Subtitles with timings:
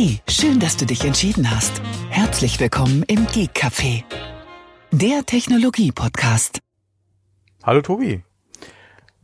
[0.00, 1.82] Hey, schön, dass du dich entschieden hast.
[2.08, 4.04] Herzlich willkommen im Geek Café,
[4.92, 6.60] der Technologie-Podcast.
[7.64, 8.22] Hallo Tobi.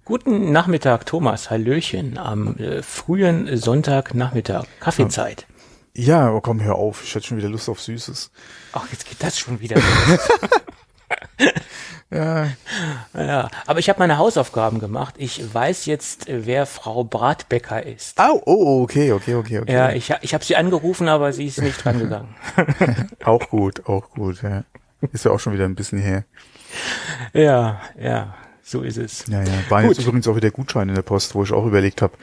[0.04, 1.48] Guten Nachmittag, Thomas.
[1.48, 4.66] Hallöchen am äh, frühen Sonntagnachmittag.
[4.80, 5.46] Kaffeezeit.
[5.94, 7.04] Ja, aber komm, hör auf.
[7.04, 8.32] Ich hätte schon wieder Lust auf Süßes.
[8.72, 10.28] Ach, jetzt geht das schon wieder los.
[12.14, 12.46] Ja,
[13.12, 15.16] ja, aber ich habe meine Hausaufgaben gemacht.
[15.18, 18.20] Ich weiß jetzt, wer Frau Bratbecker ist.
[18.20, 19.72] Au, oh, okay, okay, okay, okay.
[19.72, 22.28] Ja, ich, ich habe sie angerufen, aber sie ist nicht rangegangen.
[23.24, 24.62] auch gut, auch gut, ja.
[25.12, 26.24] Ist ja auch schon wieder ein bisschen her.
[27.32, 29.26] Ja, ja, so ist es.
[29.26, 29.52] Ja, ja.
[29.68, 29.96] War Gut.
[29.96, 32.14] jetzt übrigens auch wieder Gutschein in der Post, wo ich auch überlegt habe,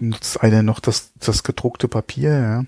[0.00, 2.64] nutzt einer noch das, das gedruckte Papier, ja?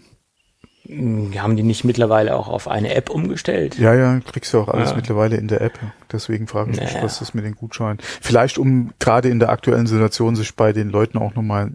[0.90, 3.78] Hm, Haben die nicht mittlerweile auch auf eine App umgestellt?
[3.78, 4.96] Ja, ja, kriegst du auch alles Ja.
[4.96, 5.78] mittlerweile in der App.
[6.10, 7.04] Deswegen frage ich mich, Naja.
[7.04, 7.98] was ist mit den Gutscheinen?
[8.20, 11.72] Vielleicht um gerade in der aktuellen Situation sich bei den Leuten auch nochmal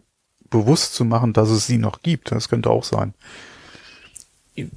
[0.50, 2.32] bewusst zu machen, dass es sie noch gibt.
[2.32, 3.14] Das könnte auch sein.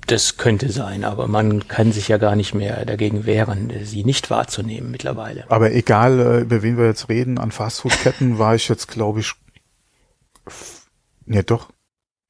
[0.09, 4.29] Das könnte sein, aber man kann sich ja gar nicht mehr dagegen wehren, sie nicht
[4.29, 5.45] wahrzunehmen mittlerweile.
[5.51, 9.33] Aber egal, äh, über wen wir jetzt reden, an Fastfood-Ketten war ich jetzt, glaube ich,
[11.27, 11.71] ja doch,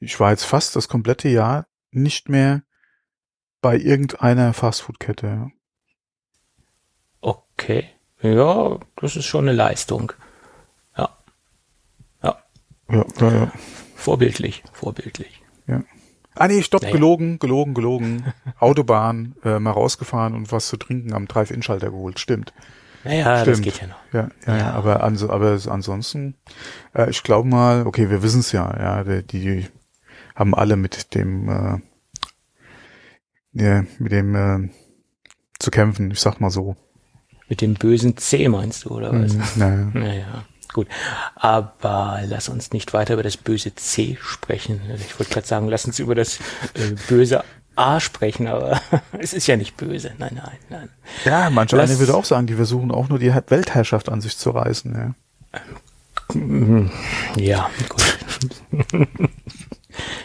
[0.00, 2.62] ich war jetzt fast das komplette Jahr nicht mehr
[3.60, 5.50] bei irgendeiner Fastfood-Kette.
[7.20, 7.88] Okay.
[8.20, 10.12] Ja, das ist schon eine Leistung.
[10.96, 11.08] Ja.
[12.22, 12.38] Ja.
[12.90, 13.52] Ja, ja, ja.
[13.96, 15.42] Vorbildlich, vorbildlich.
[15.66, 15.82] ja.
[16.34, 16.94] Ah nee, stopp, Naja.
[16.94, 18.32] gelogen, gelogen, gelogen.
[18.60, 22.20] Autobahn, äh, mal rausgefahren und was zu trinken am Drive-In-Schalter geholt.
[22.20, 22.52] Stimmt.
[23.02, 23.62] Naja, das Stimmt.
[23.64, 23.96] geht ja noch.
[24.12, 24.56] Ja, ja, ja.
[24.58, 24.70] Ja.
[24.74, 26.36] aber, ans aber ansonsten,
[26.94, 29.66] äh, ich glaube mal, okay, wir wissen es ja, ja, die, die
[30.38, 31.78] haben alle mit dem, äh,
[33.52, 34.68] ja, mit dem äh,
[35.58, 36.76] zu kämpfen, ich sag mal so.
[37.48, 39.32] Mit dem bösen C meinst du, oder was?
[39.34, 39.90] Mhm, naja.
[39.94, 40.86] Naja, gut.
[41.34, 44.80] Aber lass uns nicht weiter über das böse C sprechen.
[44.96, 46.36] Ich wollte gerade sagen, lass uns über das
[46.74, 47.42] äh, böse
[47.74, 48.80] A sprechen, aber
[49.18, 50.12] es ist ja nicht böse.
[50.18, 50.88] Nein, nein, nein.
[51.24, 54.36] Ja, manche Lass- eine würde auch sagen, die versuchen auch nur die Weltherrschaft an sich
[54.36, 54.94] zu reißen.
[54.94, 55.14] Ja.
[57.36, 58.18] Ja, gut.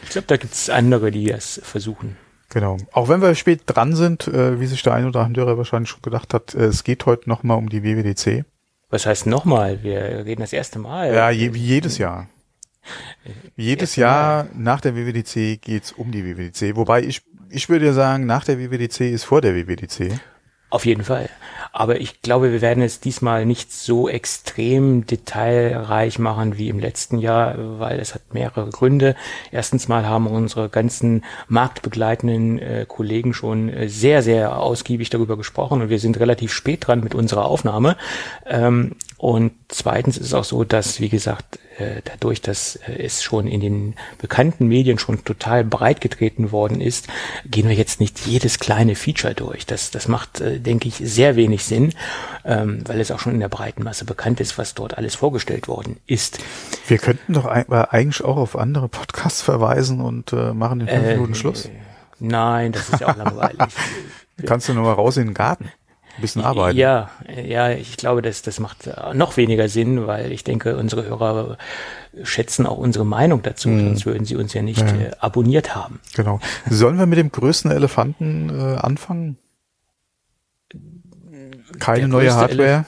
[0.04, 2.18] ich glaube, da gibt's andere, die das versuchen.
[2.50, 2.78] Genau.
[2.92, 6.04] Auch wenn wir spät dran sind, äh, wie sich der ein oder andere wahrscheinlich schon
[6.04, 8.46] gedacht hat, äh, es geht heute nochmal um die WWDC.
[8.90, 9.82] Was heißt nochmal?
[9.82, 11.14] Wir reden das erste Mal.
[11.14, 12.28] Ja, je, wie jedes Jahr.
[13.56, 16.76] Wie jedes Jahr nach der WWDC geht's um die WWDC.
[16.76, 20.20] Wobei ich, ich würde ja sagen, nach der WWDC ist vor der WWDC.
[20.70, 21.30] Auf jeden Fall.
[21.76, 27.18] Aber ich glaube, wir werden es diesmal nicht so extrem detailreich machen wie im letzten
[27.18, 29.16] Jahr, weil es hat mehrere Gründe.
[29.52, 35.82] Erstens mal haben unsere ganzen marktbegleitenden äh, Kollegen schon äh, sehr, sehr ausgiebig darüber gesprochen
[35.82, 37.98] und wir sind relativ spät dran mit unserer Aufnahme.
[38.46, 43.24] Ähm, und zweitens ist es auch so, dass, wie gesagt, äh, dadurch, dass äh, es
[43.24, 47.08] schon in den bekannten Medien schon total breit getreten worden ist,
[47.46, 49.66] gehen wir jetzt nicht jedes kleine Feature durch.
[49.66, 51.94] Das, das macht, äh, denke ich, sehr wenig Sinn,
[52.46, 55.68] ähm, weil es auch schon in der breiten Masse bekannt ist, was dort alles vorgestellt
[55.68, 56.40] worden ist.
[56.88, 61.36] Wir könnten doch eigentlich auch auf andere Podcasts verweisen und äh, machen in fünf Minuten
[61.36, 61.70] Schluss.
[62.20, 63.60] Nein, das ist ja auch langweilig.
[64.46, 65.70] Kannst du noch mal raus in den Garten?
[66.16, 66.78] Ein bisschen arbeiten.
[66.78, 67.10] Ja,
[67.44, 71.58] ja, ich glaube, das, das macht äh, noch weniger Sinn, weil ich denke, unsere Hörer
[72.24, 75.00] schätzen auch unsere Meinung dazu, sonst würden sie uns ja nicht Mhm.
[75.02, 75.06] Ja.
[75.08, 76.00] äh, abonniert haben.
[76.16, 76.40] Genau.
[76.70, 79.38] Sollen wir mit dem größten Elefanten äh, anfangen?
[81.80, 82.86] Keine neue Hardware.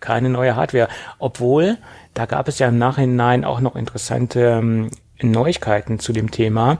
[0.00, 0.88] keine neue Hardware.
[1.18, 1.78] Obwohl,
[2.14, 4.90] da gab es ja im Nachhinein auch noch interessante ähm,
[5.22, 6.78] Neuigkeiten zu dem Thema.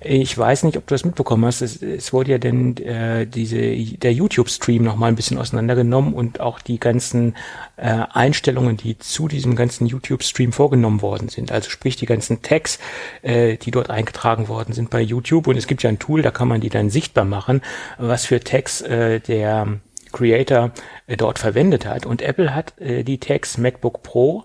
[0.00, 1.62] Ich weiß nicht, ob du das mitbekommen hast.
[1.62, 6.40] Es, es wurde ja denn äh, diese der YouTube-Stream noch mal ein bisschen auseinandergenommen und
[6.40, 7.34] auch die ganzen
[7.76, 11.52] äh, Einstellungen, die zu diesem ganzen YouTube-Stream vorgenommen worden sind.
[11.52, 12.78] Also sprich die ganzen Tags,
[13.22, 15.46] äh, die dort eingetragen worden sind bei YouTube.
[15.46, 17.62] Und es gibt ja ein Tool, da kann man die dann sichtbar machen,
[17.98, 19.78] was für Tags äh, der
[20.12, 20.70] Creator
[21.06, 22.06] äh, dort verwendet hat.
[22.06, 24.44] Und Apple hat äh, die Tags MacBook Pro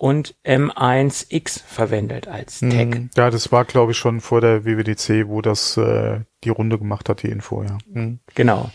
[0.00, 2.70] und M1X verwendet als Tag.
[2.70, 3.10] Mhm.
[3.16, 7.08] Ja, das war, glaube ich, schon vor der WWDC, wo das äh, die Runde gemacht
[7.08, 7.76] hat, die Info, ja.
[7.92, 8.18] Mhm.
[8.34, 8.70] Genau.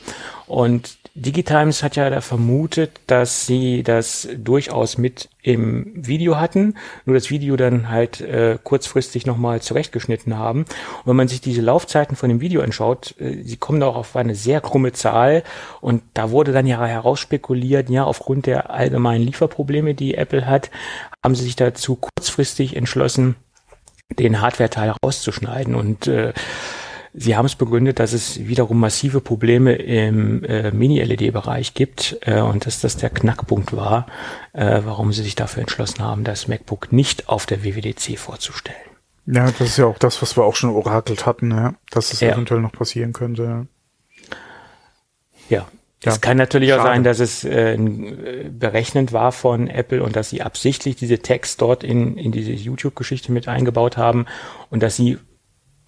[0.45, 6.75] Und Digitimes hat ja da vermutet, dass sie das durchaus mit im Video hatten,
[7.05, 10.59] nur das Video dann halt äh, kurzfristig nochmal zurechtgeschnitten haben.
[10.59, 14.15] Und wenn man sich diese Laufzeiten von dem Video anschaut, äh, sie kommen auch auf
[14.15, 15.43] eine sehr krumme Zahl
[15.81, 20.69] und da wurde dann ja herausspekuliert, ja, aufgrund der allgemeinen Lieferprobleme, die Apple hat,
[21.23, 23.35] haben sie sich dazu kurzfristig entschlossen,
[24.19, 26.33] den Hardware-Teil rauszuschneiden und äh,
[27.17, 32.65] Sie haben es begründet, dass es wiederum massive Probleme im äh, Mini-LED-Bereich gibt äh, und
[32.65, 34.07] dass das der Knackpunkt war,
[34.51, 38.77] äh, warum sie sich dafür entschlossen haben, das MacBook nicht auf der WWDC vorzustellen.
[39.27, 42.19] Ja, das ist ja auch das, was wir auch schon orakelt hatten, ja, dass es
[42.19, 42.33] ja.
[42.33, 43.67] eventuell noch passieren könnte.
[45.49, 45.65] Ja,
[46.03, 46.11] ja.
[46.11, 46.81] Es kann natürlich Schade.
[46.81, 47.77] auch sein, dass es äh,
[48.51, 53.31] berechnend war von Apple und dass sie absichtlich diese Text dort in, in diese YouTube-Geschichte
[53.31, 54.25] mit eingebaut haben
[54.69, 55.17] und dass sie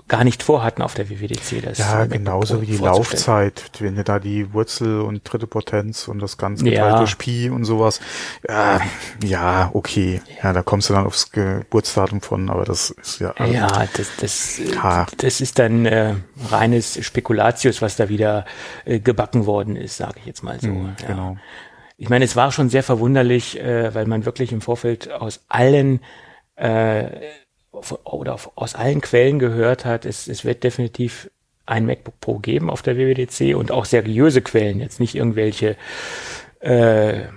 [0.07, 1.63] gar nicht vorhatten auf der WWDC.
[1.63, 6.19] Das ja, genauso wie die Laufzeit, wenn du da die Wurzel und dritte Potenz und
[6.19, 6.98] das Ganze ja.
[6.98, 8.00] durch Pi und sowas.
[8.48, 8.80] Ja,
[9.24, 10.21] ja, okay.
[10.42, 13.31] Ja, da kommst du dann aufs Geburtsdatum von, aber das ist ja.
[13.31, 15.06] Also, ja, das, das, ha.
[15.18, 16.15] das ist dann äh,
[16.50, 18.45] reines Spekulatius, was da wieder
[18.86, 20.69] äh, gebacken worden ist, sage ich jetzt mal so.
[20.69, 21.07] Mhm, ja.
[21.07, 21.38] Genau.
[21.98, 26.00] Ich meine, es war schon sehr verwunderlich, äh, weil man wirklich im Vorfeld aus allen
[26.56, 27.07] äh,
[28.03, 31.29] oder aus allen Quellen gehört hat, es, es wird definitiv
[31.65, 35.75] ein MacBook Pro geben auf der WWDC und auch seriöse Quellen, jetzt nicht irgendwelche
[36.62, 37.27] äh, äh,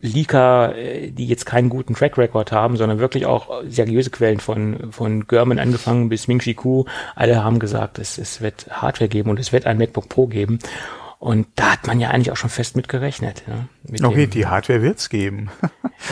[0.00, 4.92] Leaker, äh, die jetzt keinen guten Track Record haben, sondern wirklich auch seriöse Quellen von,
[4.92, 6.84] von German angefangen bis Ming Chi Ku.
[7.14, 10.58] Alle haben gesagt, es, es wird Hardware geben und es wird ein MacBook Pro geben.
[11.22, 13.44] Und da hat man ja eigentlich auch schon fest mit gerechnet.
[13.46, 15.50] Ja, mit okay, die Hardware wird's geben.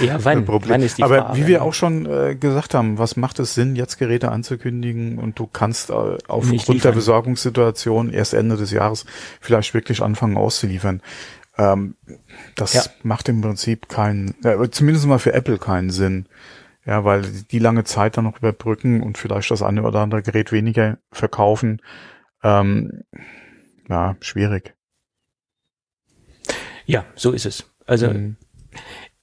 [0.00, 0.46] Ja, wann?
[0.46, 3.56] wann ist die Aber Frage, wie wir auch schon äh, gesagt haben, was macht es
[3.56, 9.04] Sinn, jetzt Geräte anzukündigen und du kannst äh, aufgrund der Besorgungssituation erst Ende des Jahres
[9.40, 11.02] vielleicht wirklich anfangen auszuliefern.
[11.58, 11.96] Ähm,
[12.54, 12.82] das ja.
[13.02, 16.26] macht im Prinzip keinen, äh, zumindest mal für Apple keinen Sinn.
[16.86, 20.52] Ja, weil die lange Zeit dann noch überbrücken und vielleicht das eine oder andere Gerät
[20.52, 21.82] weniger verkaufen.
[22.44, 23.02] Ähm,
[23.88, 24.76] ja, schwierig.
[26.90, 27.64] Ja, so ist es.
[27.86, 28.36] Also mhm.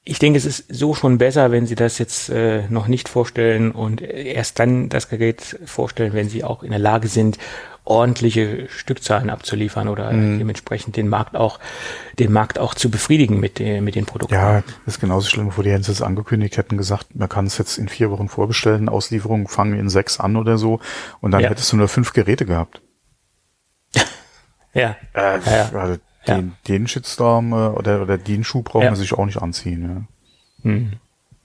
[0.04, 3.72] ich denke, es ist so schon besser, wenn Sie das jetzt äh, noch nicht vorstellen
[3.72, 7.38] und erst dann das Gerät vorstellen, wenn Sie auch in der Lage sind,
[7.84, 10.40] ordentliche Stückzahlen abzuliefern oder mhm.
[10.40, 11.60] dementsprechend den Markt auch,
[12.20, 14.34] den Markt auch zu befriedigen mit, den, mit den Produkten.
[14.34, 17.58] Ja, das ist genauso schlimm, wo die Hens es angekündigt hätten, gesagt, man kann es
[17.58, 20.80] jetzt in vier Wochen vorbestellen, Auslieferungen fangen in sechs an oder so
[21.22, 21.50] und dann ja.
[21.50, 22.82] hättest du nur fünf Geräte gehabt.
[24.74, 24.96] ja.
[25.14, 25.72] Äh, ja.
[25.74, 25.98] Also
[26.28, 28.92] den, den Shitstorm äh, oder, oder den Schuh braucht ja.
[28.92, 30.08] man sich auch nicht anziehen.
[30.64, 30.70] Ja.
[30.70, 30.94] Hm.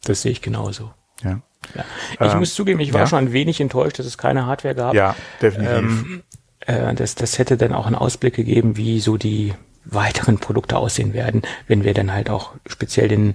[0.05, 0.93] Das sehe ich genauso.
[1.23, 1.40] Ja.
[1.75, 1.84] ja.
[2.20, 3.06] Ich ähm, muss zugeben, ich war ja.
[3.06, 4.94] schon ein wenig enttäuscht, dass es keine Hardware gab.
[4.94, 5.76] Ja, definitiv.
[5.76, 6.23] Ähm,
[6.61, 11.12] äh, das, das hätte dann auch einen Ausblick gegeben, wie so die weiteren Produkte aussehen
[11.12, 13.34] werden, wenn wir dann halt auch speziell den,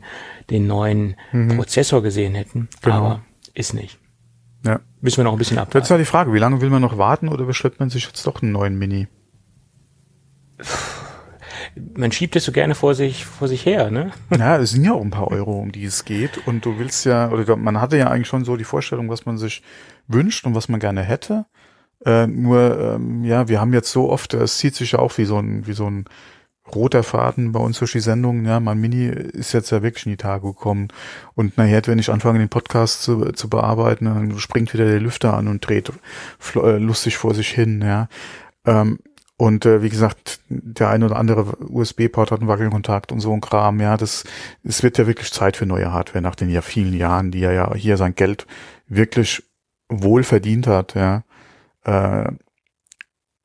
[0.50, 1.58] den neuen mhm.
[1.58, 2.70] Prozessor gesehen hätten.
[2.82, 2.96] Genau.
[2.96, 3.22] Aber
[3.54, 4.00] ist nicht.
[4.66, 4.80] Ja.
[5.02, 5.78] Müssen wir noch ein bisschen abwarten.
[5.78, 8.26] Jetzt war die Frage, wie lange will man noch warten oder bestellt man sich jetzt
[8.26, 9.08] doch einen neuen Mini?
[11.96, 14.12] Man schiebt es so gerne vor sich, vor sich her, ne?
[14.38, 16.48] Ja, es sind ja auch ein paar Euro, um die es geht.
[16.48, 19.38] Und du willst ja, oder man hatte ja eigentlich schon so die Vorstellung, was man
[19.38, 19.62] sich
[20.08, 21.46] wünscht und was man gerne hätte.
[22.06, 25.26] Äh, nur, ähm, ja, wir haben jetzt so oft, es zieht sich ja auch wie
[25.26, 26.06] so ein, wie so ein
[26.74, 28.46] roter Faden bei uns durch die Sendung.
[28.46, 30.90] Ja, mein Mini ist jetzt ja wirklich in die Tage gekommen.
[31.34, 35.34] Und nachher, wenn ich anfange, den Podcast zu, zu bearbeiten, dann springt wieder der Lüfter
[35.34, 35.92] an und dreht
[36.56, 38.10] äh, lustig vor sich hin, ja.
[38.66, 39.00] Ähm,
[39.38, 43.42] und äh, wie gesagt, der eine oder andere USB-Port hat einen Wackelkontakt und so ein
[43.42, 43.80] Kram.
[43.80, 44.24] Ja, das
[44.64, 47.54] es wird ja wirklich Zeit für neue Hardware nach den ja vielen Jahren, die er
[47.54, 48.48] ja hier sein Geld
[48.88, 49.44] wirklich
[49.90, 50.96] wohl verdient hat.
[50.96, 51.24] Ja,
[51.86, 52.32] äh,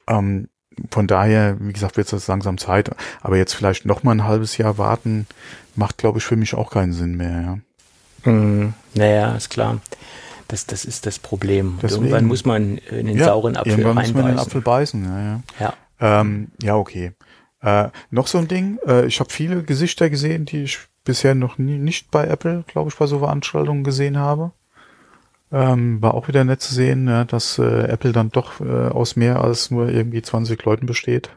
[0.08, 0.48] ähm,
[0.90, 2.90] von daher, wie gesagt, wird es langsam Zeit.
[3.20, 5.26] Aber jetzt vielleicht noch mal ein halbes Jahr warten,
[5.74, 7.60] macht, glaube ich, für mich auch keinen Sinn mehr.
[8.24, 8.30] Ja.
[8.32, 9.80] Mm, naja, ist klar.
[10.48, 11.78] Das, das ist das Problem.
[11.82, 14.60] Deswegen, irgendwann muss man in den ja, sauren Apfel irgendwann muss man in den Apfel
[14.60, 15.04] beißen.
[15.04, 15.42] Ja, ja.
[15.60, 16.20] ja.
[16.20, 17.12] Ähm, ja, okay.
[17.60, 21.58] Äh, noch so ein Ding, äh, ich habe viele Gesichter gesehen, die ich bisher noch
[21.58, 24.52] nie, nicht bei Apple, glaube ich, bei so Veranstaltungen gesehen habe.
[25.52, 29.16] Ähm, war auch wieder nett zu sehen, ja, dass äh, Apple dann doch äh, aus
[29.16, 31.36] mehr als nur irgendwie 20 Leuten besteht.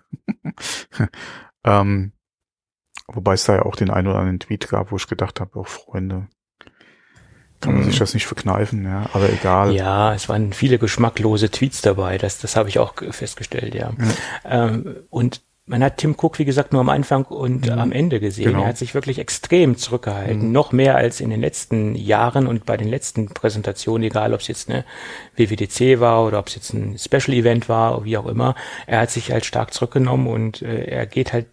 [1.66, 2.14] ähm,
[3.08, 5.60] wobei es da ja auch den einen oder anderen Tweet gab, wo ich gedacht habe,
[5.60, 6.28] auch Freunde,
[7.66, 7.90] kann man mhm.
[7.90, 9.74] sich das nicht verkneifen, ja, aber egal.
[9.74, 13.92] Ja, es waren viele geschmacklose Tweets dabei, das, das habe ich auch festgestellt, ja.
[13.98, 14.66] ja.
[14.66, 17.80] Ähm, und man hat Tim Cook, wie gesagt, nur am Anfang und mhm.
[17.80, 18.52] am Ende gesehen.
[18.52, 18.62] Genau.
[18.62, 20.52] Er hat sich wirklich extrem zurückgehalten, mhm.
[20.52, 24.48] noch mehr als in den letzten Jahren und bei den letzten Präsentationen, egal ob es
[24.48, 24.86] jetzt eine
[25.36, 28.54] WWDC war oder ob es jetzt ein Special Event war, oder wie auch immer.
[28.86, 31.48] Er hat sich halt stark zurückgenommen und äh, er geht halt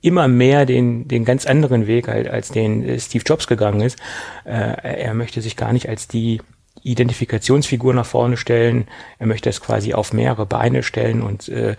[0.00, 3.98] immer mehr den, den ganz anderen Weg, halt, als den äh, Steve Jobs gegangen ist.
[4.44, 6.40] Äh, er möchte sich gar nicht als die
[6.82, 8.86] Identifikationsfigur nach vorne stellen.
[9.18, 11.76] Er möchte es quasi auf mehrere Beine stellen und äh,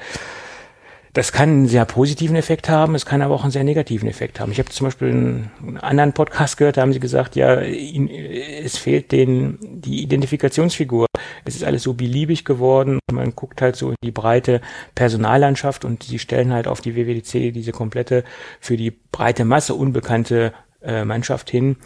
[1.16, 4.42] das kann einen sehr positiven Effekt haben, es kann aber auch einen sehr negativen Effekt
[4.42, 4.52] haben.
[4.52, 8.78] Ich habe zum Beispiel einen, anderen Podcast gehört, da haben sie gesagt, ja, ihn, es
[8.78, 11.06] fehlt den die Identifikationsfigur.
[11.46, 13.00] Es ist alles so beliebig geworden.
[13.10, 14.60] Man guckt halt so in die breite
[14.94, 18.26] Personallandschaft und sie stellen halt auf die WWDC diese komplette
[18.60, 21.78] für die breite Masse unbekannte äh, Mannschaft hin.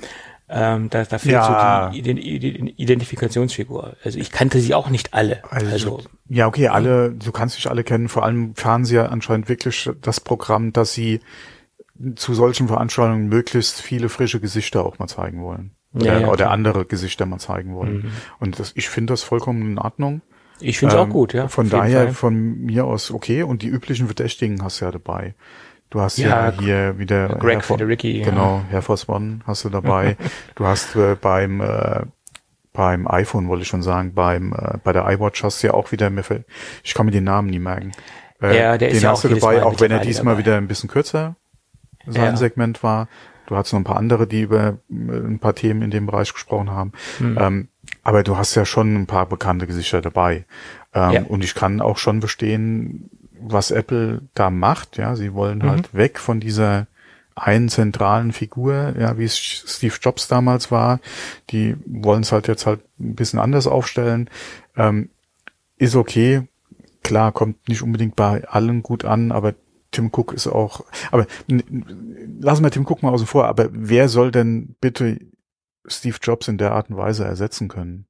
[0.51, 1.91] Ähm, da, da fehlt Ja.
[1.91, 3.95] so die Ident- Identifikationsfigur.
[4.03, 5.43] Also ich kannte sie auch nicht alle.
[5.51, 8.09] Also, Also, ja, okay, alle, du kannst dich alle kennen.
[8.09, 11.19] Vor allem fahren sie ja anscheinend wirklich das Programm, dass sie
[12.15, 15.71] zu solchen Veranstaltungen möglichst viele frische Gesichter auch mal zeigen wollen.
[15.93, 17.97] Oder, Ja, ja, oder andere Gesichter mal zeigen wollen.
[17.97, 18.11] Mhm.
[18.39, 20.21] Und das, ich finde das vollkommen in Ordnung.
[20.61, 21.47] ich finde es Ähm, auch gut, ja.
[21.47, 23.43] Von daher von mir aus okay.
[23.43, 25.35] Und die üblichen Verdächtigen hast du ja dabei.
[25.89, 28.25] Du hast ja, Ja, hier wieder Greg Air For- Federicki, ja.
[28.25, 30.17] Genau, Air Force One hast du dabei.
[30.55, 32.01] du hast äh, beim äh,
[32.73, 35.91] beim iPhone wollte ich schon sagen, beim äh, bei der iWatch hast du ja auch
[35.91, 36.45] wieder mir fällt-
[36.83, 37.91] ich kann mir den Namen nie merken.
[38.41, 40.35] Äh, Ja, der den ist ja hast auch du dabei, Mal auch wenn er diesmal
[40.35, 40.45] dabei.
[40.45, 41.35] wieder ein bisschen kürzer
[42.05, 42.37] sein Ja.
[42.37, 43.07] Segment war.
[43.47, 46.31] Du hast noch ein paar andere, die über äh, ein paar Themen in dem Bereich
[46.31, 46.91] gesprochen haben.
[47.17, 47.37] Hm.
[47.41, 47.67] Ähm,
[48.03, 50.45] aber du hast ja schon ein paar bekannte Gesichter dabei.
[50.93, 51.21] Ähm, Ja.
[51.23, 53.09] Und ich kann auch schon verstehen,
[53.41, 54.97] was Apple da macht.
[54.97, 55.69] Ja, sie wollen Mhm.
[55.69, 56.87] halt weg von dieser
[57.35, 60.99] einen zentralen Figur, ja, wie es Steve Jobs damals war.
[61.51, 64.29] Die wollen es halt jetzt halt ein bisschen anders aufstellen.
[64.75, 65.09] Ähm,
[65.77, 66.47] ist okay.
[67.01, 69.53] Klar, kommt nicht unbedingt bei allen gut an, aber
[69.91, 71.25] Tim Cook ist auch, aber
[72.39, 75.17] lassen wir Tim Cook mal außen vor, aber wer soll denn bitte
[75.87, 78.05] Steve Jobs in der Art und Weise ersetzen können?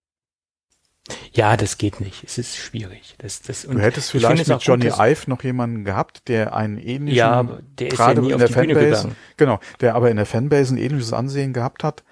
[1.34, 2.24] Ja, das geht nicht.
[2.24, 3.16] Es ist schwierig.
[3.20, 6.78] Das, das, Du hättest vielleicht mit gut, Johnny dass- Ive noch jemanden gehabt, der einen
[6.78, 9.96] ähnlichen, Ja, der ist ja gerade nie in auf der die Bühne Fanbase, genau, der
[9.96, 12.04] aber in der Fanbase ein ähnliches Ansehen gehabt hat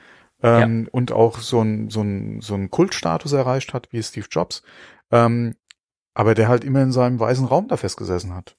[0.44, 4.62] ähm, und auch so ein so ein so ein Kultstatus erreicht hat wie Steve Jobs,
[5.12, 5.56] ähm,
[6.14, 8.56] aber der halt immer in seinem weißen Raum da festgesessen hat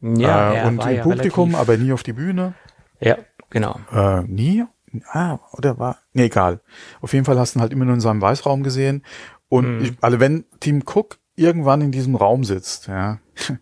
[0.00, 2.54] Ja, äh, und im ja Publikum, relativ- aber nie auf die Bühne.
[3.00, 3.18] Ja,
[3.50, 3.78] genau.
[3.92, 4.64] Äh, nie?
[5.10, 5.98] Ah, oder war?
[6.14, 6.60] Nee, egal.
[7.02, 9.04] Auf jeden Fall hast du ihn halt immer nur in seinem Weißraum gesehen.
[9.48, 9.84] Und Mhm.
[9.84, 13.18] ich, also wenn Tim Cook irgendwann in diesem Raum sitzt, ja,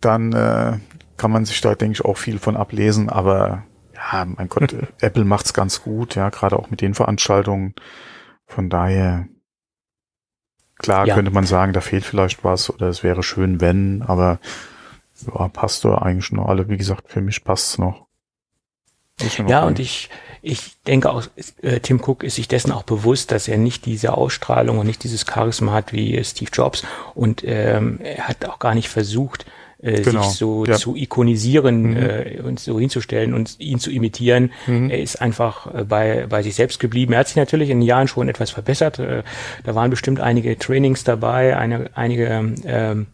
[0.00, 0.78] dann äh,
[1.16, 3.08] kann man sich da, denke ich, auch viel von ablesen.
[3.08, 3.64] Aber
[3.94, 7.74] ja, mein Gott, Apple macht's ganz gut, ja, gerade auch mit den Veranstaltungen.
[8.46, 9.28] Von daher,
[10.78, 11.14] klar Ja.
[11.14, 14.40] könnte man sagen, da fehlt vielleicht was oder es wäre schön, wenn, aber
[15.26, 16.68] ja, passt doch eigentlich noch alle.
[16.68, 18.06] Wie gesagt, für mich passt's noch.
[19.48, 19.66] Ja, okay.
[19.66, 20.10] und ich,
[20.42, 21.22] ich denke auch,
[21.62, 25.04] äh, Tim Cook ist sich dessen auch bewusst, dass er nicht diese Ausstrahlung und nicht
[25.04, 26.84] dieses Charisma hat wie äh, Steve Jobs.
[27.14, 29.46] Und ähm, er hat auch gar nicht versucht,
[29.82, 30.74] äh, Genau, sich so ja.
[30.76, 31.96] zu ikonisieren Mhm.
[31.96, 34.52] äh, und so hinzustellen und ihn zu imitieren.
[34.66, 34.90] Mhm.
[34.90, 37.12] Er ist einfach äh, bei, bei sich selbst geblieben.
[37.12, 38.98] Er hat sich natürlich in den Jahren schon etwas verbessert.
[38.98, 39.22] Äh,
[39.64, 43.06] da waren bestimmt einige Trainings dabei, eine, einige ähm,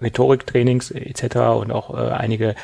[0.00, 1.36] Rhetoriktrainings äh, etc.
[1.60, 2.54] und auch äh, einige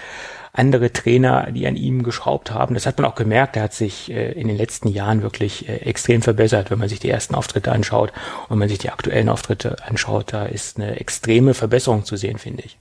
[0.55, 2.75] andere Trainer, die an ihm geschraubt haben.
[2.75, 3.57] Das hat man auch gemerkt.
[3.57, 7.01] Er hat sich äh, in den letzten Jahren wirklich äh, extrem verbessert, wenn man sich
[7.01, 8.13] die ersten Auftritte anschaut
[8.45, 10.33] und wenn man sich die aktuellen Auftritte anschaut.
[10.33, 12.79] Da ist eine extreme Verbesserung zu sehen, finde ich.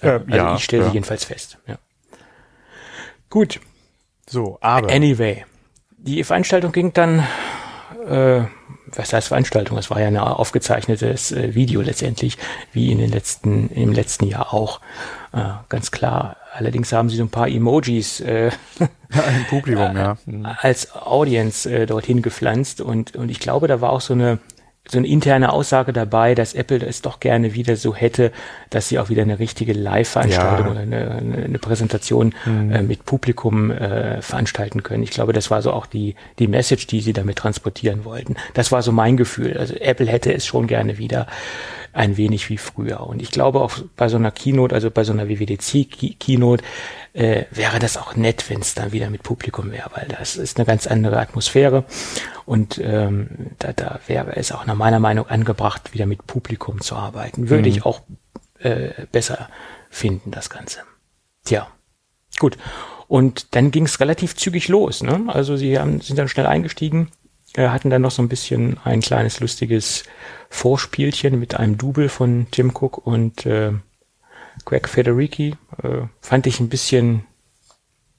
[0.00, 0.88] Äh, also ja, ich stelle ja.
[0.88, 1.58] sie jedenfalls fest.
[1.66, 1.76] Ja.
[3.28, 3.60] Gut,
[4.26, 5.44] So, aber Anyway,
[5.98, 7.26] die Veranstaltung ging dann,
[8.08, 8.44] äh,
[8.94, 9.78] was heißt Veranstaltung?
[9.78, 12.38] Es war ja ein aufgezeichnetes äh, Video letztendlich,
[12.72, 14.80] wie in den letzten, im letzten Jahr auch.
[15.32, 16.36] Äh, ganz klar.
[16.54, 20.16] Allerdings haben sie so ein paar Emojis äh, im Publikum, ja.
[20.60, 24.38] als Audience äh, dorthin gepflanzt und, und ich glaube, da war auch so eine
[24.88, 28.32] so eine interne Aussage dabei, dass Apple es doch gerne wieder so hätte,
[28.70, 30.72] dass sie auch wieder eine richtige Live-Veranstaltung Ja.
[30.72, 31.10] oder eine,
[31.44, 35.02] eine, Präsentation äh, mit Publikum äh, veranstalten können.
[35.02, 38.36] Ich glaube, das war so auch die, die Message, die sie damit transportieren wollten.
[38.54, 39.56] Das war so mein Gefühl.
[39.58, 41.26] Also Apple hätte es schon gerne wieder
[41.96, 43.00] ein wenig wie früher.
[43.00, 46.62] Und ich glaube auch bei so einer Keynote, also bei so einer WWDC-Keynote,
[47.14, 50.58] äh, wäre das auch nett, wenn es dann wieder mit Publikum wäre, weil das ist
[50.58, 51.84] eine ganz andere Atmosphäre
[52.44, 56.94] und ähm, da, da wäre es auch nach meiner Meinung angebracht, wieder mit Publikum zu
[56.94, 57.48] arbeiten.
[57.48, 58.02] Würde ich auch
[58.58, 59.48] äh, besser
[59.88, 60.80] finden, das Ganze.
[61.44, 61.68] Tja,
[62.38, 62.58] gut.
[63.08, 65.02] Und dann ging es relativ zügig los.
[65.02, 65.24] Ne?
[65.28, 67.08] Also sie haben, sind dann schnell eingestiegen,
[67.56, 70.04] äh, hatten dann noch so ein bisschen ein kleines lustiges
[70.50, 73.72] Vorspielchen mit einem Double von Tim Cook und äh,
[74.64, 75.56] Greg Federici.
[75.82, 77.24] Äh, fand ich ein bisschen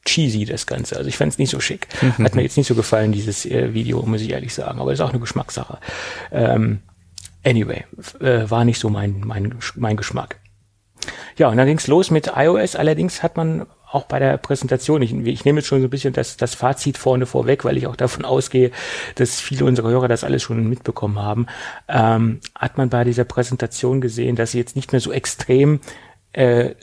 [0.05, 0.97] cheesy, das Ganze.
[0.97, 1.87] Also ich fand es nicht so schick.
[2.01, 4.79] Hat mir jetzt nicht so gefallen, dieses äh, Video, muss ich ehrlich sagen.
[4.79, 5.79] Aber ist auch eine Geschmackssache.
[6.31, 6.79] Ähm,
[7.43, 7.85] anyway,
[8.19, 10.39] äh, war nicht so mein, mein, mein Geschmack.
[11.37, 12.75] Ja, und dann ging's los mit iOS.
[12.75, 16.13] Allerdings hat man auch bei der Präsentation, ich, ich nehme jetzt schon so ein bisschen
[16.13, 18.71] das, das Fazit vorne vorweg, weil ich auch davon ausgehe,
[19.15, 21.47] dass viele unserer Hörer das alles schon mitbekommen haben,
[21.87, 25.79] ähm, hat man bei dieser Präsentation gesehen, dass sie jetzt nicht mehr so extrem
[26.33, 26.75] äh,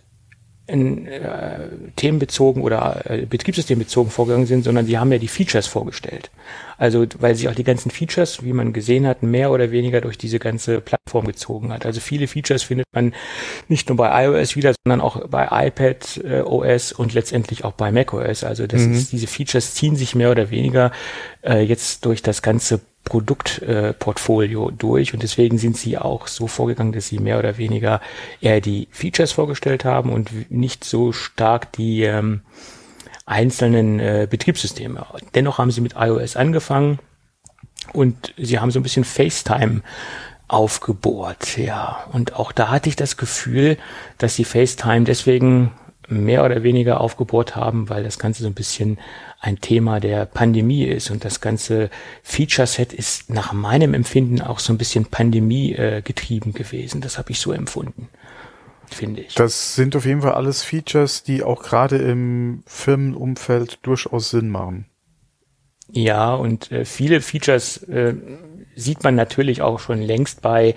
[0.67, 6.31] in, äh, themenbezogen oder äh, betriebssystembezogen vorgegangen sind, sondern sie haben ja die Features vorgestellt.
[6.79, 10.17] Also weil sich auch die ganzen Features, wie man gesehen hat, mehr oder weniger durch
[10.17, 11.85] diese ganze Plattform gezogen hat.
[11.85, 13.15] Also viele Features findet man
[13.69, 17.93] nicht nur bei iOS wieder, sondern auch bei iPad äh, OS und letztendlich auch bei
[17.93, 18.43] macOS.
[18.43, 18.95] Also das mhm.
[18.95, 20.93] ist, diese Features ziehen sich mehr oder weniger
[21.43, 27.09] äh, jetzt durch das ganze Produktportfolio durch und deswegen sind sie auch so vorgegangen, dass
[27.09, 28.01] sie mehr oder weniger
[28.41, 32.41] eher die Features vorgestellt haben und nicht so stark die ähm,
[33.27, 35.07] einzelnen äh, Betriebssysteme.
[35.35, 36.99] Dennoch haben sie mit iOS angefangen
[37.93, 39.83] und sie haben so ein bisschen FaceTime
[40.49, 42.05] aufgebohrt, ja.
[42.13, 43.77] Und auch da hatte ich das Gefühl,
[44.19, 45.73] dass sie FaceTime deswegen
[46.09, 48.99] mehr oder weniger aufgebohrt haben, weil das Ganze so ein bisschen
[49.45, 51.91] ein Thema der Pandemie ist und das ganze
[52.23, 57.03] Feature-Set ist nach meinem Empfinden auch so ein bisschen Pandemie äh, getrieben gewesen.
[57.03, 58.09] Das habe ich so empfunden,
[58.91, 59.35] finde ich.
[59.35, 64.87] Das sind auf jeden Fall alles Features, die auch gerade im Firmenumfeld durchaus Sinn machen.
[65.91, 68.15] Ja, und äh, viele Features äh,
[68.75, 70.75] sieht man natürlich auch schon längst bei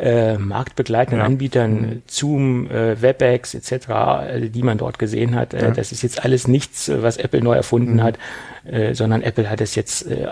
[0.00, 1.26] äh, marktbegleitenden ja.
[1.26, 2.02] Anbietern, mhm.
[2.06, 3.88] Zoom, äh, WebEx etc.,
[4.28, 5.54] äh, die man dort gesehen hat.
[5.54, 5.70] Äh, ja.
[5.70, 8.02] Das ist jetzt alles nichts, was Apple neu erfunden mhm.
[8.02, 8.18] hat,
[8.64, 10.26] äh, sondern Apple hat es jetzt äh,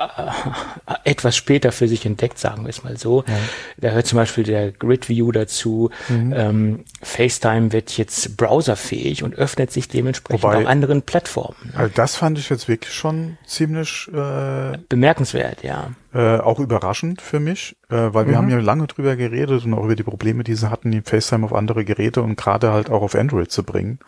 [1.04, 3.24] etwas später für sich entdeckt, sagen wir es mal so.
[3.26, 3.34] Ja.
[3.78, 5.90] Da hört zum Beispiel der Grid View dazu.
[6.08, 6.34] Mhm.
[6.36, 11.72] Ähm, FaceTime wird jetzt browserfähig und öffnet sich dementsprechend Wobei, auch anderen Plattformen.
[11.74, 15.90] Also das fand ich jetzt wirklich schon ziemlich äh, bemerkenswert, ja.
[16.14, 18.36] Äh, auch überraschend für mich, äh, weil wir mhm.
[18.36, 21.44] haben ja lange drüber geredet und auch über die Probleme, die sie hatten, die FaceTime
[21.44, 23.98] auf andere Geräte und gerade halt auch auf Android zu bringen.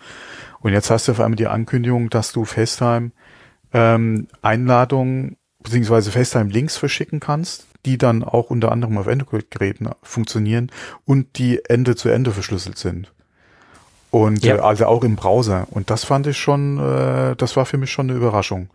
[0.61, 3.11] Und jetzt hast du auf einmal die Ankündigung, dass du FaceTime
[3.75, 10.71] ähm, Einladungen beziehungsweise FaceTime-Links verschicken kannst, die dann auch unter anderem auf Android-Geräten funktionieren
[11.05, 13.13] und die Ende zu Ende verschlüsselt sind.
[14.11, 14.57] Und ja.
[14.57, 15.67] äh, also auch im Browser.
[15.71, 18.71] Und das fand ich schon, äh, das war für mich schon eine Überraschung.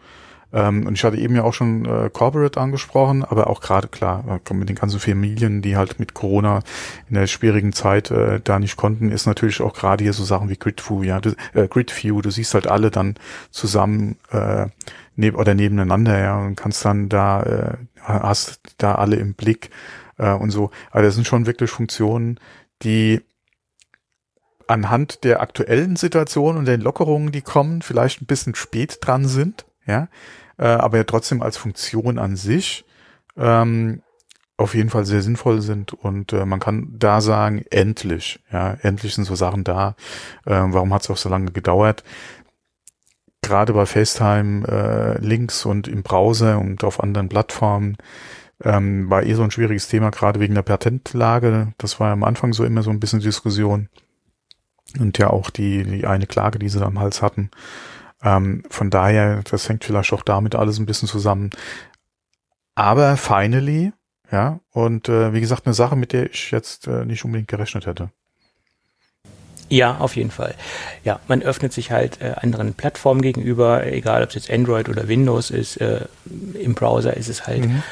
[0.56, 4.42] Ähm, und ich hatte eben ja auch schon äh, Corporate angesprochen, aber auch gerade klar,
[4.50, 6.62] äh, mit den ganzen Familien, die halt mit Corona
[7.10, 10.48] in der schwierigen Zeit äh, da nicht konnten, ist natürlich auch gerade hier so Sachen
[10.48, 13.16] wie Gridview, ja, du, äh, Gridview, du siehst halt alle dann
[13.52, 14.68] zusammen äh,
[15.18, 19.72] neb oder nebeneinander, ja, und kannst dann da, äh, hast da alle im Blick
[20.18, 20.72] äh, und so.
[20.90, 22.40] Also das sind schon wirklich Funktionen,
[22.82, 23.20] die
[24.68, 29.66] anhand der aktuellen Situation und den Lockerungen, die kommen, vielleicht ein bisschen spät dran sind,
[29.86, 30.08] ja,
[30.58, 32.86] äh, aber ja trotzdem als Funktion an sich
[33.38, 34.02] ähm,
[34.58, 39.16] auf jeden Fall sehr sinnvoll sind und äh, man kann da sagen, endlich, ja, endlich
[39.16, 39.96] sind so Sachen da.
[40.46, 42.04] Äh, warum hat es auch so lange gedauert?
[43.42, 47.98] Gerade bei FaceTime äh, Links und im Browser und auf anderen Plattformen
[48.64, 51.74] ähm, war eh so ein schwieriges Thema, gerade wegen der Patentlage.
[51.78, 53.90] Das war am Anfang so immer so ein bisschen Diskussion.
[55.00, 57.52] Und ja auch die, die eine Klage, die sie da am Hals hatten.
[58.26, 61.52] Ähm, von daher, das hängt vielleicht auch damit alles ein bisschen zusammen.
[62.74, 63.94] Aber finally,
[64.32, 67.86] ja, und äh, wie gesagt, eine Sache, mit der ich jetzt äh, nicht unbedingt gerechnet
[67.86, 68.10] hätte.
[69.70, 70.56] Ja, auf jeden Fall.
[71.04, 75.08] Ja, man öffnet sich halt äh, anderen Plattformen gegenüber, egal ob es jetzt Android oder
[75.08, 75.78] Windows ist.
[75.78, 76.06] Äh,
[76.60, 77.84] Im Browser ist es halt mhm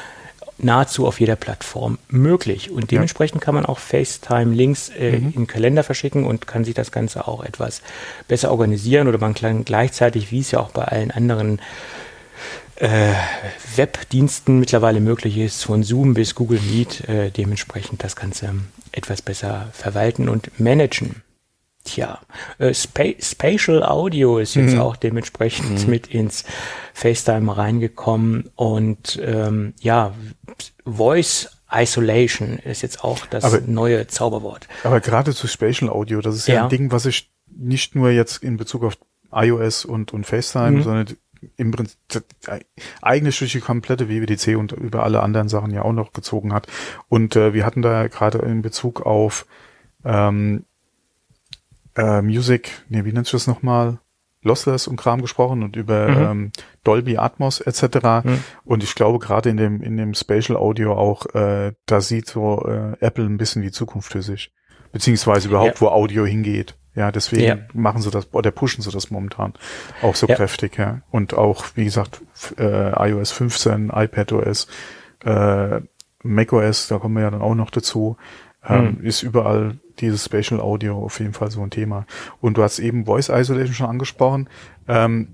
[0.58, 2.70] nahezu auf jeder Plattform möglich.
[2.70, 3.44] Und dementsprechend ja.
[3.44, 5.32] kann man auch FaceTime-Links äh, mhm.
[5.34, 7.82] in Kalender verschicken und kann sich das Ganze auch etwas
[8.28, 11.60] besser organisieren oder man kann gleichzeitig, wie es ja auch bei allen anderen
[12.76, 13.12] äh,
[13.76, 18.54] Webdiensten mittlerweile möglich ist, von Zoom bis Google Meet, äh, dementsprechend das Ganze
[18.92, 21.23] etwas besser verwalten und managen.
[21.84, 22.20] Tja,
[22.58, 24.80] äh, Spa Spatial Audio ist jetzt mhm.
[24.80, 25.90] auch dementsprechend mhm.
[25.90, 26.44] mit ins
[26.94, 30.14] FaceTime reingekommen und ähm, ja,
[30.86, 34.68] Voice Isolation ist jetzt auch das aber, neue Zauberwort.
[34.84, 38.10] Aber gerade zu Spatial Audio, das ist ja, ja, ein Ding, was ich nicht nur
[38.10, 38.96] jetzt in Bezug auf
[39.32, 40.82] iOS und, und FaceTime, mhm.
[40.82, 41.16] sondern
[41.56, 41.98] im Prinzip
[43.02, 46.66] eigentlich durch die komplette WWDC und über alle anderen Sachen ja auch noch gezogen hat.
[47.08, 49.46] Und äh, wir hatten da gerade in Bezug auf
[50.04, 50.64] ähm,
[51.96, 53.98] äh, Music, nee, wie nennt sich das nochmal?
[54.44, 56.22] Lossless und Kram gesprochen und über mhm.
[56.22, 56.52] ähm,
[56.84, 58.24] Dolby Atmos etc.
[58.24, 58.44] Mhm.
[58.64, 62.64] Und ich glaube gerade in dem in dem Spatial Audio auch, äh, da sieht so
[62.66, 64.52] äh, Apple ein bisschen die Zukunft für sich,
[64.92, 65.80] beziehungsweise überhaupt ja.
[65.80, 66.76] wo Audio hingeht.
[66.94, 67.58] Ja, deswegen ja.
[67.72, 69.54] machen sie das oder pushen sie das momentan
[70.02, 70.36] auch so ja.
[70.36, 70.78] kräftig.
[70.78, 72.20] Ja, und auch wie gesagt
[72.58, 74.68] äh, iOS 15, iPadOS,
[75.24, 75.80] äh,
[76.22, 78.16] macOS, da kommen wir ja dann auch noch dazu,
[78.64, 79.06] ähm, mhm.
[79.06, 82.06] ist überall dieses Spatial Audio auf jeden Fall so ein Thema.
[82.40, 84.48] Und du hast eben Voice Isolation schon angesprochen.
[84.88, 85.28] Ähm,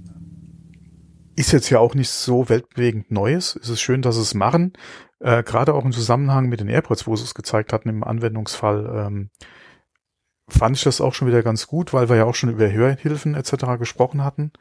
[1.37, 3.59] ist jetzt ja auch nicht so weltbewegend Neues.
[3.61, 4.75] Es ist schön, dass es machen.
[5.21, 9.07] Äh, Gerade auch im Zusammenhang mit den AirPods, wo sie es gezeigt hatten im Anwendungsfall,
[9.07, 9.31] ähm,
[10.49, 13.35] fand ich das auch schon wieder ganz gut, weil wir ja auch schon über Hörhilfen
[13.35, 13.79] etc.
[13.79, 14.53] gesprochen hatten,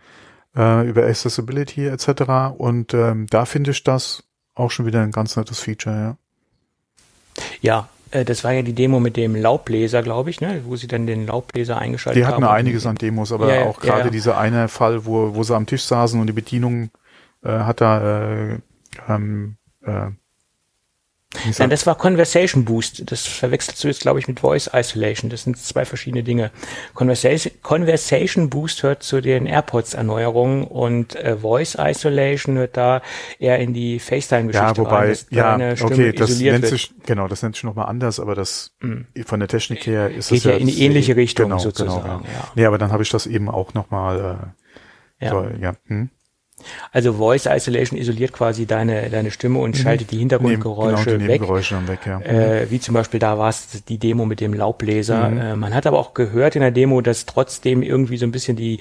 [0.56, 2.56] äh, über Accessibility etc.
[2.58, 4.24] Und ähm, da finde ich das
[4.56, 6.18] auch schon wieder ein ganz nettes Feature, ja.
[7.62, 10.62] Ja, äh, das war ja die Demo mit dem Laubbläser, glaube ich, ne?
[10.65, 12.30] wo sie dann den Laubbläser eingeschaltet haben.
[12.30, 12.56] Die hatten haben.
[12.56, 14.10] einiges an Demos, aber ja, auch gerade ja.
[14.10, 16.89] dieser eine Fall, wo, wo sie am Tisch saßen und die Bedienung
[17.43, 18.60] äh, hat da äh,
[19.08, 20.08] ähm, äh,
[21.60, 23.12] Nein, das war Conversation Boost.
[23.12, 25.30] Das verwechselst du jetzt, glaube ich, mit Voice Isolation.
[25.30, 26.50] Das sind zwei verschiedene Dinge.
[26.96, 33.04] Conversation, Conversation Boost hört zu den AirPods-Erneuerungen und äh, Voice Isolation hört da
[33.38, 37.54] eher in die FaceTime-Geschichte Ja, wobei, rein, ja, okay, das nennt sich, genau, das nennt
[37.56, 39.22] sich nochmal anders, aber das mm.
[39.24, 42.02] von der Technik her ist Geht das ja, ja in die ähnliche Richtung genau, sozusagen.
[42.02, 42.39] Genau, ja.
[42.39, 42.52] Ja.
[42.56, 44.54] Nee, aber dann habe ich das eben auch nochmal,
[45.20, 45.32] äh, ja.
[45.32, 45.76] So, ja.
[45.86, 46.10] Hm?
[46.91, 49.82] Also Voice Isolation isoliert quasi deine, deine Stimme und mhm.
[49.82, 51.41] schaltet die Hintergrundgeräusche genau, die weg.
[51.41, 52.22] weg ja.
[52.22, 55.30] äh, wie zum Beispiel da war es die Demo mit dem Laubbläser.
[55.30, 55.38] Mhm.
[55.38, 58.56] Äh, man hat aber auch gehört in der Demo, dass trotzdem irgendwie so ein bisschen
[58.56, 58.80] die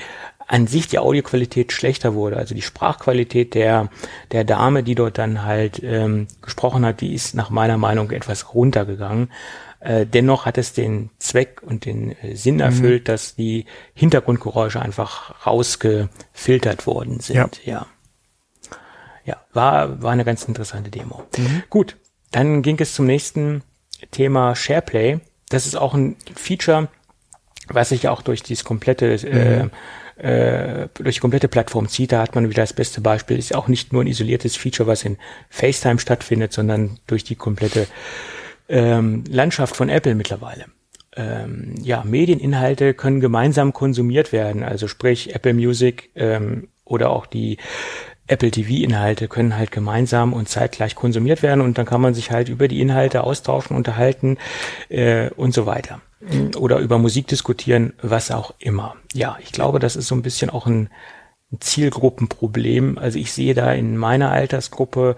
[0.48, 2.38] an sich die Audioqualität schlechter wurde.
[2.38, 3.90] Also die Sprachqualität der,
[4.32, 8.54] der Dame, die dort dann halt ähm, gesprochen hat, die ist nach meiner Meinung etwas
[8.54, 9.30] runtergegangen.
[9.80, 12.62] Äh, dennoch hat es den Zweck und den äh, Sinn mhm.
[12.62, 13.12] erfüllt, mhm.
[13.12, 17.36] dass die Hintergrundgeräusche einfach rausgefiltert worden sind.
[17.36, 17.50] Ja.
[17.64, 17.86] ja.
[19.24, 21.22] Ja, war, war eine ganz interessante Demo.
[21.36, 21.62] Mhm.
[21.68, 21.96] Gut,
[22.30, 23.62] dann ging es zum nächsten
[24.10, 25.20] Thema SharePlay.
[25.50, 26.88] Das ist auch ein Feature,
[27.68, 29.70] was sich auch durch dieses komplette äh, mhm.
[30.24, 32.12] äh, durch die komplette Plattform zieht.
[32.12, 33.38] Da hat man wieder das beste Beispiel.
[33.38, 35.18] Ist auch nicht nur ein isoliertes Feature, was in
[35.50, 37.86] FaceTime stattfindet, sondern durch die komplette
[38.68, 40.66] ähm, Landschaft von Apple mittlerweile.
[41.16, 47.58] Ähm, ja, Medieninhalte können gemeinsam konsumiert werden, also sprich Apple Music ähm, oder auch die
[48.28, 52.48] Apple TV-Inhalte können halt gemeinsam und zeitgleich konsumiert werden und dann kann man sich halt
[52.48, 54.36] über die Inhalte austauschen, unterhalten
[54.90, 56.00] äh, und so weiter.
[56.56, 58.96] Oder über Musik diskutieren, was auch immer.
[59.12, 60.90] Ja, ich glaube, das ist so ein bisschen auch ein,
[61.52, 62.98] ein Zielgruppenproblem.
[62.98, 65.16] Also ich sehe da in meiner Altersgruppe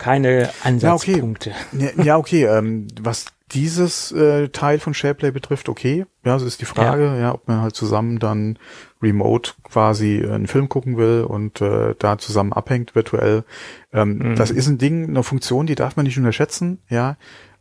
[0.00, 1.50] keine Ansatzpunkte.
[1.72, 2.44] Ja, okay, ja, okay.
[2.46, 6.06] Ähm, was dieses äh, Teil von SharePlay betrifft, okay.
[6.24, 7.16] Ja, so ist die Frage, ja.
[7.18, 8.58] ja, ob man halt zusammen dann
[9.02, 13.44] remote quasi einen Film gucken will und äh, da zusammen abhängt virtuell.
[13.92, 14.36] Ähm, mhm.
[14.36, 17.16] Das ist ein Ding, eine Funktion, die darf man nicht unterschätzen, ja.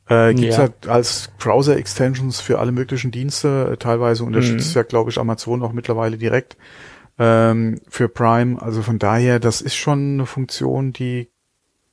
[0.08, 0.63] Äh, gibt's ja.
[0.63, 3.75] halt als Browser-Extensions für alle möglichen Dienste.
[3.80, 4.80] Teilweise unterstützt mhm.
[4.80, 6.58] ja, glaube ich, Amazon auch mittlerweile direkt
[7.19, 8.60] ähm, für Prime.
[8.60, 11.30] Also von daher, das ist schon eine Funktion, die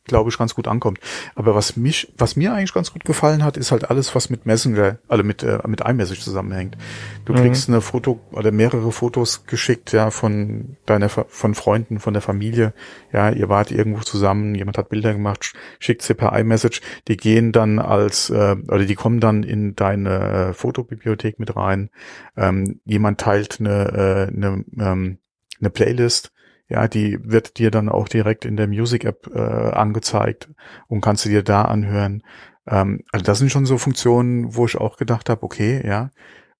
[0.07, 0.99] glaube ich, ganz gut ankommt.
[1.35, 4.47] Aber was mich, was mir eigentlich ganz gut gefallen hat, ist halt alles, was mit
[4.47, 6.77] Messenger, also mit, äh, mit iMessage zusammenhängt.
[7.25, 7.39] Du mhm.
[7.39, 12.73] kriegst eine Foto oder mehrere Fotos geschickt, ja, von deiner, von Freunden, von der Familie.
[13.13, 16.81] Ja, ihr wart irgendwo zusammen, jemand hat Bilder gemacht, schickt sie per iMessage.
[17.09, 21.91] Die gehen dann als, äh, oder die kommen dann in deine äh, Fotobibliothek mit rein.
[22.37, 25.19] Ähm, jemand teilt eine, äh, eine, ähm,
[25.61, 26.33] eine Playlist
[26.69, 30.49] ja, die wird dir dann auch direkt in der Music App äh, angezeigt
[30.89, 32.23] und kannst du dir da anhören.
[32.67, 36.11] Ähm, also das sind schon so Funktionen, wo ich auch gedacht habe, okay, ja,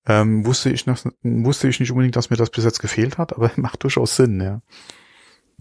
[0.07, 3.35] ähm, wusste ich noch, wusste ich nicht unbedingt, dass mir das bis jetzt gefehlt hat,
[3.35, 4.61] aber macht durchaus Sinn, ja.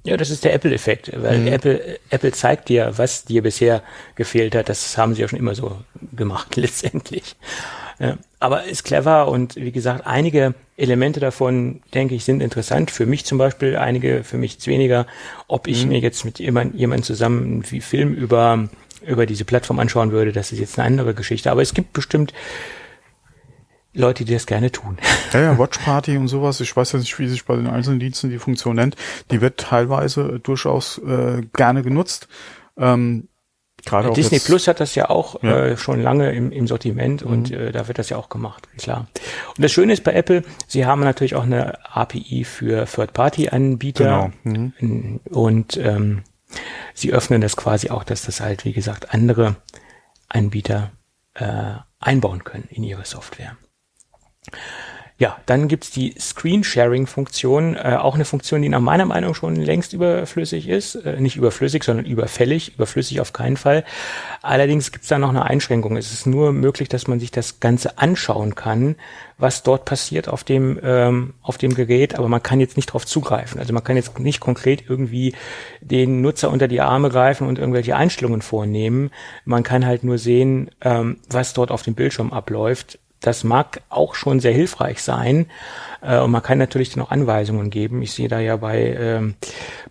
[0.03, 1.47] Ja, das ist der Apple-Effekt, weil mhm.
[1.47, 3.81] Apple, Apple zeigt dir, was dir bisher
[4.13, 4.69] gefehlt hat.
[4.69, 5.79] Das haben sie ja schon immer so
[6.15, 7.36] gemacht, letztendlich.
[8.39, 12.91] Aber ist clever und wie gesagt, einige Elemente davon, denke ich, sind interessant.
[12.91, 15.08] Für mich zum Beispiel, einige für mich weniger.
[15.47, 15.89] Ob ich mhm.
[15.89, 18.67] mir jetzt mit jemand, jemand zusammen wie Film über,
[19.05, 21.49] über diese Plattform anschauen würde, das ist jetzt eine andere Geschichte.
[21.49, 22.34] Aber es gibt bestimmt
[23.93, 24.97] Leute, die das gerne tun.
[25.34, 26.62] Ja, ja, Watch Party und sowas.
[26.62, 28.95] Ich weiß ja nicht, wie sich bei den einzelnen Diensten die Funktion nennt.
[29.31, 32.29] Die wird teilweise durchaus äh, gerne genutzt.
[32.77, 33.27] Ähm,
[33.86, 35.65] Gerade Disney Plus hat das ja auch ja.
[35.65, 37.32] Äh, schon lange im, im Sortiment mhm.
[37.32, 39.08] und äh, da wird das ja auch gemacht, klar.
[39.56, 44.71] Und das Schöne ist bei Apple, sie haben natürlich auch eine API für Third-Party-Anbieter genau.
[44.80, 45.19] mhm.
[45.30, 46.24] und ähm,
[46.93, 49.56] sie öffnen das quasi auch, dass das halt, wie gesagt, andere
[50.30, 50.91] Anbieter
[51.36, 53.56] äh, einbauen können in ihre Software.
[55.17, 59.93] Ja, dann gibt's die Screen-Sharing-Funktion, äh, auch eine Funktion, die nach meiner Meinung schon längst
[59.93, 60.95] überflüssig ist.
[60.95, 63.86] Äh, nicht überflüssig, sondern überfällig, überflüssig auf keinen Fall.
[64.41, 65.95] Allerdings gibt's da noch eine Einschränkung.
[65.95, 68.97] Es ist nur möglich, dass man sich das Ganze anschauen kann,
[69.38, 73.06] was dort passiert auf dem, ähm, auf dem Gerät, aber man kann jetzt nicht darauf
[73.06, 73.58] zugreifen.
[73.58, 75.34] Also man kann jetzt nicht konkret irgendwie
[75.80, 79.12] den Nutzer unter die Arme greifen und irgendwelche Einstellungen vornehmen.
[79.45, 84.16] Man kann halt nur sehen, ähm, was dort auf dem Bildschirm abläuft das mag auch
[84.16, 85.48] schon sehr hilfreich sein.
[86.02, 88.02] Äh, und man kann natürlich auch Anweisungen geben.
[88.02, 89.36] Ich sehe da ja bei, ähm,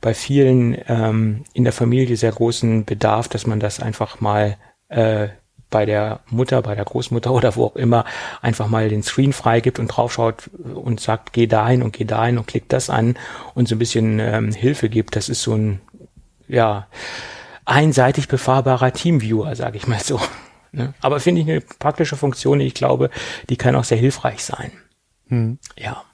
[0.00, 4.56] bei vielen ähm, in der Familie sehr großen Bedarf, dass man das einfach mal
[4.88, 5.28] äh,
[5.70, 8.04] bei der Mutter, bei der Großmutter oder wo auch immer
[8.40, 12.46] einfach mal den Screen freigibt und draufschaut und sagt, geh dahin und geh dahin und
[12.46, 13.16] klick das an
[13.54, 15.16] und so ein bisschen ähm, Hilfe gibt.
[15.16, 15.80] Das ist so ein,
[16.46, 16.86] ja,
[17.64, 20.20] einseitig befahrbarer Teamviewer, sage ich mal so.
[20.74, 20.92] Ne?
[21.00, 23.10] Aber finde ich eine praktische Funktion, ich glaube,
[23.48, 24.72] die kann auch sehr hilfreich sein.
[25.28, 25.58] Hm.
[25.76, 26.04] Ja.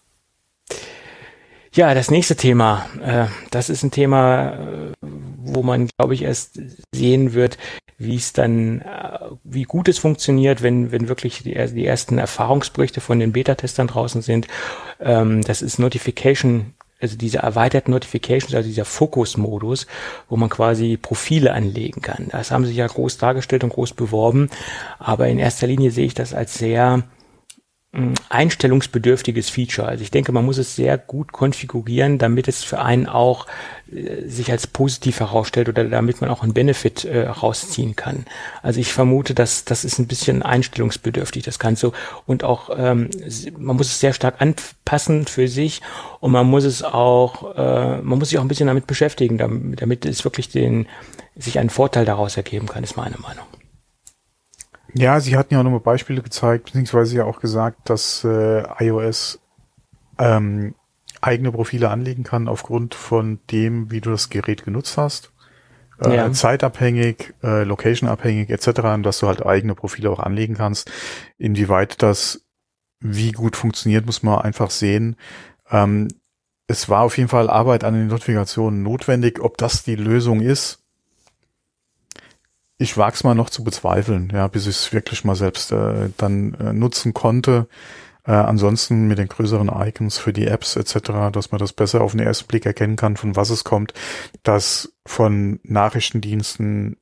[1.73, 6.61] Ja, das nächste Thema, äh, das ist ein Thema, äh, wo man, glaube ich, erst
[6.93, 7.59] sehen wird,
[7.97, 13.01] wie es dann, äh, wie gut es funktioniert, wenn, wenn wirklich die, die ersten Erfahrungsberichte
[13.01, 14.49] von den Beta-Testern draußen sind.
[14.99, 19.87] Ähm, das ist Notification also diese erweiterten Notifications, also dieser Fokus-Modus,
[20.29, 22.29] wo man quasi Profile anlegen kann.
[22.31, 24.51] Das haben sie ja groß dargestellt und groß beworben,
[24.99, 27.03] aber in erster Linie sehe ich das als sehr
[28.29, 29.89] einstellungsbedürftiges Feature.
[29.89, 33.49] Also ich denke, man muss es sehr gut konfigurieren, damit es für einen auch
[33.93, 38.27] äh, sich als positiv herausstellt oder damit man auch einen Benefit äh, rausziehen kann.
[38.63, 41.91] Also ich vermute, dass das ist ein bisschen einstellungsbedürftig, das Ganze.
[42.27, 43.11] Und auch ähm,
[43.59, 45.83] man muss es sehr stark anpassen für sich
[46.21, 49.83] und man muss es auch, äh, man muss sich auch ein bisschen damit beschäftigen, damit,
[49.83, 50.87] damit es wirklich den
[51.35, 53.47] sich einen Vorteil daraus ergeben kann, ist meine Meinung.
[54.95, 59.41] Ja, sie hatten ja auch nochmal Beispiele gezeigt, beziehungsweise ja auch gesagt, dass äh, iOS
[60.19, 60.75] ähm,
[61.21, 65.33] eigene Profile anlegen kann aufgrund von dem, wie du das Gerät genutzt hast.
[66.03, 66.33] Äh, ja.
[66.33, 68.81] Zeitabhängig, äh, locationabhängig etc.
[68.95, 70.91] Und dass du halt eigene Profile auch anlegen kannst.
[71.39, 72.45] Inwieweit das
[73.01, 75.17] wie gut funktioniert, muss man einfach sehen.
[75.71, 76.09] Ähm,
[76.67, 79.41] es war auf jeden Fall Arbeit an den Notifikationen notwendig.
[79.41, 80.85] Ob das die Lösung ist,
[82.81, 86.55] ich wag's mal noch zu bezweifeln, ja, bis ich es wirklich mal selbst äh, dann
[86.55, 87.69] äh, nutzen konnte.
[88.25, 92.13] Äh, ansonsten mit den größeren Icons für die Apps etc., dass man das besser auf
[92.13, 93.93] den ersten Blick erkennen kann, von was es kommt,
[94.45, 96.97] dass von Nachrichtendiensten,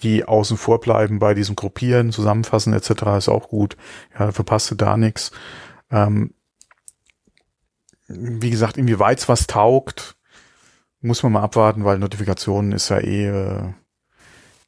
[0.00, 3.76] die außen vor bleiben bei diesem Gruppieren, Zusammenfassen etc., ist auch gut.
[4.18, 5.30] Ja, verpasste da nichts.
[5.90, 6.32] Ähm,
[8.08, 10.16] wie gesagt, inwieweit was taugt,
[11.02, 13.72] muss man mal abwarten, weil Notifikationen ist ja eh äh,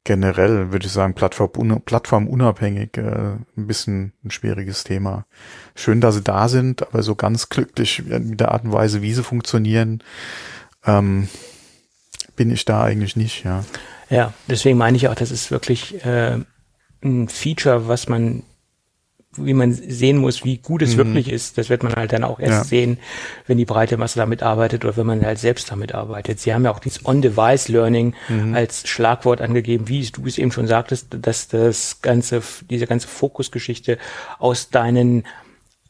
[0.05, 5.27] generell, würde ich sagen, Plattform, plattformunabhängig, äh, ein bisschen ein schwieriges Thema.
[5.75, 9.15] Schön, dass sie da sind, aber so ganz glücklich mit der Art und Weise, wie
[9.15, 10.03] sie funktionieren,
[10.85, 11.29] ähm,
[12.37, 13.65] bin ich da eigentlich nicht, ja.
[14.11, 16.39] Ja, deswegen meine ich auch, das ist wirklich äh,
[17.03, 18.43] ein Feature, was man
[19.37, 20.99] wie man sehen muss, wie gut es mhm.
[20.99, 22.65] wirklich ist, das wird man halt dann auch erst ja.
[22.65, 22.99] sehen,
[23.47, 26.41] wenn die breite Masse damit arbeitet oder wenn man halt selbst damit arbeitet.
[26.41, 28.55] Sie haben ja auch dieses On-Device-Learning mhm.
[28.55, 33.99] als Schlagwort angegeben, wie du es eben schon sagtest, dass das ganze, diese ganze Fokusgeschichte
[34.39, 35.25] aus deinen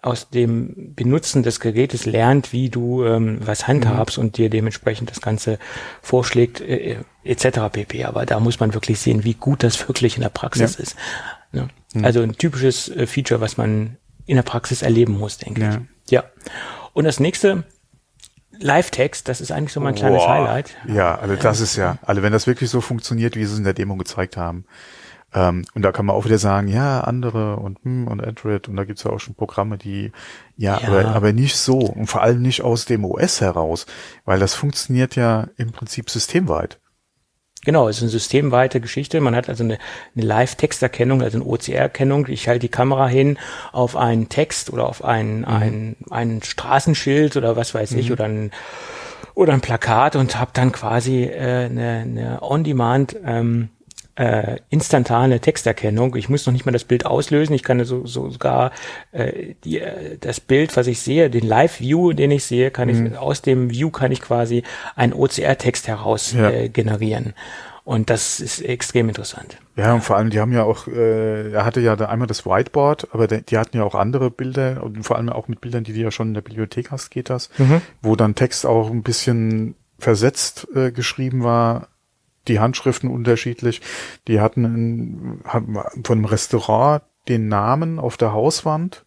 [0.04, 4.24] aus dem Benutzen des Gerätes lernt, wie du ähm, was handhabst mhm.
[4.24, 5.58] und dir dementsprechend das Ganze
[6.02, 7.72] vorschlägt, äh, etc.
[7.72, 8.04] pp.
[8.04, 10.82] Aber da muss man wirklich sehen, wie gut das wirklich in der Praxis ja.
[10.82, 10.96] ist.
[11.52, 11.68] Ne?
[11.94, 12.04] Mhm.
[12.04, 15.70] Also ein typisches äh, Feature, was man in der Praxis erleben muss, denke ja.
[16.04, 16.10] ich.
[16.10, 16.24] Ja.
[16.92, 17.64] Und das nächste,
[18.60, 20.28] Live-Text, das ist eigentlich so mein kleines Boah.
[20.28, 20.76] Highlight.
[20.86, 23.64] Ja, also das ist ja, also wenn das wirklich so funktioniert, wie sie es in
[23.64, 24.64] der Demo gezeigt haben.
[25.32, 28.76] Ähm, und da kann man auch wieder sagen, ja, andere und hm, und Android und
[28.76, 30.12] da gibt's ja auch schon Programme, die
[30.56, 30.88] ja, ja.
[30.88, 33.86] Aber, aber nicht so und vor allem nicht aus dem OS heraus,
[34.24, 36.78] weil das funktioniert ja im Prinzip systemweit.
[37.64, 39.20] Genau, es ist eine systemweite Geschichte.
[39.20, 39.78] Man hat also eine,
[40.14, 42.26] eine Live-Texterkennung, also eine OCR-Erkennung.
[42.28, 43.38] Ich halte die Kamera hin
[43.72, 45.44] auf einen Text oder auf ein, mhm.
[45.46, 48.12] ein, ein Straßenschild oder was weiß ich mhm.
[48.12, 48.50] oder ein
[49.34, 53.68] oder ein Plakat und habe dann quasi äh, eine, eine On-Demand ähm,
[54.16, 56.14] äh, instantane Texterkennung.
[56.16, 57.54] Ich muss noch nicht mal das Bild auslösen.
[57.54, 58.70] Ich kann so, so sogar
[59.12, 63.06] äh, die, äh, das Bild, was ich sehe, den Live-View, den ich sehe, kann mhm.
[63.06, 64.62] ich aus dem View kann ich quasi
[64.94, 66.50] einen OCR-Text heraus ja.
[66.50, 67.34] äh, generieren.
[67.84, 69.58] Und das ist extrem interessant.
[69.76, 72.46] Ja, und vor allem, die haben ja auch, äh, er hatte ja da einmal das
[72.46, 75.84] Whiteboard, aber die, die hatten ja auch andere Bilder und vor allem auch mit Bildern,
[75.84, 77.82] die du ja schon in der Bibliothek hast, geht das, mhm.
[78.00, 81.88] wo dann Text auch ein bisschen versetzt äh, geschrieben war,
[82.48, 83.80] die Handschriften unterschiedlich.
[84.28, 85.40] Die hatten ein,
[86.04, 89.04] von einem Restaurant den Namen auf der Hauswand,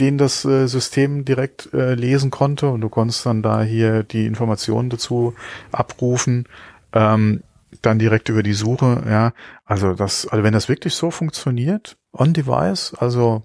[0.00, 4.26] den das äh, System direkt äh, lesen konnte und du konntest dann da hier die
[4.26, 5.34] Informationen dazu
[5.70, 6.46] abrufen,
[6.92, 7.42] ähm,
[7.82, 9.32] dann direkt über die Suche, ja.
[9.64, 13.44] Also das, also wenn das wirklich so funktioniert, on device, also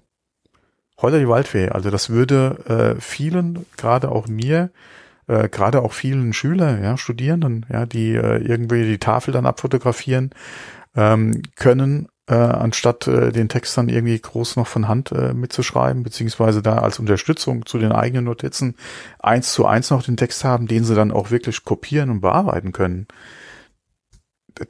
[0.98, 4.70] Holler die Waldfee, also das würde äh, vielen, gerade auch mir,
[5.26, 10.30] äh, gerade auch vielen Schüler, ja, Studierenden, ja, die äh, irgendwie die Tafel dann abfotografieren
[10.96, 16.02] ähm, können, äh, anstatt äh, den Text dann irgendwie groß noch von Hand äh, mitzuschreiben,
[16.02, 18.76] beziehungsweise da als Unterstützung zu den eigenen Notizen
[19.18, 22.72] eins zu eins noch den Text haben, den sie dann auch wirklich kopieren und bearbeiten
[22.72, 23.06] können.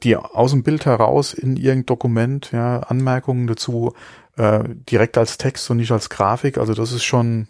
[0.03, 3.93] die aus dem Bild heraus in irgendein Dokument, ja, Anmerkungen dazu,
[4.37, 6.57] äh, direkt als Text und nicht als Grafik.
[6.57, 7.47] Also das ist schon,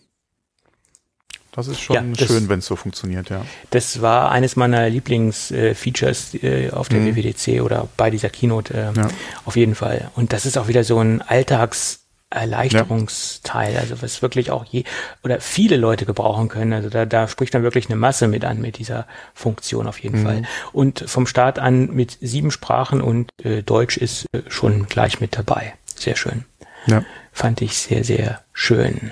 [1.52, 3.46] das ist schon ja, schön, wenn es so funktioniert, ja.
[3.72, 7.16] Das war eines meiner Lieblingsfeatures äh, auf der mhm.
[7.16, 9.08] WWDC oder bei dieser Keynote äh, ja.
[9.46, 10.12] auf jeden Fall.
[10.16, 13.80] Und das ist auch wieder so ein Alltags Erleichterungsteil, ja.
[13.82, 14.86] also was wirklich auch je
[15.22, 16.72] oder viele Leute gebrauchen können.
[16.72, 20.22] Also da, da spricht dann wirklich eine Masse mit an mit dieser Funktion auf jeden
[20.22, 20.26] mhm.
[20.26, 20.44] Fall.
[20.72, 25.38] Und vom Start an mit sieben Sprachen und äh, Deutsch ist äh, schon gleich mit
[25.38, 25.74] dabei.
[25.94, 26.46] Sehr schön.
[26.86, 27.04] Ja.
[27.34, 29.12] Fand ich sehr, sehr schön.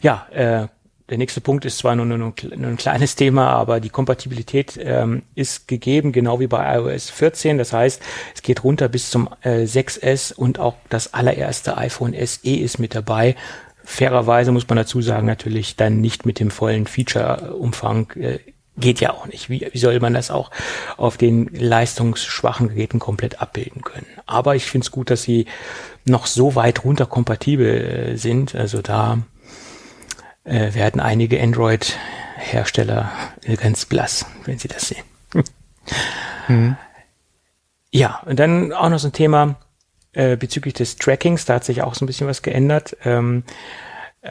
[0.00, 0.68] Ja, äh,
[1.12, 5.24] der nächste Punkt ist zwar nur, nur, nur ein kleines Thema, aber die Kompatibilität ähm,
[5.34, 7.58] ist gegeben, genau wie bei iOS 14.
[7.58, 8.00] Das heißt,
[8.34, 12.94] es geht runter bis zum äh, 6S und auch das allererste iPhone SE ist mit
[12.94, 13.36] dabei.
[13.84, 18.10] Fairerweise muss man dazu sagen, natürlich dann nicht mit dem vollen Feature-Umfang.
[18.12, 18.38] Äh,
[18.78, 19.50] geht ja auch nicht.
[19.50, 20.50] Wie, wie soll man das auch
[20.96, 24.06] auf den leistungsschwachen Geräten komplett abbilden können?
[24.24, 25.44] Aber ich finde es gut, dass sie
[26.06, 28.54] noch so weit runter kompatibel äh, sind.
[28.54, 29.18] Also da
[30.44, 33.10] äh, werden einige Android-Hersteller
[33.60, 35.04] ganz blass, wenn sie das sehen.
[36.48, 36.76] mhm.
[37.90, 39.56] Ja, und dann auch noch so ein Thema
[40.12, 42.96] äh, bezüglich des Trackings, da hat sich auch so ein bisschen was geändert.
[43.04, 43.44] Ähm,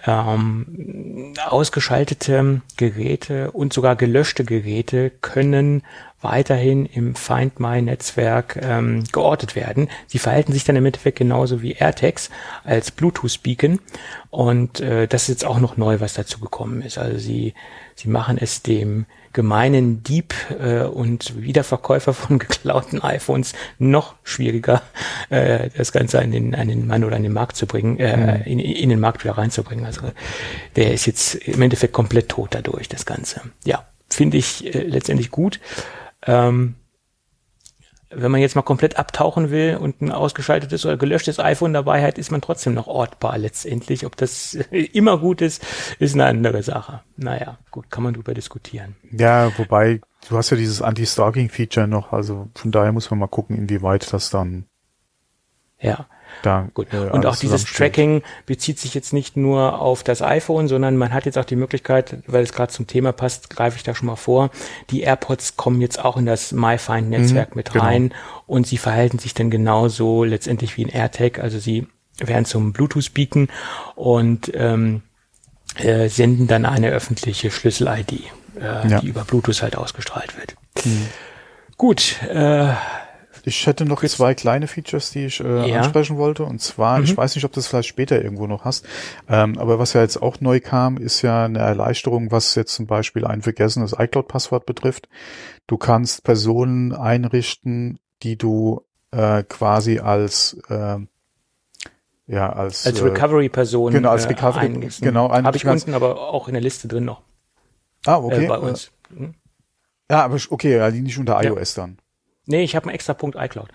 [0.06, 5.84] ähm, ausgeschaltete Geräte und sogar gelöschte Geräte können
[6.21, 9.89] weiterhin im Find My Netzwerk ähm, geortet werden.
[10.08, 12.30] Sie verhalten sich dann im Endeffekt genauso wie AirTags
[12.63, 13.80] als Bluetooth Beacon
[14.30, 16.97] und äh, das ist jetzt auch noch neu, was dazu gekommen ist.
[16.97, 17.54] Also sie
[17.95, 24.82] sie machen es dem gemeinen Dieb äh, und Wiederverkäufer von geklauten iPhones noch schwieriger,
[25.30, 28.39] äh, das Ganze an den, an den Mann oder an den Markt zu bringen, äh,
[28.39, 28.44] mhm.
[28.46, 29.86] in, in den Markt wieder reinzubringen.
[29.86, 30.12] Also
[30.76, 33.41] der ist jetzt im Endeffekt komplett tot dadurch, das Ganze.
[33.63, 35.60] Ja, finde ich äh, letztendlich gut.
[36.26, 36.76] Ähm,
[38.13, 42.17] wenn man jetzt mal komplett abtauchen will und ein ausgeschaltetes oder gelöschtes iPhone dabei hat,
[42.17, 44.06] ist man trotzdem noch ortbar letztendlich.
[44.06, 45.63] Ob das immer gut ist,
[46.00, 47.02] ist eine andere Sache.
[47.17, 48.95] Naja, gut, kann man drüber diskutieren.
[49.12, 53.58] Ja, wobei, du hast ja dieses Anti-Stalking-Feature noch, also von daher muss man mal gucken,
[53.58, 54.65] inwieweit das dann
[55.82, 56.06] ja.
[56.41, 56.88] Da, Gut.
[56.94, 61.13] Äh, und auch dieses Tracking bezieht sich jetzt nicht nur auf das iPhone, sondern man
[61.13, 64.08] hat jetzt auch die Möglichkeit, weil es gerade zum Thema passt, greife ich da schon
[64.08, 64.50] mal vor,
[64.89, 67.86] die AirPods kommen jetzt auch in das MyFind-Netzwerk mhm, mit genau.
[67.86, 68.13] rein
[68.48, 71.88] und sie verhalten sich dann genauso letztendlich wie ein AirTag, also sie
[72.20, 73.50] werden zum Bluetooth-Beacon
[73.96, 75.02] und ähm,
[75.76, 79.00] äh, senden dann eine öffentliche Schlüssel-ID, äh, ja.
[79.00, 80.56] die über Bluetooth halt ausgestrahlt wird.
[80.86, 81.08] Mhm.
[81.78, 82.74] Gut, äh,
[83.45, 85.80] ich hätte noch Jetzt, zwei kleine Features, die ich äh, ja.
[85.80, 86.43] ansprechen wollte.
[86.43, 87.06] Und zwar, mhm.
[87.06, 88.86] ich weiß nicht, ob du das vielleicht später irgendwo noch hast,
[89.30, 92.88] ähm, aber was ja jetzt auch neu kam, ist ja eine Erleichterung, was jetzt zum
[92.88, 95.10] Beispiel ein vergessenes iCloud-Passwort betrifft.
[95.67, 100.97] Du kannst Personen einrichten, die du äh, quasi als äh,
[102.27, 106.47] ja als als Recovery-Person genau als äh, Recovery äh, genau habe ich unten aber auch
[106.47, 107.21] in der Liste drin noch
[108.06, 109.36] ah okay äh, bei uns hm?
[110.10, 111.84] ja aber okay ja, die nicht unter iOS ja.
[111.84, 111.97] dann
[112.52, 113.70] Nee, ich habe einen extra Punkt iCloud.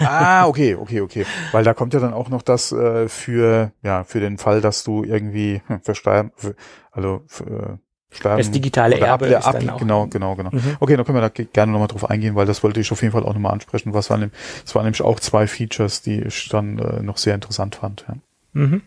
[0.00, 1.26] ah, okay, okay, okay.
[1.52, 4.84] Weil da kommt ja dann auch noch das äh, für, ja, für den Fall, dass
[4.84, 6.32] du irgendwie hm, versterben,
[6.92, 7.76] also äh,
[8.10, 8.38] sterben.
[8.38, 9.78] Das digitale Erbe ab, ist ab, dann auch.
[9.78, 10.50] Genau, genau, genau.
[10.52, 10.76] Mhm.
[10.80, 13.12] Okay, dann können wir da gerne nochmal drauf eingehen, weil das wollte ich auf jeden
[13.12, 13.92] Fall auch nochmal ansprechen.
[13.94, 14.30] Was waren,
[14.64, 18.04] das waren nämlich auch zwei Features, die ich dann äh, noch sehr interessant fand.
[18.08, 18.14] Ja.
[18.52, 18.82] Mhm.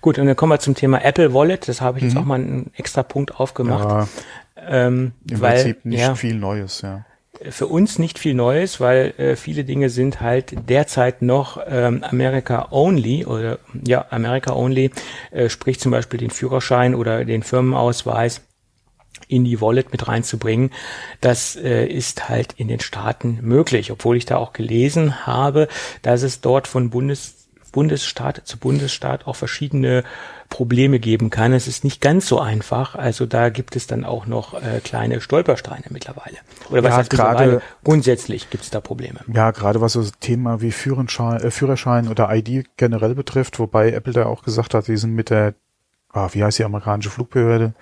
[0.00, 1.68] Gut, und dann kommen wir zum Thema Apple Wallet.
[1.68, 2.20] Das habe ich jetzt mhm.
[2.20, 3.88] auch mal einen extra Punkt aufgemacht.
[3.88, 4.08] Ja,
[4.56, 7.04] ähm, Im weil, Prinzip nicht ja, viel Neues, ja
[7.48, 12.68] für uns nicht viel Neues, weil äh, viele Dinge sind halt derzeit noch ähm, America
[12.70, 14.90] Only oder ja America Only,
[15.30, 18.42] äh, sprich zum Beispiel den Führerschein oder den Firmenausweis
[19.28, 20.70] in die Wallet mit reinzubringen.
[21.20, 25.68] Das äh, ist halt in den Staaten möglich, obwohl ich da auch gelesen habe,
[26.02, 27.39] dass es dort von Bundes
[27.72, 30.04] Bundesstaat zu Bundesstaat auch verschiedene
[30.48, 31.52] Probleme geben kann.
[31.52, 32.94] Es ist nicht ganz so einfach.
[32.94, 36.36] Also da gibt es dann auch noch äh, kleine Stolpersteine mittlerweile.
[36.70, 39.20] Oder was ja, gerade grundsätzlich gibt es da Probleme.
[39.32, 44.12] Ja, gerade was so Thema wie Führerschein, äh, Führerschein oder ID generell betrifft, wobei Apple
[44.12, 45.54] da auch gesagt hat, die sind mit der,
[46.12, 47.74] ah, wie heißt die amerikanische Flugbehörde?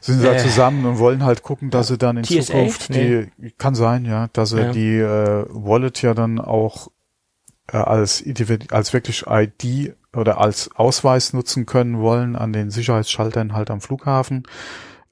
[0.00, 2.40] sind sie da äh, zusammen und wollen halt gucken, dass sie dann in TSA?
[2.42, 3.52] Zukunft die, nee.
[3.56, 4.72] kann sein, ja, dass sie ja.
[4.72, 6.88] die äh, Wallet ja dann auch
[7.76, 8.24] als,
[8.70, 14.44] als wirklich ID oder als Ausweis nutzen können wollen an den Sicherheitsschaltern halt am Flughafen.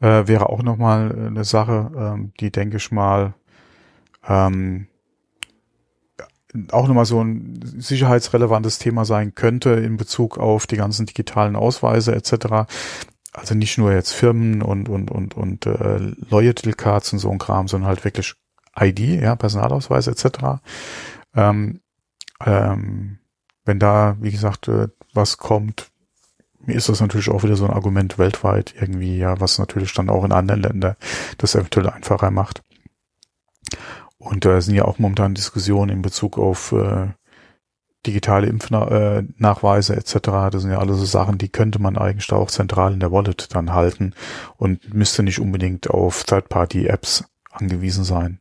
[0.01, 3.35] Äh, wäre auch nochmal eine Sache, ähm, die denke ich mal
[4.27, 4.89] ähm,
[6.71, 12.15] auch nochmal so ein sicherheitsrelevantes Thema sein könnte in Bezug auf die ganzen digitalen Ausweise
[12.15, 12.67] etc.
[13.33, 15.99] Also nicht nur jetzt Firmen und und und und äh,
[16.31, 18.35] Loyalty Cards und so ein Kram, sondern halt wirklich
[18.79, 20.61] ID, ja, Personalausweis etc.
[21.35, 21.81] Ähm,
[22.45, 23.19] ähm,
[23.65, 25.91] wenn da, wie gesagt, äh, was kommt,
[26.67, 30.25] ist das natürlich auch wieder so ein Argument weltweit irgendwie, ja, was natürlich dann auch
[30.25, 30.97] in anderen Ländern
[31.39, 32.63] das eventuell einfacher macht.
[34.19, 37.09] Und da äh, sind ja auch momentan Diskussionen in Bezug auf äh,
[38.07, 40.15] digitale Impfnachweise äh, etc.
[40.51, 43.13] Das sind ja alles so Sachen, die könnte man eigentlich da auch zentral in der
[43.13, 44.15] Wallet dann halten
[44.57, 48.39] und müsste nicht unbedingt auf Third-Party-Apps angewiesen sein.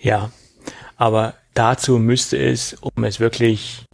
[0.00, 0.30] Ja,
[0.96, 3.84] aber dazu müsste es, um es wirklich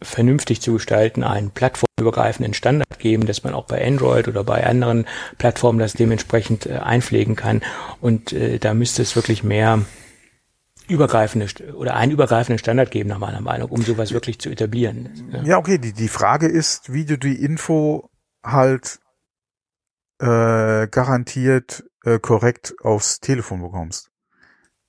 [0.00, 5.06] vernünftig zu gestalten, einen plattformübergreifenden Standard geben, dass man auch bei Android oder bei anderen
[5.38, 7.62] Plattformen das dementsprechend äh, einpflegen kann.
[8.00, 9.84] Und äh, da müsste es wirklich mehr
[10.88, 15.30] übergreifende oder einen übergreifenden Standard geben, nach meiner Meinung, um sowas wirklich zu etablieren.
[15.32, 18.10] Ja, ja okay, die, die Frage ist, wie du die Info
[18.44, 18.98] halt
[20.18, 24.10] äh, garantiert äh, korrekt aufs Telefon bekommst.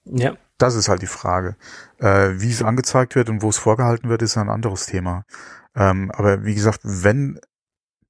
[0.05, 0.35] Ja.
[0.57, 1.55] Das ist halt die Frage.
[1.99, 5.25] Äh, wie es angezeigt wird und wo es vorgehalten wird, ist ein anderes Thema.
[5.75, 7.39] Ähm, aber wie gesagt, wenn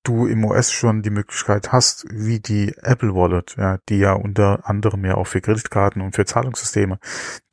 [0.03, 4.67] du im OS schon die Möglichkeit hast, wie die Apple Wallet, ja, die ja unter
[4.67, 6.99] anderem ja auch für Kreditkarten und für Zahlungssysteme,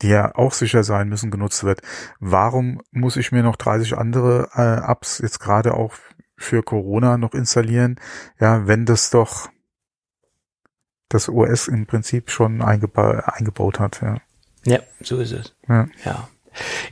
[0.03, 1.81] die ja auch sicher sein müssen, genutzt wird.
[2.19, 5.95] Warum muss ich mir noch 30 andere äh, Apps jetzt gerade auch
[6.37, 8.01] für Corona noch installieren?
[8.41, 9.49] Ja, wenn das doch
[11.09, 14.17] das OS im Prinzip schon eingeba eingebaut hat, ja.
[14.65, 15.55] Ja, so ist es.
[15.69, 15.89] Ja.
[16.05, 16.29] ja.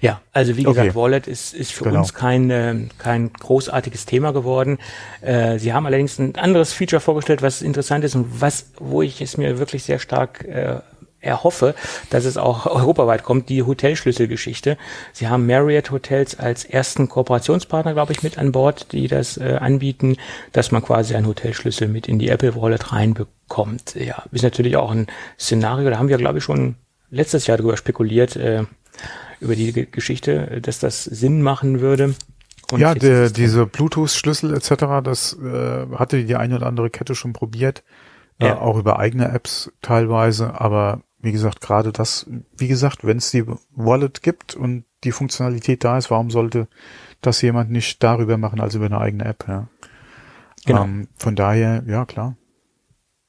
[0.00, 0.94] Ja, also wie gesagt, okay.
[0.94, 1.98] Wallet ist, ist für genau.
[2.00, 4.78] uns kein, äh, kein großartiges Thema geworden.
[5.20, 9.20] Äh, Sie haben allerdings ein anderes Feature vorgestellt, was interessant ist und was, wo ich
[9.20, 10.80] es mir wirklich sehr stark äh,
[11.20, 11.74] erhoffe,
[12.10, 14.78] dass es auch europaweit kommt, die Hotelschlüsselgeschichte.
[15.12, 19.58] Sie haben Marriott Hotels als ersten Kooperationspartner, glaube ich, mit an Bord, die das äh,
[19.60, 20.16] anbieten,
[20.52, 23.96] dass man quasi einen Hotelschlüssel mit in die Apple Wallet reinbekommt.
[23.96, 25.08] Ja, ist natürlich auch ein
[25.38, 26.76] Szenario, da haben wir, glaube ich, schon
[27.10, 28.64] letztes Jahr darüber spekuliert, äh,
[29.40, 32.14] über die Geschichte, dass das Sinn machen würde.
[32.70, 37.32] Und ja, der, diese Bluetooth-Schlüssel etc., das äh, hatte die eine oder andere Kette schon
[37.32, 37.82] probiert,
[38.38, 38.54] äh, ja.
[38.54, 43.30] äh, auch über eigene Apps teilweise, aber wie gesagt, gerade das, wie gesagt, wenn es
[43.30, 43.44] die
[43.74, 46.68] Wallet gibt und die Funktionalität da ist, warum sollte
[47.20, 49.46] das jemand nicht darüber machen als über eine eigene App?
[49.48, 49.68] Ja?
[50.64, 50.84] Genau.
[50.84, 52.36] Ähm, von daher, ja klar.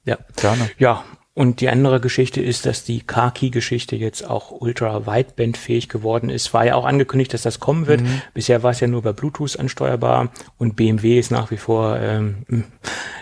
[0.04, 0.18] Ja.
[0.36, 0.70] Gerne.
[0.78, 1.04] Ja,
[1.40, 6.54] und die andere Geschichte ist, dass die Car-Key-Geschichte jetzt auch ultra-wideband-fähig geworden ist.
[6.54, 8.02] War ja auch angekündigt, dass das kommen wird.
[8.02, 8.22] Mhm.
[8.34, 12.44] Bisher war es ja nur bei Bluetooth ansteuerbar und BMW ist nach wie vor ähm,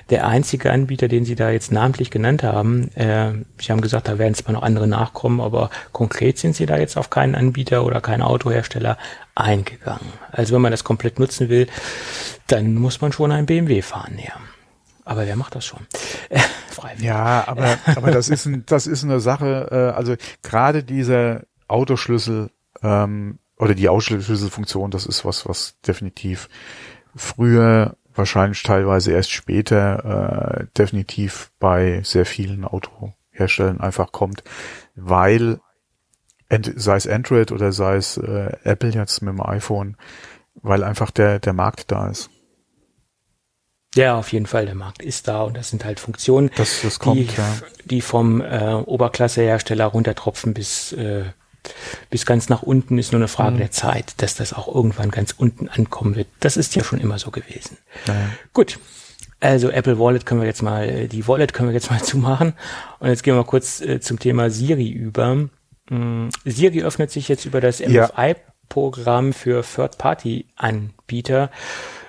[0.10, 2.90] der einzige Anbieter, den sie da jetzt namentlich genannt haben.
[2.96, 6.76] Äh, sie haben gesagt, da werden zwar noch andere nachkommen, aber konkret sind sie da
[6.76, 8.98] jetzt auf keinen Anbieter oder keinen Autohersteller
[9.36, 10.12] eingegangen.
[10.32, 11.68] Also wenn man das komplett nutzen will,
[12.48, 14.34] dann muss man schon ein BMW fahren, ja.
[15.06, 15.86] Aber wer macht das schon?
[16.78, 17.04] Freiwillig.
[17.04, 22.52] Ja, aber, aber das ist ein, das ist eine Sache, äh, also gerade dieser Autoschlüssel
[22.84, 26.48] ähm, oder die Autoschlüsselfunktion, das ist was, was definitiv
[27.16, 34.44] früher, wahrscheinlich teilweise erst später, äh, definitiv bei sehr vielen Autoherstellern einfach kommt,
[34.96, 35.60] weil
[36.50, 39.98] sei es Android oder sei es äh, Apple jetzt mit dem iPhone,
[40.62, 42.30] weil einfach der, der Markt da ist.
[43.98, 44.66] Ja, auf jeden Fall.
[44.66, 47.58] Der Markt ist da und das sind halt Funktionen, das, das kommt, die, ja.
[47.86, 51.24] die vom äh, Oberklassehersteller runtertropfen bis, äh,
[52.10, 53.00] bis ganz nach unten.
[53.00, 53.60] Ist nur eine Frage mhm.
[53.60, 56.28] der Zeit, dass das auch irgendwann ganz unten ankommen wird.
[56.40, 57.78] Das ist ja schon immer so gewesen.
[58.08, 58.16] Ja.
[58.54, 58.80] Gut.
[59.40, 62.54] Also Apple Wallet können wir jetzt mal, äh, die Wallet können wir jetzt mal zumachen.
[63.00, 65.50] Und jetzt gehen wir mal kurz äh, zum Thema Siri über.
[65.90, 71.50] Mm, Siri öffnet sich jetzt über das MFI-Programm für Third-Party-Anbieter.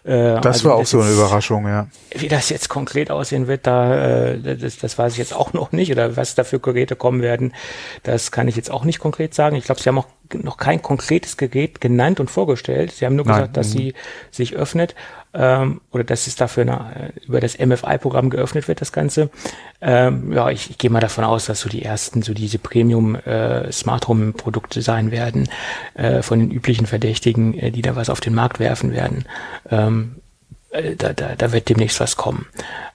[0.04, 1.88] Äh, das also war auch so eine Überraschung, ja.
[2.14, 5.72] Wie das jetzt konkret aussehen wird, da äh, das, das weiß ich jetzt auch noch
[5.72, 7.54] nicht oder was da für Geräte kommen werden,
[8.02, 9.56] das kann ich jetzt auch nicht konkret sagen.
[9.56, 12.92] Ich glaube, sie haben auch noch kein konkretes Gerät genannt und vorgestellt.
[12.92, 13.36] Sie haben nur Nein.
[13.36, 13.78] gesagt, dass mhm.
[13.78, 13.94] sie
[14.30, 14.94] sich öffnet
[15.34, 19.30] ähm, oder dass es dafür eine, über das MFI-Programm geöffnet wird, das Ganze.
[19.80, 23.14] Ähm, ja, ich, ich gehe mal davon aus, dass so die ersten, so diese Premium
[23.14, 23.70] äh,
[24.82, 25.48] sein werden
[25.94, 29.24] äh, von den üblichen Verdächtigen, äh, die da was auf den Markt werfen werden.
[29.70, 30.27] Ähm, äh,
[30.70, 32.46] da, da, da wird demnächst was kommen.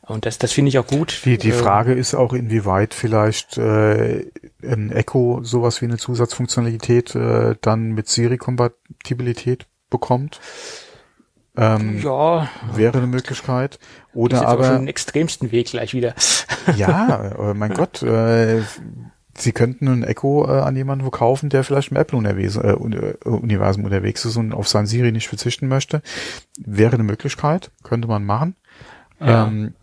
[0.01, 1.21] Und das, das finde ich auch gut.
[1.26, 4.26] Die, die ähm, Frage ist auch, inwieweit vielleicht äh,
[4.61, 10.39] ein Echo sowas wie eine Zusatzfunktionalität äh, dann mit Siri-Kompatibilität bekommt.
[11.55, 12.49] Ähm, ja.
[12.74, 13.80] Wäre eine Möglichkeit.
[14.13, 14.65] Oder ist aber.
[14.65, 16.15] schon den extremsten Weg gleich wieder.
[16.76, 18.61] ja, äh, mein Gott, äh,
[19.36, 24.25] Sie könnten ein Echo äh, an jemanden verkaufen, der vielleicht im Apple-Universum äh, Universum unterwegs
[24.25, 26.01] ist und auf sein Siri nicht verzichten möchte.
[26.59, 28.55] Wäre eine Möglichkeit, könnte man machen.
[29.19, 29.47] Ja.
[29.47, 29.73] Ähm,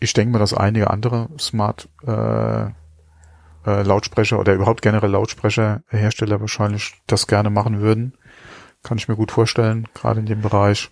[0.00, 6.94] ich denke mal, dass einige andere Smart äh, äh, Lautsprecher oder überhaupt generell Lautsprecherhersteller wahrscheinlich
[7.06, 8.14] das gerne machen würden.
[8.82, 10.90] Kann ich mir gut vorstellen, gerade in dem Bereich.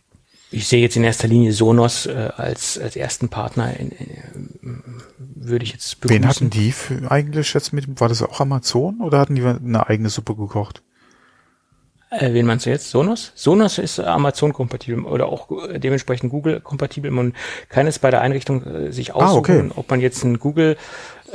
[0.52, 4.82] Ich sehe jetzt in erster Linie Sonos äh, als, als ersten Partner, in, in,
[5.18, 6.22] würde ich jetzt begrüßen.
[6.22, 9.88] Wen hatten die für, eigentlich jetzt mit, war das auch Amazon oder hatten die eine
[9.88, 10.82] eigene Suppe gekocht?
[12.12, 12.90] Äh, wen meinst du jetzt?
[12.90, 13.32] Sonos?
[13.34, 17.10] Sonos ist Amazon-kompatibel oder auch äh, dementsprechend Google-kompatibel.
[17.10, 17.32] Man
[17.70, 19.72] kann es bei der Einrichtung äh, sich aussuchen, ah, okay.
[19.76, 20.76] ob man jetzt ein Google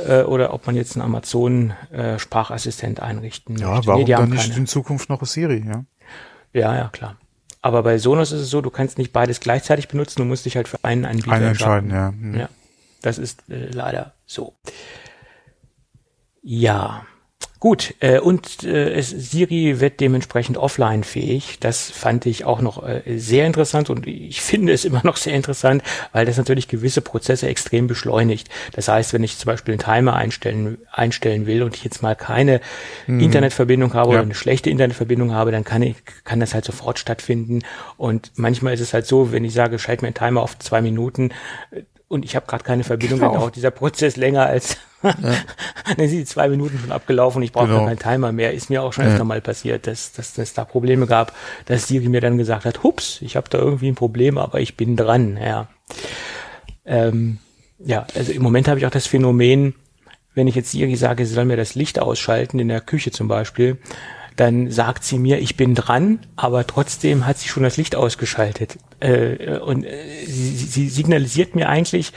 [0.06, 3.86] äh, oder ob man jetzt einen Amazon-Sprachassistent äh, einrichten ja, möchte.
[3.86, 4.60] Ja, warum nee, dann nicht keine.
[4.60, 5.84] in Zukunft noch Siri, ja?
[6.52, 7.16] Ja, ja, klar.
[7.60, 10.56] Aber bei Sonos ist es so, du kannst nicht beides gleichzeitig benutzen, du musst dich
[10.56, 11.90] halt für einen Anbieter einen entscheiden.
[11.90, 12.08] ja.
[12.10, 12.38] Hm.
[12.38, 12.48] Ja,
[13.02, 14.54] das ist äh, leider so.
[16.42, 17.04] Ja,
[17.60, 21.58] Gut, äh, und äh, es, Siri wird dementsprechend offline fähig.
[21.58, 25.34] Das fand ich auch noch äh, sehr interessant und ich finde es immer noch sehr
[25.34, 25.82] interessant,
[26.12, 28.48] weil das natürlich gewisse Prozesse extrem beschleunigt.
[28.74, 32.14] Das heißt, wenn ich zum Beispiel einen Timer einstellen, einstellen will und ich jetzt mal
[32.14, 32.60] keine
[33.08, 33.18] mhm.
[33.18, 34.14] Internetverbindung habe ja.
[34.14, 37.62] oder eine schlechte Internetverbindung habe, dann kann ich, kann das halt sofort stattfinden.
[37.96, 40.80] Und manchmal ist es halt so, wenn ich sage, schalte mir einen Timer auf zwei
[40.80, 41.30] Minuten,
[42.08, 43.32] und ich habe gerade keine Verbindung, genau.
[43.32, 45.14] dann dauert dieser Prozess länger als ja.
[45.96, 47.84] dann sind die zwei Minuten schon abgelaufen, ich brauche genau.
[47.84, 48.52] keinen Timer mehr.
[48.52, 49.12] Ist mir auch schon ja.
[49.12, 51.32] öfter mal passiert, dass, dass, dass da Probleme gab,
[51.66, 54.76] dass Siri mir dann gesagt hat, hups, ich habe da irgendwie ein Problem, aber ich
[54.76, 55.38] bin dran.
[55.40, 55.68] Ja,
[56.84, 57.38] ähm,
[57.78, 59.74] ja also im Moment habe ich auch das Phänomen,
[60.34, 63.28] wenn ich jetzt Siri sage, sie soll mir das Licht ausschalten, in der Küche zum
[63.28, 63.78] Beispiel,
[64.38, 68.78] dann sagt sie mir, ich bin dran, aber trotzdem hat sie schon das Licht ausgeschaltet.
[69.00, 72.12] Äh, und äh, sie, sie signalisiert mir eigentlich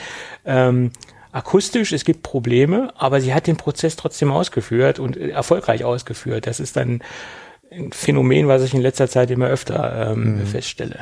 [0.45, 0.91] ähm,
[1.31, 6.45] akustisch, es gibt Probleme, aber sie hat den Prozess trotzdem ausgeführt und äh, erfolgreich ausgeführt.
[6.45, 7.01] Das ist dann
[7.71, 10.45] ein Phänomen, was ich in letzter Zeit immer öfter ähm, mhm.
[10.45, 10.99] feststelle.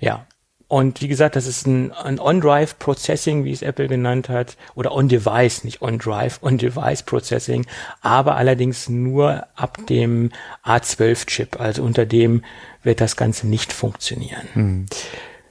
[0.00, 0.26] Ja,
[0.68, 4.92] und wie gesagt, das ist ein, ein On-Drive Processing, wie es Apple genannt hat, oder
[4.92, 7.66] On-Device, nicht On-Drive, On-Device Processing,
[8.02, 10.30] aber allerdings nur ab dem
[10.64, 12.44] A12-Chip, also unter dem
[12.82, 14.48] wird das Ganze nicht funktionieren.
[14.52, 14.86] Hm.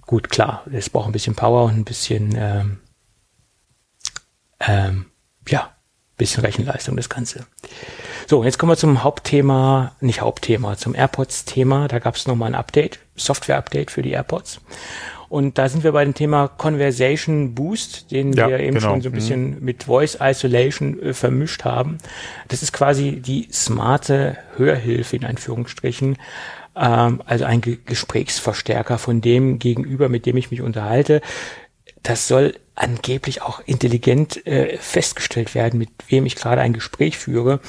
[0.06, 2.80] Gut, klar, es braucht ein bisschen Power und ein bisschen, ähm,
[4.60, 5.08] ähm,
[5.48, 5.77] ja,
[6.18, 7.46] bisschen Rechenleistung, das Ganze.
[8.28, 11.88] So, jetzt kommen wir zum Hauptthema, nicht Hauptthema, zum AirPods-Thema.
[11.88, 14.60] Da gab es nochmal ein Update, Software-Update für die AirPods.
[15.30, 18.92] Und da sind wir bei dem Thema Conversation Boost, den ja, wir eben genau.
[18.92, 19.66] schon so ein bisschen mhm.
[19.66, 21.98] mit Voice Isolation äh, vermischt haben.
[22.48, 26.18] Das ist quasi die smarte Hörhilfe in Anführungsstrichen.
[26.78, 31.22] Ähm, also ein Ge Gesprächsverstärker von dem gegenüber, mit dem ich mich unterhalte.
[32.04, 37.60] Das soll angeblich auch intelligent äh, festgestellt werden, mit wem ich gerade ein Gespräch führe.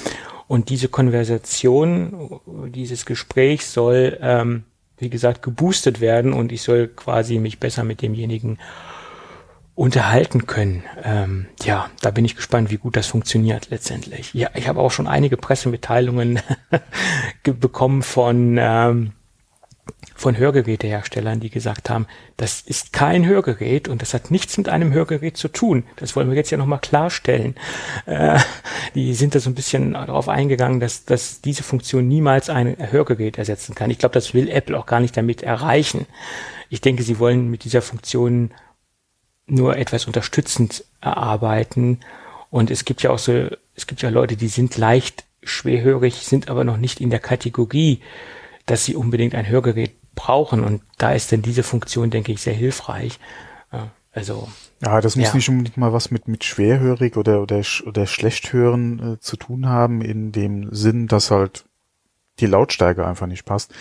[0.46, 4.64] Und diese Konversation, dieses Gespräch soll, ähm,
[4.96, 8.58] wie gesagt, geboostet werden und ich soll quasi mich besser mit demjenigen
[9.74, 10.82] unterhalten können.
[11.04, 14.34] Ähm, ja, da bin ich gespannt, wie gut das funktioniert letztendlich.
[14.34, 16.40] Ja, ich habe auch schon einige Pressemitteilungen
[17.44, 19.12] bekommen von ähm,
[20.18, 22.06] von Hörgeräteherstellern, die gesagt haben,
[22.36, 25.84] das ist kein Hörgerät und das hat nichts mit einem Hörgerät zu tun.
[25.96, 27.54] Das wollen wir jetzt ja nochmal klarstellen.
[28.06, 28.38] Äh,
[28.94, 33.38] die sind da so ein bisschen darauf eingegangen, dass, dass diese Funktion niemals ein Hörgerät
[33.38, 33.90] ersetzen kann.
[33.90, 36.06] Ich glaube, das will Apple auch gar nicht damit erreichen.
[36.68, 38.50] Ich denke, sie wollen mit dieser Funktion
[39.46, 42.00] nur etwas unterstützend erarbeiten.
[42.50, 46.48] Und es gibt ja auch so, es gibt ja Leute, die sind leicht schwerhörig, sind
[46.48, 48.00] aber noch nicht in der Kategorie,
[48.66, 50.64] dass sie unbedingt ein Hörgerät brauchen.
[50.64, 53.18] Und da ist denn diese Funktion, denke ich, sehr hilfreich.
[54.18, 54.48] Also.
[54.82, 55.34] Ja, das muss ja.
[55.34, 59.68] nicht unbedingt mal was mit, mit schwerhörig oder, oder, oder schlecht hören äh, zu tun
[59.68, 61.64] haben, in dem Sinn, dass halt
[62.40, 63.74] die Lautstärke einfach nicht passt,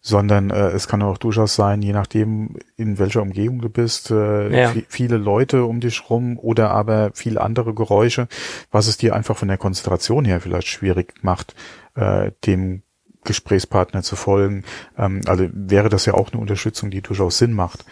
[0.00, 4.62] sondern äh, es kann auch durchaus sein, je nachdem, in welcher Umgebung du bist, äh,
[4.62, 4.72] ja.
[4.88, 8.28] viele Leute um dich rum oder aber viele andere Geräusche,
[8.70, 11.54] was es dir einfach von der Konzentration her vielleicht schwierig macht,
[11.96, 12.83] äh, dem
[13.24, 14.64] Gesprächspartner zu folgen.
[14.96, 17.84] Ähm, also wäre das ja auch eine Unterstützung, die durchaus Sinn macht.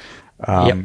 [0.44, 0.76] Ähm, ja.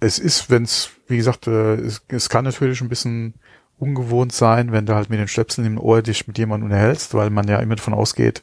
[0.00, 3.34] Es ist, wenn es, wie gesagt, äh, es, es kann natürlich ein bisschen
[3.78, 7.30] ungewohnt sein, wenn du halt mit den Stöpseln im Ohr dich mit jemandem unterhältst, weil
[7.30, 8.42] man ja immer davon ausgeht,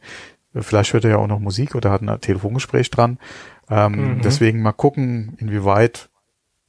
[0.54, 3.20] äh, vielleicht hört er ja auch noch Musik oder hat ein Telefongespräch dran.
[3.70, 4.22] Ähm, mhm.
[4.22, 6.10] Deswegen mal gucken, inwieweit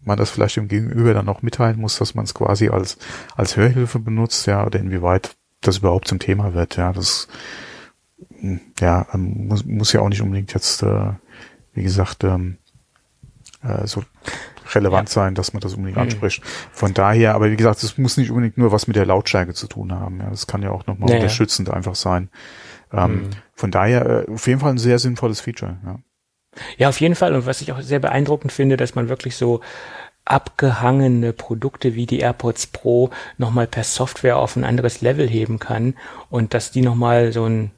[0.01, 2.99] man das vielleicht dem Gegenüber dann noch mitteilen muss, dass man es quasi als,
[3.37, 7.29] als Hörhilfe benutzt, ja, oder inwieweit das überhaupt zum Thema wird, ja, das
[8.81, 11.13] ja, ähm, muss, muss ja auch nicht unbedingt jetzt, äh,
[11.73, 12.59] wie gesagt, ähm,
[13.63, 14.03] äh, so
[14.75, 15.13] relevant ja.
[15.13, 16.05] sein, dass man das unbedingt mhm.
[16.05, 16.43] anspricht.
[16.73, 19.67] Von daher, aber wie gesagt, es muss nicht unbedingt nur was mit der Lautstärke zu
[19.67, 20.21] tun haben.
[20.21, 21.21] Ja, das kann ja auch nochmal naja.
[21.21, 22.29] unterstützend einfach sein.
[22.93, 23.31] Ähm, mhm.
[23.55, 25.79] Von daher äh, auf jeden Fall ein sehr sinnvolles Feature.
[25.85, 25.99] Ja.
[26.77, 27.35] ja, auf jeden Fall.
[27.35, 29.61] Und was ich auch sehr beeindruckend finde, dass man wirklich so
[30.25, 35.95] abgehangene Produkte wie die AirPods Pro nochmal per Software auf ein anderes Level heben kann
[36.29, 37.71] und dass die nochmal so ein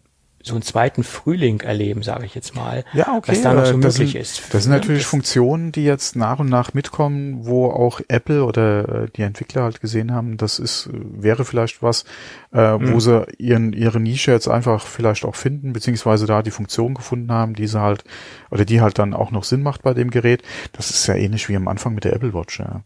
[0.43, 3.33] so einen zweiten Frühling erleben, sage ich jetzt mal, ja, okay.
[3.33, 4.55] was da noch so das möglich sind, ist.
[4.55, 9.05] Das sind natürlich das Funktionen, die jetzt nach und nach mitkommen, wo auch Apple oder
[9.05, 12.05] äh, die Entwickler halt gesehen haben, das ist wäre vielleicht was,
[12.53, 12.93] äh, mhm.
[12.93, 17.31] wo sie ihren ihre Nische jetzt einfach vielleicht auch finden, beziehungsweise da die Funktion gefunden
[17.31, 18.05] haben, die sie halt
[18.51, 20.43] oder die halt dann auch noch Sinn macht bei dem Gerät.
[20.73, 22.61] Das ist ja ähnlich wie am Anfang mit der Apple Watch.
[22.61, 22.83] Ja.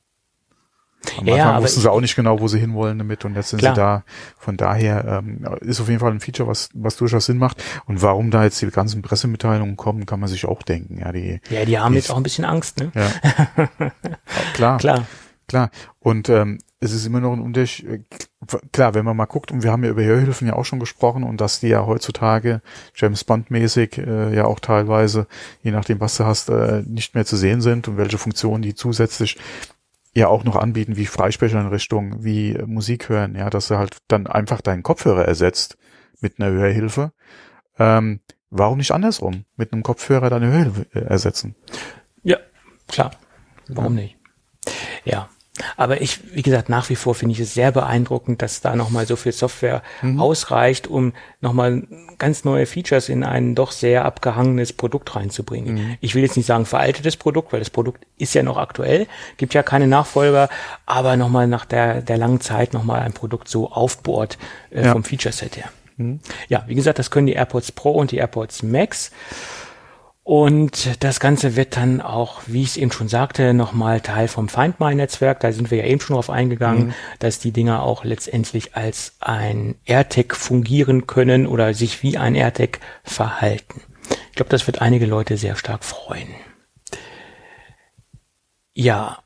[1.19, 3.59] Am ja, Anfang wussten sie auch nicht genau, wo sie hinwollen damit und jetzt sind
[3.59, 3.75] klar.
[3.75, 4.05] sie da.
[4.39, 7.63] Von daher ähm, ist auf jeden Fall ein Feature, was, was durchaus Sinn macht.
[7.87, 10.99] Und warum da jetzt die ganzen Pressemitteilungen kommen, kann man sich auch denken.
[10.99, 12.93] Ja, die, ja, die haben die, jetzt auch ein bisschen Angst, ne?
[12.95, 13.69] Ja.
[14.55, 14.79] klar.
[14.79, 15.07] Klar.
[15.47, 15.71] Klar.
[15.99, 17.89] Und ähm, es ist immer noch ein Unterschied.
[17.89, 18.01] Äh,
[18.73, 21.25] klar, wenn man mal guckt, und wir haben ja über Hörhilfen ja auch schon gesprochen
[21.25, 22.63] und dass die ja heutzutage
[22.95, 25.27] James Bond mäßig äh, ja auch teilweise,
[25.63, 28.75] je nachdem was du hast, äh, nicht mehr zu sehen sind und welche Funktionen die
[28.75, 29.39] zusätzlich
[30.15, 34.61] ja auch noch anbieten, wie Freisprecheinrichtungen, wie Musik hören, ja, dass er halt dann einfach
[34.61, 35.77] deinen Kopfhörer ersetzt
[36.21, 37.12] mit einer Hörhilfe.
[37.79, 39.45] Ähm, warum nicht andersrum?
[39.57, 41.57] Mit einem Kopfhörer deine Hörhilfe äh, ersetzen?
[42.23, 42.39] Ja,
[42.87, 43.11] klar.
[43.69, 44.05] Warum ja.
[44.05, 44.17] nicht?
[45.05, 45.29] Ja.
[45.77, 49.07] Aber ich, wie gesagt, nach wie vor finde ich es sehr beeindruckend, dass da nochmal
[49.07, 50.21] so viel Software mhm.
[50.21, 51.85] ausreicht, um nochmal
[52.19, 55.75] ganz neue Features in ein doch sehr abgehangenes Produkt reinzubringen.
[55.75, 55.97] Mhm.
[56.01, 59.55] Ich will jetzt nicht sagen veraltetes Produkt, weil das Produkt ist ja noch aktuell, gibt
[59.55, 60.49] ja keine Nachfolger,
[60.87, 64.39] aber nochmal nach der, der langen Zeit nochmal ein Produkt so aufbohrt
[64.71, 64.93] äh, ja.
[64.93, 65.71] vom Feature-Set her.
[65.99, 66.19] Mhm.
[66.49, 69.13] Ja, wie gesagt, das können die AirPods Pro und die AirPods Max.
[70.25, 74.49] Und das Ganze wird dann auch, wie ich es eben schon sagte, nochmal Teil vom
[74.49, 75.41] Find My Netzwerk.
[75.41, 76.95] Da sind wir ja eben schon drauf eingegangen, mhm.
[77.18, 82.81] dass die Dinger auch letztendlich als ein AirTag fungieren können oder sich wie ein AirTag
[83.05, 83.83] verhalten.
[84.31, 86.29] Ich glaube, das wird einige Leute sehr stark freuen.
[88.72, 89.18] Ja.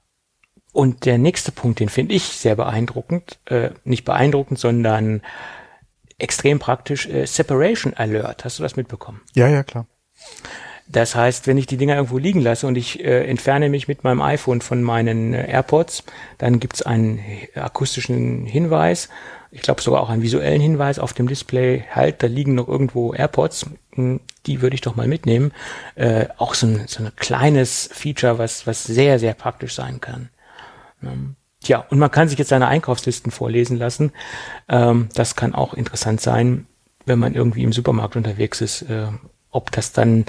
[0.72, 5.22] Und der nächste Punkt, den finde ich sehr beeindruckend, äh, nicht beeindruckend, sondern
[6.18, 8.44] extrem praktisch, äh, Separation Alert.
[8.44, 9.20] Hast du das mitbekommen?
[9.34, 9.86] Ja, ja, klar.
[10.90, 14.04] Das heißt, wenn ich die Dinger irgendwo liegen lasse und ich äh, entferne mich mit
[14.04, 16.04] meinem iPhone von meinen äh, AirPods,
[16.38, 17.20] dann gibt's einen
[17.54, 19.08] akustischen Hinweis,
[19.50, 23.12] ich glaube sogar auch einen visuellen Hinweis auf dem Display, halt, da liegen noch irgendwo
[23.12, 25.52] AirPods, hm, die würde ich doch mal mitnehmen.
[25.94, 30.30] Äh, auch so ein, so ein kleines Feature, was, was sehr, sehr praktisch sein kann.
[31.02, 34.12] Ähm, Tja, und man kann sich jetzt seine Einkaufslisten vorlesen lassen.
[34.68, 36.66] Ähm, das kann auch interessant sein,
[37.04, 39.08] wenn man irgendwie im Supermarkt unterwegs ist, äh,
[39.50, 40.24] ob das dann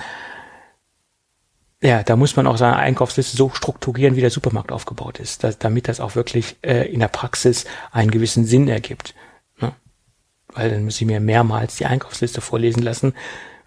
[1.82, 5.58] ja, da muss man auch seine Einkaufsliste so strukturieren, wie der Supermarkt aufgebaut ist, dass,
[5.60, 9.16] damit das auch wirklich äh, in der Praxis einen gewissen Sinn ergibt.
[9.62, 9.74] Ne?
[10.54, 13.14] Weil dann muss ich mir mehrmals die Einkaufsliste vorlesen lassen.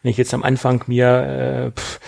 [0.03, 2.01] Wenn ich jetzt am Anfang mir äh, pff,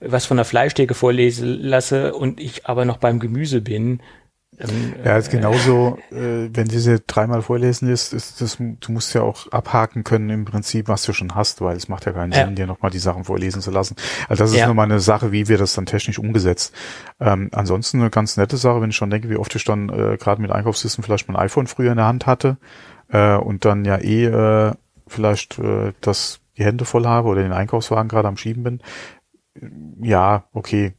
[0.00, 4.02] was von der Fleischtheke vorlesen lasse und ich aber noch beim Gemüse bin,
[4.58, 9.22] ähm, ja, ist genauso, äh, wenn diese dreimal vorlesen ist, ist das, du musst ja
[9.22, 12.44] auch abhaken können im Prinzip, was du schon hast, weil es macht ja keinen ja.
[12.44, 13.96] Sinn, dir nochmal die Sachen vorlesen zu lassen.
[14.28, 14.66] Also das ist ja.
[14.66, 16.74] nur mal eine Sache, wie wir das dann technisch umgesetzt.
[17.20, 20.16] Ähm, ansonsten eine ganz nette Sache, wenn ich schon denke, wie oft ich dann äh,
[20.16, 22.56] gerade mit Einkaufslisten vielleicht mein iPhone früher in der Hand hatte
[23.08, 24.72] äh, und dann ja eh äh,
[25.06, 28.80] vielleicht äh, das die Hände voll habe oder den Einkaufswagen gerade am Schieben bin.
[30.00, 30.94] Ja, okay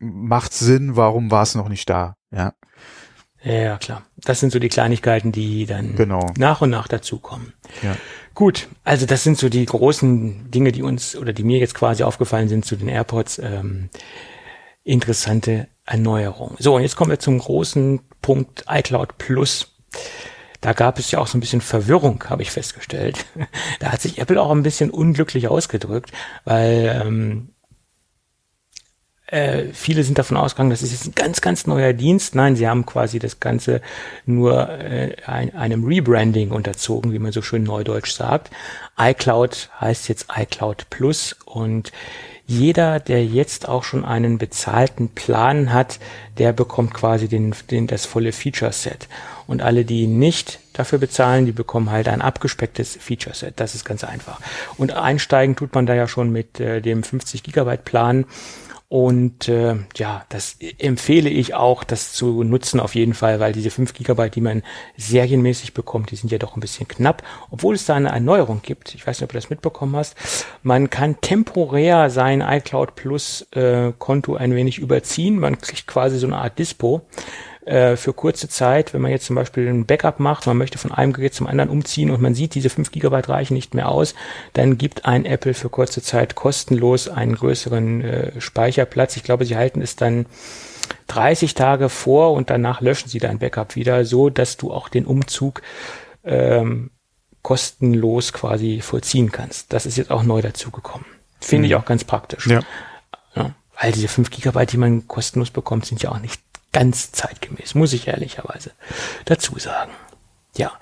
[0.00, 2.54] macht Sinn, warum war es noch nicht da, ja.
[3.42, 4.02] Ja, klar.
[4.16, 6.26] Das sind so die Kleinigkeiten, die dann genau.
[6.36, 7.54] nach und nach dazukommen.
[7.82, 7.96] Ja.
[8.34, 12.02] Gut, also das sind so die großen Dinge, die uns oder die mir jetzt quasi
[12.02, 13.38] aufgefallen sind zu den AirPods.
[13.38, 13.88] Ähm,
[14.84, 16.56] interessante Erneuerung.
[16.58, 19.74] So, und jetzt kommen wir zum großen Punkt iCloud Plus.
[20.60, 23.24] Da gab es ja auch so ein bisschen Verwirrung, habe ich festgestellt.
[23.78, 26.12] Da hat sich Apple auch ein bisschen unglücklich ausgedrückt,
[26.44, 27.54] weil ähm,
[29.30, 32.34] äh, viele sind davon ausgegangen, das ist jetzt ein ganz, ganz neuer Dienst.
[32.34, 33.80] Nein, sie haben quasi das Ganze
[34.26, 38.50] nur äh, ein, einem Rebranding unterzogen, wie man so schön neudeutsch sagt.
[38.98, 41.92] iCloud heißt jetzt iCloud Plus und
[42.50, 46.00] jeder, der jetzt auch schon einen bezahlten Plan hat,
[46.38, 49.06] der bekommt quasi den, den, das volle Feature-Set.
[49.46, 53.54] Und alle, die nicht dafür bezahlen, die bekommen halt ein abgespecktes Feature-Set.
[53.60, 54.40] Das ist ganz einfach.
[54.78, 58.24] Und einsteigen tut man da ja schon mit äh, dem 50 Gigabyte Plan
[58.90, 63.70] und äh, ja, das empfehle ich auch, das zu nutzen auf jeden Fall, weil diese
[63.70, 64.64] 5 Gigabyte, die man
[64.96, 67.22] serienmäßig bekommt, die sind ja doch ein bisschen knapp.
[67.52, 70.16] Obwohl es da eine Erneuerung gibt, ich weiß nicht, ob du das mitbekommen hast,
[70.64, 75.38] man kann temporär sein iCloud Plus äh, Konto ein wenig überziehen.
[75.38, 77.02] Man kriegt quasi so eine Art Dispo
[77.66, 80.92] äh, für kurze Zeit, wenn man jetzt zum Beispiel ein Backup macht, man möchte von
[80.92, 84.14] einem Gerät zum anderen umziehen und man sieht, diese 5 Gigabyte reichen nicht mehr aus,
[84.54, 89.16] dann gibt ein Apple für kurze Zeit kostenlos einen größeren äh, Speicherplatz.
[89.16, 90.26] Ich glaube, sie halten es dann
[91.08, 95.04] 30 Tage vor und danach löschen sie dein Backup wieder, so dass du auch den
[95.04, 95.62] Umzug
[96.24, 96.90] ähm,
[97.42, 99.72] kostenlos quasi vollziehen kannst.
[99.72, 101.06] Das ist jetzt auch neu dazugekommen.
[101.40, 101.72] Finde mhm.
[101.72, 102.46] ich auch ganz praktisch.
[102.46, 102.60] Ja.
[103.34, 103.54] ja.
[103.80, 106.40] Weil diese 5 Gigabyte, die man kostenlos bekommt, sind ja auch nicht
[106.72, 108.72] ganz zeitgemäß, muss ich ehrlicherweise
[109.24, 109.92] dazu sagen.
[110.56, 110.72] Ja,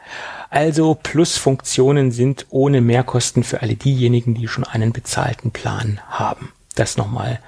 [0.50, 6.52] also Plusfunktionen sind ohne Mehrkosten für alle diejenigen, die schon einen bezahlten Plan haben.
[6.74, 7.40] Das nochmal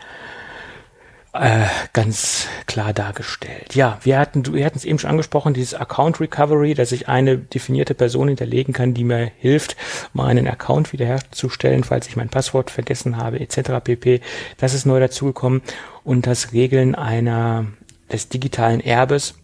[1.32, 3.74] äh, ganz klar dargestellt.
[3.74, 7.38] Ja, wir hatten, wir hatten es eben schon angesprochen, dieses Account Recovery, dass ich eine
[7.38, 9.76] definierte Person hinterlegen kann, die mir hilft,
[10.12, 13.82] meinen Account wiederherzustellen, falls ich mein Passwort vergessen habe, etc.
[13.82, 14.20] pp.
[14.58, 15.62] Das ist neu dazugekommen
[16.02, 17.66] und das Regeln einer
[18.12, 19.34] des digitalen Erbes,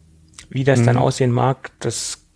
[0.49, 0.87] wie das mhm.
[0.87, 2.27] dann aussehen mag, das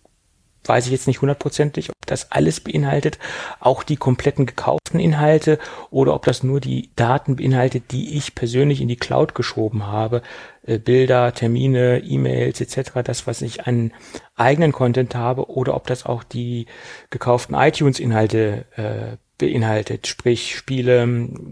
[0.63, 3.17] weiß ich jetzt nicht hundertprozentig, ob das alles beinhaltet,
[3.59, 5.57] auch die kompletten gekauften Inhalte
[5.89, 10.21] oder ob das nur die Daten beinhaltet, die ich persönlich in die Cloud geschoben habe,
[10.65, 13.91] äh, Bilder, Termine, E-Mails etc., das, was ich an
[14.35, 16.67] eigenen Content habe, oder ob das auch die
[17.09, 21.07] gekauften iTunes-Inhalte äh, beinhaltet, sprich Spiele,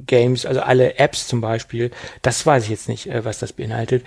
[0.05, 1.89] Games, also alle Apps zum Beispiel,
[2.21, 4.05] das weiß ich jetzt nicht, äh, was das beinhaltet.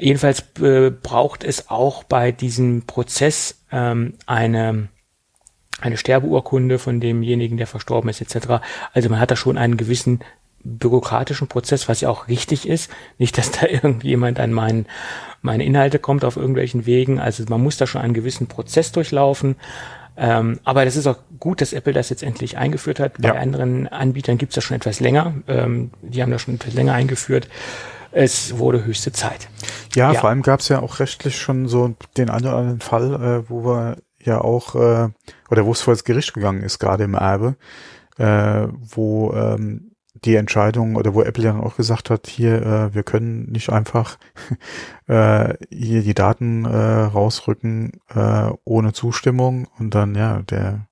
[0.00, 4.88] Jedenfalls äh, braucht es auch bei diesem Prozess ähm, eine
[5.80, 8.60] eine Sterbeurkunde von demjenigen, der verstorben ist, etc.
[8.92, 10.20] Also man hat da schon einen gewissen
[10.62, 12.90] bürokratischen Prozess, was ja auch richtig ist.
[13.18, 14.86] Nicht, dass da irgendjemand an meinen,
[15.42, 17.18] meine Inhalte kommt auf irgendwelchen Wegen.
[17.18, 19.56] Also man muss da schon einen gewissen Prozess durchlaufen.
[20.16, 23.14] Ähm, aber das ist auch gut, dass Apple das jetzt endlich eingeführt hat.
[23.18, 25.34] Bei anderen Anbietern gibt es das schon etwas länger.
[25.48, 27.48] Ähm, die haben das schon etwas länger eingeführt
[28.12, 29.48] es wurde höchste Zeit.
[29.94, 30.20] Ja, ja.
[30.20, 33.50] vor allem gab es ja auch rechtlich schon so den einen oder anderen Fall, äh,
[33.50, 35.08] wo wir ja auch, äh,
[35.50, 37.56] oder wo es vor das Gericht gegangen ist, gerade im Erbe,
[38.18, 39.90] äh, wo ähm,
[40.24, 43.70] die Entscheidung oder wo Apple ja dann auch gesagt hat, hier, äh, wir können nicht
[43.70, 44.18] einfach
[45.06, 50.86] äh, hier die Daten äh, rausrücken äh, ohne Zustimmung und dann, ja, der,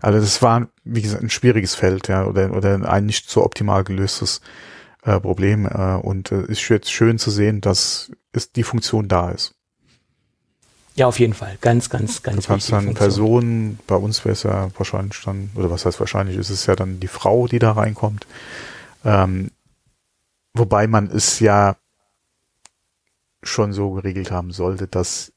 [0.00, 3.84] also das war, wie gesagt, ein schwieriges Feld, ja, oder, oder ein nicht so optimal
[3.84, 4.40] gelöstes
[5.02, 5.66] äh, Problem.
[5.66, 9.54] Äh, und äh, ist jetzt schön zu sehen, dass ist die Funktion da ist.
[10.94, 11.56] Ja, auf jeden Fall.
[11.60, 15.70] Ganz, ganz, ganz Du kannst dann Personen, bei uns wäre es ja wahrscheinlich dann, oder
[15.70, 18.26] was heißt wahrscheinlich, ist es ja dann die Frau, die da reinkommt.
[19.04, 19.50] Ähm,
[20.52, 21.76] wobei man es ja
[23.42, 25.32] schon so geregelt haben sollte, dass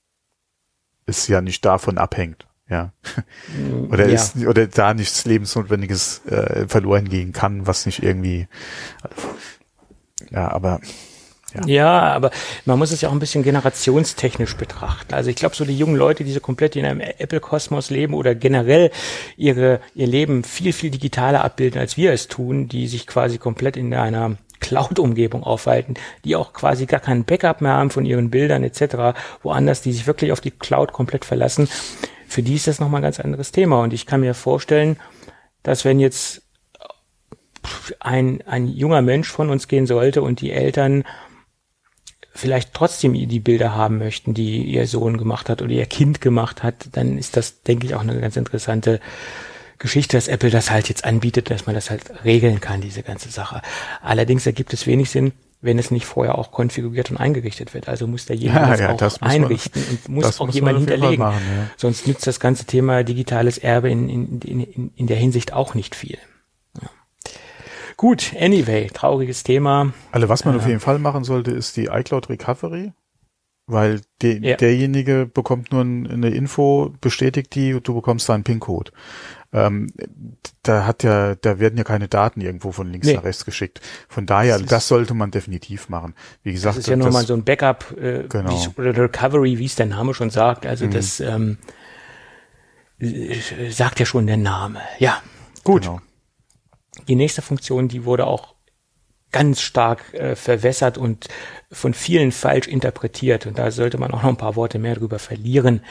[1.05, 2.47] es ja nicht davon abhängt.
[2.70, 2.91] Ja.
[3.89, 4.16] oder ja.
[4.16, 8.47] ist, oder da nichts Lebensnotwendiges äh, verloren gehen kann, was nicht irgendwie.
[10.34, 10.79] Ja, aber
[11.53, 11.61] ja.
[11.67, 12.31] ja, aber
[12.65, 15.13] man muss es ja auch ein bisschen generationstechnisch betrachten.
[15.13, 18.34] Also ich glaube, so die jungen Leute, die so komplett in einem Apple-Kosmos leben oder
[18.34, 18.89] generell
[19.38, 23.77] ihre, ihr Leben viel, viel digitaler abbilden, als wir es tun, die sich quasi komplett
[23.77, 28.63] in einer Cloud-Umgebung aufhalten, die auch quasi gar kein Backup mehr haben von ihren Bildern
[28.63, 31.67] etc., woanders, die sich wirklich auf die Cloud komplett verlassen,
[32.27, 33.81] für die ist das nochmal ein ganz anderes Thema.
[33.84, 34.97] Und ich kann mir vorstellen,
[35.61, 36.42] dass wenn jetzt
[37.99, 41.03] ein, ein junger Mensch von uns gehen sollte und die Eltern
[42.34, 46.64] vielleicht trotzdem die Bilder haben möchten, die ihr Sohn gemacht hat oder ihr Kind gemacht
[46.64, 48.99] hat, dann ist das, denke ich, auch eine ganz interessante
[49.78, 53.30] Geschichte, dass Apple das halt jetzt anbietet, dass man das halt regeln kann, diese ganze
[53.30, 53.61] Sache.
[54.01, 57.88] Allerdings ergibt es wenig Sinn, wenn es nicht vorher auch konfiguriert und eingerichtet wird.
[57.88, 61.20] Also muss derjenige ja, das auch einrichten man, und muss auch muss jemand hinterlegen.
[61.20, 61.68] Machen, ja.
[61.78, 65.95] Sonst nützt das ganze Thema digitales Erbe in, in, in, in der Hinsicht auch nicht
[65.95, 66.18] viel.
[68.04, 69.93] Gut, anyway, trauriges Thema.
[70.12, 72.91] Also was man äh, auf jeden Fall machen sollte, ist die iCloud Recovery.
[73.66, 74.58] Weil de, ja.
[74.58, 78.91] derjenige bekommt nur eine Info, bestätigt die und du bekommst da einen PIN-Code
[79.54, 79.88] ähm,
[80.64, 83.14] da hat ja, da werden ja keine Daten irgendwo von links nee.
[83.14, 83.80] nach rechts geschickt.
[84.10, 86.14] Von daher, das, das, sollte man definitiv machen.
[86.41, 88.60] Wie gesagt, das ist ja nur mal so ein Backup, äh, genau.
[88.76, 90.66] oder Recovery, wie es der Name schon sagt.
[90.66, 90.91] Also mhm.
[90.91, 91.58] das ähm,
[93.70, 94.82] sagt ja schon der Name.
[94.99, 95.22] Ja,
[95.64, 95.84] gut.
[95.84, 96.01] Genau.
[97.07, 98.53] Die nächste Funktion, die wurde auch
[99.33, 101.27] ganz stark äh, verwässert und
[101.71, 103.45] von vielen falsch interpretiert.
[103.45, 105.81] Und da sollte man auch noch ein paar Worte mehr drüber verlieren.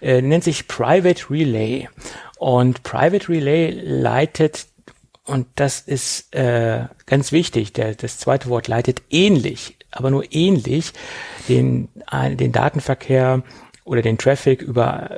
[0.00, 1.88] Äh, nennt sich Private Relay.
[2.38, 4.66] Und Private Relay leitet,
[5.24, 10.92] und das ist äh, ganz wichtig, der, das zweite Wort leitet ähnlich, aber nur ähnlich
[11.48, 13.42] den, den Datenverkehr
[13.84, 15.10] oder den Traffic über,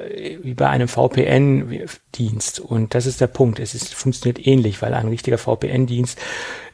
[0.43, 2.61] über einem VPN-Dienst.
[2.61, 3.59] Und das ist der Punkt.
[3.59, 6.19] Es ist, funktioniert ähnlich, weil ein richtiger VPN-Dienst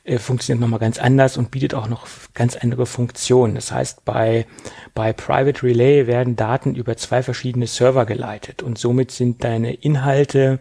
[0.05, 3.55] äh, funktioniert nochmal ganz anders und bietet auch noch ganz andere Funktionen.
[3.55, 4.47] Das heißt, bei,
[4.95, 10.61] bei Private Relay werden Daten über zwei verschiedene Server geleitet und somit sind deine Inhalte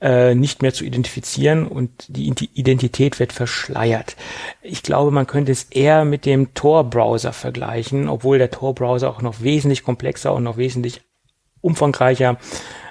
[0.00, 4.16] äh, nicht mehr zu identifizieren und die Identität wird verschleiert.
[4.62, 9.42] Ich glaube, man könnte es eher mit dem Tor-Browser vergleichen, obwohl der Tor-Browser auch noch
[9.42, 11.02] wesentlich komplexer und noch wesentlich
[11.60, 12.38] umfangreicher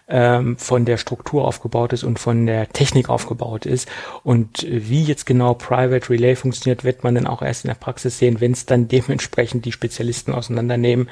[0.09, 3.89] ähm, von der Struktur aufgebaut ist und von der Technik aufgebaut ist.
[4.23, 8.17] Und wie jetzt genau Private Relay funktioniert, wird man dann auch erst in der Praxis
[8.17, 11.09] sehen, wenn es dann dementsprechend die Spezialisten auseinandernehmen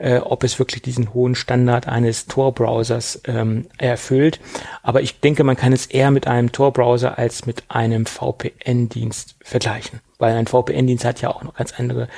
[0.00, 4.40] äh, ob es wirklich diesen hohen Standard eines Tor-Browsers ähm, erfüllt.
[4.82, 10.00] Aber ich denke, man kann es eher mit einem Tor-Browser als mit einem VPN-Dienst vergleichen,
[10.18, 12.08] weil ein VPN-Dienst hat ja auch noch ganz andere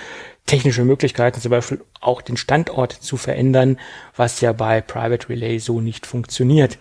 [0.47, 3.79] technische Möglichkeiten, zum Beispiel auch den Standort zu verändern,
[4.17, 6.79] was ja bei Private Relay so nicht funktioniert.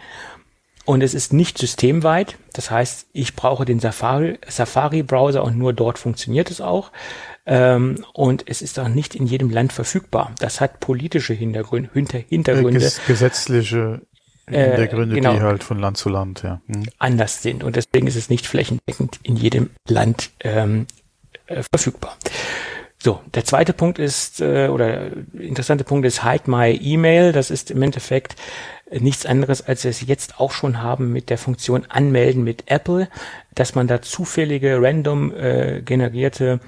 [0.86, 2.38] Und es ist nicht systemweit.
[2.54, 6.91] Das heißt, ich brauche den Safari, Safari Browser und nur dort funktioniert es auch.
[7.46, 10.34] Ähm, und es ist auch nicht in jedem Land verfügbar.
[10.39, 11.89] Das hat politische Hintergründe.
[11.94, 14.02] Hinter, Hintergründe äh, gesetzliche
[14.48, 16.62] Hintergründe, äh, genau, die halt von Land zu Land ja.
[16.68, 16.84] Hm.
[17.00, 17.64] anders sind.
[17.64, 20.88] Und deswegen ist es nicht flächendeckend in jedem Land ähm,
[21.48, 22.18] äh, verfügbar.
[23.04, 27.32] So, der zweite Punkt ist, äh, oder interessante Punkt ist Hide My Email.
[27.32, 28.36] Das ist im Endeffekt
[28.92, 33.08] nichts anderes, als wir es jetzt auch schon haben mit der Funktion Anmelden mit Apple,
[33.56, 36.60] dass man da zufällige, random äh, generierte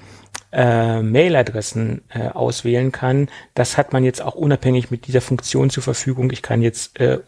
[0.54, 3.28] äh, Mailadressen äh, auswählen kann.
[3.54, 6.30] Das hat man jetzt auch unabhängig mit dieser Funktion zur Verfügung.
[6.30, 7.18] Ich kann jetzt äh,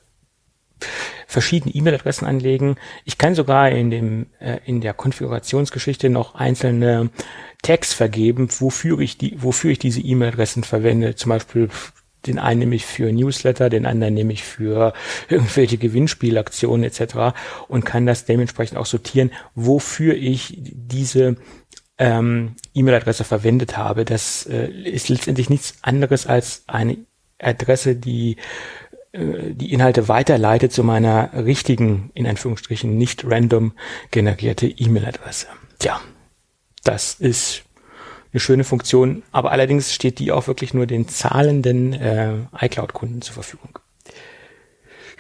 [1.26, 2.76] verschiedene E-Mail-Adressen anlegen.
[3.04, 7.10] Ich kann sogar in dem äh, in der Konfigurationsgeschichte noch einzelne
[7.62, 11.16] Tags vergeben, wofür ich die wofür ich diese E-Mail-Adressen verwende.
[11.16, 11.68] Zum Beispiel
[12.26, 14.92] den einen nehme ich für Newsletter, den anderen nehme ich für
[15.28, 17.36] irgendwelche Gewinnspielaktionen etc.
[17.68, 21.36] und kann das dementsprechend auch sortieren, wofür ich diese
[21.98, 24.04] ähm, E-Mail-Adresse verwendet habe.
[24.04, 26.98] Das äh, ist letztendlich nichts anderes als eine
[27.38, 28.36] Adresse, die
[29.12, 33.72] äh, die Inhalte weiterleitet zu meiner richtigen, in Anführungsstrichen nicht random
[34.10, 35.46] generierte E-Mail-Adresse.
[35.78, 36.00] Tja,
[36.84, 37.62] das ist
[38.32, 43.34] eine schöne Funktion, aber allerdings steht die auch wirklich nur den zahlenden äh, iCloud-Kunden zur
[43.34, 43.78] Verfügung.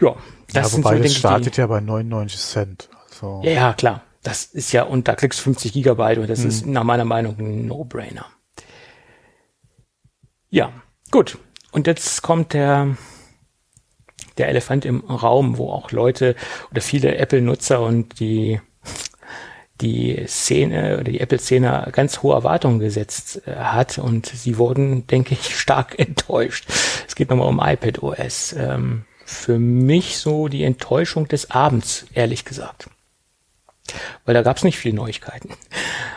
[0.00, 0.16] Ja,
[0.52, 2.88] das ja, wobei so, das startet ja bei 99 Cent.
[3.08, 3.40] Also.
[3.44, 4.02] Ja, ja, klar.
[4.26, 6.48] Das ist ja, und da kriegst du 50 Gigabyte und das hm.
[6.48, 8.26] ist nach meiner Meinung ein No-Brainer.
[10.50, 10.72] Ja,
[11.12, 11.38] gut.
[11.70, 12.96] Und jetzt kommt der,
[14.36, 16.34] der Elefant im Raum, wo auch Leute
[16.72, 18.60] oder viele Apple-Nutzer und die,
[19.80, 25.34] die Szene oder die Apple-Szene ganz hohe Erwartungen gesetzt äh, hat und sie wurden, denke
[25.34, 26.68] ich, stark enttäuscht.
[27.06, 28.54] Es geht nochmal um iPad OS.
[28.58, 32.88] Ähm, für mich so die Enttäuschung des Abends, ehrlich gesagt
[34.24, 35.50] weil da gab es nicht viele Neuigkeiten.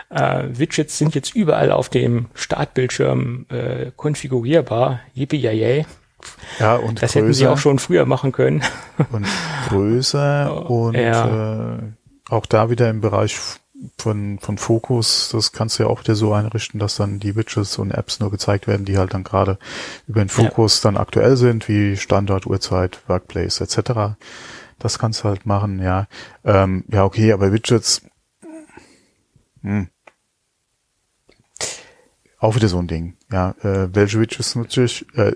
[0.09, 5.01] Äh, Widgets sind jetzt überall auf dem Startbildschirm äh, konfigurierbar.
[5.13, 5.85] Yippie yay.
[6.59, 8.63] Ja, und das größer, hätten sie auch schon früher machen können.
[9.11, 9.25] Und
[9.69, 11.75] größer und ja.
[11.75, 11.79] äh,
[12.29, 13.37] auch da wieder im Bereich
[13.97, 17.77] von, von Fokus, das kannst du ja auch wieder so einrichten, dass dann die Widgets
[17.77, 19.57] und Apps nur gezeigt werden, die halt dann gerade
[20.07, 20.89] über den Fokus ja.
[20.89, 24.17] dann aktuell sind, wie Standort, Uhrzeit, Workplace etc.
[24.79, 26.07] Das kannst du halt machen, ja.
[26.43, 28.01] Ähm, ja, okay, aber Widgets,
[29.61, 29.89] hm.
[32.39, 33.51] Auch wieder so ein Ding, ja.
[33.61, 35.05] Äh, welche Widgets nutze ich?
[35.15, 35.33] Äh,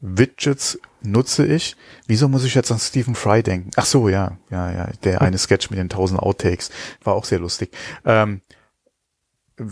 [0.00, 1.76] Widgets nutze ich.
[2.06, 3.70] Wieso muss ich jetzt an Stephen Fry denken?
[3.76, 4.88] Ach so, ja, ja, ja.
[5.02, 6.70] Der eine Sketch mit den tausend Outtakes
[7.02, 7.70] war auch sehr lustig.
[8.06, 8.40] Ähm,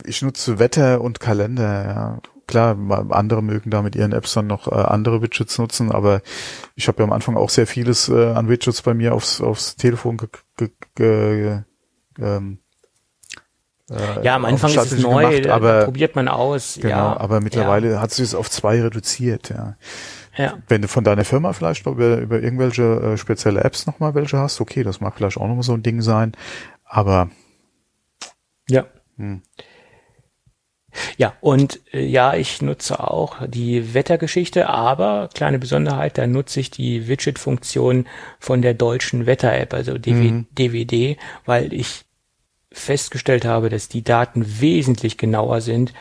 [0.04, 2.76] ich nutze Wetter und Kalender, ja klar,
[3.10, 6.20] andere mögen da mit ihren Apps dann noch äh, andere Widgets nutzen, aber
[6.74, 9.76] ich habe ja am Anfang auch sehr vieles äh, an Widgets bei mir aufs, aufs
[9.76, 11.62] Telefon ge, ge, ge,
[12.18, 12.58] ähm,
[13.90, 16.78] äh, ja, am Anfang ist es neu, gemacht, aber, probiert man aus.
[16.80, 18.00] Genau, ja, aber mittlerweile ja.
[18.00, 19.76] hat sich es auf zwei reduziert, ja.
[20.36, 20.54] Ja.
[20.66, 24.38] Wenn du von deiner Firma vielleicht noch über, über irgendwelche äh, spezielle Apps nochmal welche
[24.38, 26.32] hast, okay, das mag vielleicht auch nochmal so ein Ding sein,
[26.84, 27.28] aber
[28.68, 28.86] ja.
[29.16, 29.42] Hm.
[31.16, 36.70] Ja, und äh, ja, ich nutze auch die Wettergeschichte, aber kleine Besonderheit, da nutze ich
[36.70, 38.06] die Widget-Funktion
[38.38, 40.46] von der deutschen Wetter-App, also DW, mhm.
[40.58, 42.04] DWD, weil ich
[42.70, 45.92] festgestellt habe, dass die Daten wesentlich genauer sind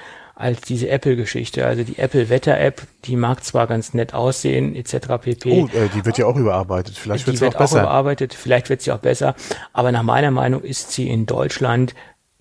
[0.42, 1.66] als diese Apple-Geschichte.
[1.66, 5.08] Also die Apple-Wetter-App, die mag zwar ganz nett aussehen, etc.
[5.22, 5.52] pp.
[5.52, 6.98] Oh, äh, die wird ja auch überarbeitet.
[6.98, 7.82] Vielleicht wird sie auch, auch besser.
[7.82, 9.36] überarbeitet, vielleicht wird sie auch besser.
[9.72, 11.94] Aber nach meiner Meinung ist sie in Deutschland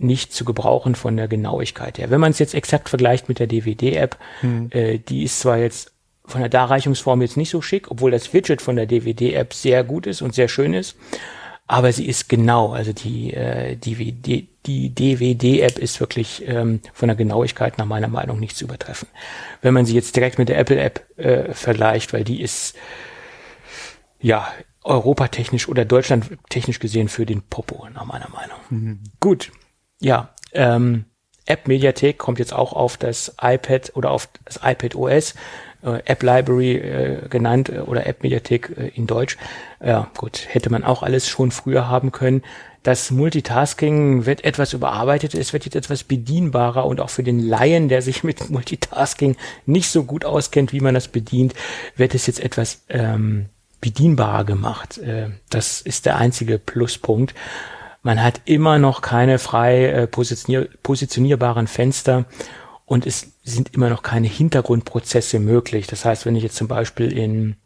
[0.02, 2.10] nicht zu gebrauchen von der Genauigkeit her.
[2.10, 4.70] Wenn man es jetzt exakt vergleicht mit der DVD-App, hm.
[4.70, 5.92] äh, die ist zwar jetzt
[6.24, 10.06] von der Darreichungsform jetzt nicht so schick, obwohl das Widget von der DVD-App sehr gut
[10.06, 10.96] ist und sehr schön ist.
[11.66, 17.16] aber sie ist genau, also die, äh, die, die DVD-App ist wirklich ähm, von der
[17.16, 19.08] Genauigkeit nach meiner Meinung nicht zu übertreffen.
[19.62, 22.74] Wenn man sie jetzt direkt mit der Apple-App äh, vergleicht, weil die ist
[24.20, 28.58] ja europatechnisch oder deutschlandtechnisch gesehen für den Popo, nach meiner Meinung.
[28.70, 29.00] Mhm.
[29.20, 29.52] Gut,
[30.00, 31.04] ja, ähm,
[31.46, 35.34] App-Mediathek kommt jetzt auch auf das iPad oder auf das iPad OS
[35.82, 39.36] äh, App Library äh, genannt äh, oder App Mediathek äh, in Deutsch.
[39.84, 42.42] Ja, gut, hätte man auch alles schon früher haben können.
[42.82, 47.88] Das Multitasking wird etwas überarbeitet, es wird jetzt etwas bedienbarer und auch für den Laien,
[47.88, 49.36] der sich mit Multitasking
[49.66, 51.54] nicht so gut auskennt, wie man das bedient,
[51.96, 53.46] wird es jetzt etwas ähm,
[53.80, 54.98] bedienbarer gemacht.
[54.98, 57.34] Äh, das ist der einzige Pluspunkt.
[58.02, 62.24] Man hat immer noch keine frei äh, positionier positionierbaren Fenster
[62.86, 65.86] und es sind immer noch keine Hintergrundprozesse möglich.
[65.86, 67.56] Das heißt, wenn ich jetzt zum Beispiel in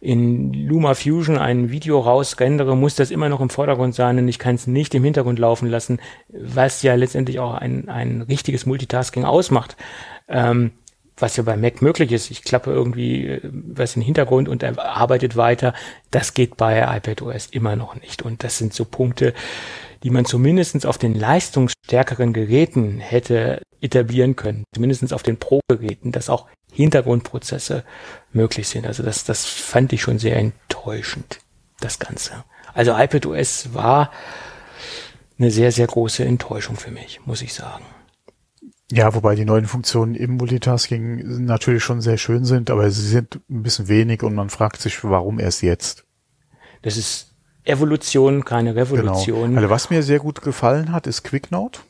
[0.00, 4.38] in Luma Fusion ein Video rausrendere, muss das immer noch im Vordergrund sein und ich
[4.38, 9.24] kann es nicht im Hintergrund laufen lassen, was ja letztendlich auch ein, ein richtiges Multitasking
[9.24, 9.76] ausmacht.
[10.28, 10.72] Ähm,
[11.16, 12.30] was ja bei Mac möglich ist.
[12.30, 15.74] Ich klappe irgendwie äh, was in den Hintergrund und er arbeitet weiter.
[16.10, 18.22] Das geht bei iPadOS immer noch nicht.
[18.22, 19.34] Und das sind so Punkte,
[20.02, 26.30] die man zumindestens auf den leistungsstärkeren Geräten hätte etablieren können, zumindestens auf den Pro-Geräten, dass
[26.30, 27.84] auch Hintergrundprozesse
[28.32, 28.86] möglich sind.
[28.86, 31.40] Also das, das fand ich schon sehr enttäuschend,
[31.80, 32.44] das Ganze.
[32.74, 34.10] Also iPadOS war
[35.38, 37.84] eine sehr, sehr große Enttäuschung für mich, muss ich sagen.
[38.92, 43.40] Ja, wobei die neuen Funktionen im Multitasking natürlich schon sehr schön sind, aber sie sind
[43.50, 46.04] ein bisschen wenig und man fragt sich, warum erst jetzt?
[46.82, 47.34] Das ist
[47.64, 49.48] Evolution, keine Revolution.
[49.50, 49.56] Genau.
[49.56, 51.80] Also was mir sehr gut gefallen hat, ist QuickNote.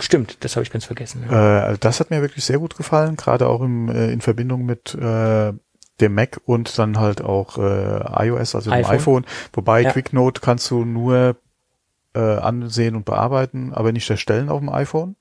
[0.00, 1.24] Stimmt, das habe ich ganz vergessen.
[1.30, 1.60] Ja.
[1.60, 4.64] Äh, also das hat mir wirklich sehr gut gefallen, gerade auch im, äh, in Verbindung
[4.64, 5.52] mit äh,
[6.00, 8.82] dem Mac und dann halt auch äh, iOS, also iPhone.
[8.82, 9.26] dem iPhone.
[9.52, 9.92] Wobei ja.
[9.92, 11.36] QuickNote kannst du nur
[12.14, 15.14] äh, ansehen und bearbeiten, aber nicht erstellen auf dem iPhone.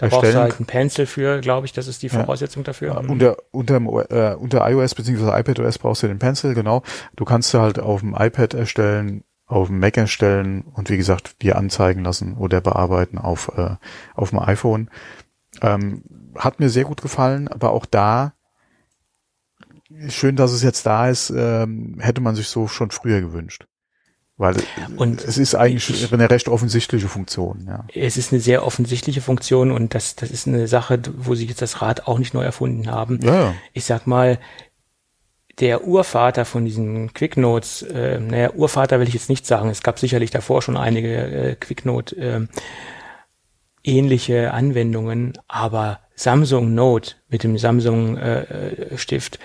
[0.00, 2.68] Da brauchst du halt einen Pencil für, glaube ich, das ist die Voraussetzung ja.
[2.68, 2.94] dafür.
[2.94, 3.76] Ja, unter, unter,
[4.10, 5.38] äh, unter iOS bzw.
[5.38, 6.82] iPadOS brauchst du den Pencil, genau.
[7.16, 11.42] Du kannst du halt auf dem iPad erstellen, auf dem Mac erstellen und wie gesagt,
[11.42, 13.76] dir anzeigen lassen oder bearbeiten auf, äh,
[14.14, 14.88] auf dem iPhone.
[15.60, 16.02] Ähm,
[16.34, 18.32] hat mir sehr gut gefallen, aber auch da,
[20.08, 23.66] schön, dass es jetzt da ist, ähm, hätte man sich so schon früher gewünscht.
[24.40, 24.56] Weil
[24.96, 27.66] und es ist eigentlich ich, eine recht offensichtliche Funktion.
[27.66, 27.84] Ja.
[27.94, 31.60] Es ist eine sehr offensichtliche Funktion und das, das ist eine Sache, wo sie jetzt
[31.60, 33.20] das Rad auch nicht neu erfunden haben.
[33.22, 33.54] Ja, ja.
[33.74, 34.38] Ich sag mal,
[35.58, 39.98] der Urvater von diesen Quicknotes, äh, naja, Urvater will ich jetzt nicht sagen, es gab
[39.98, 42.46] sicherlich davor schon einige äh, Quicknote äh,
[43.84, 49.38] ähnliche Anwendungen, aber Samsung Note mit dem Samsung äh, äh Stift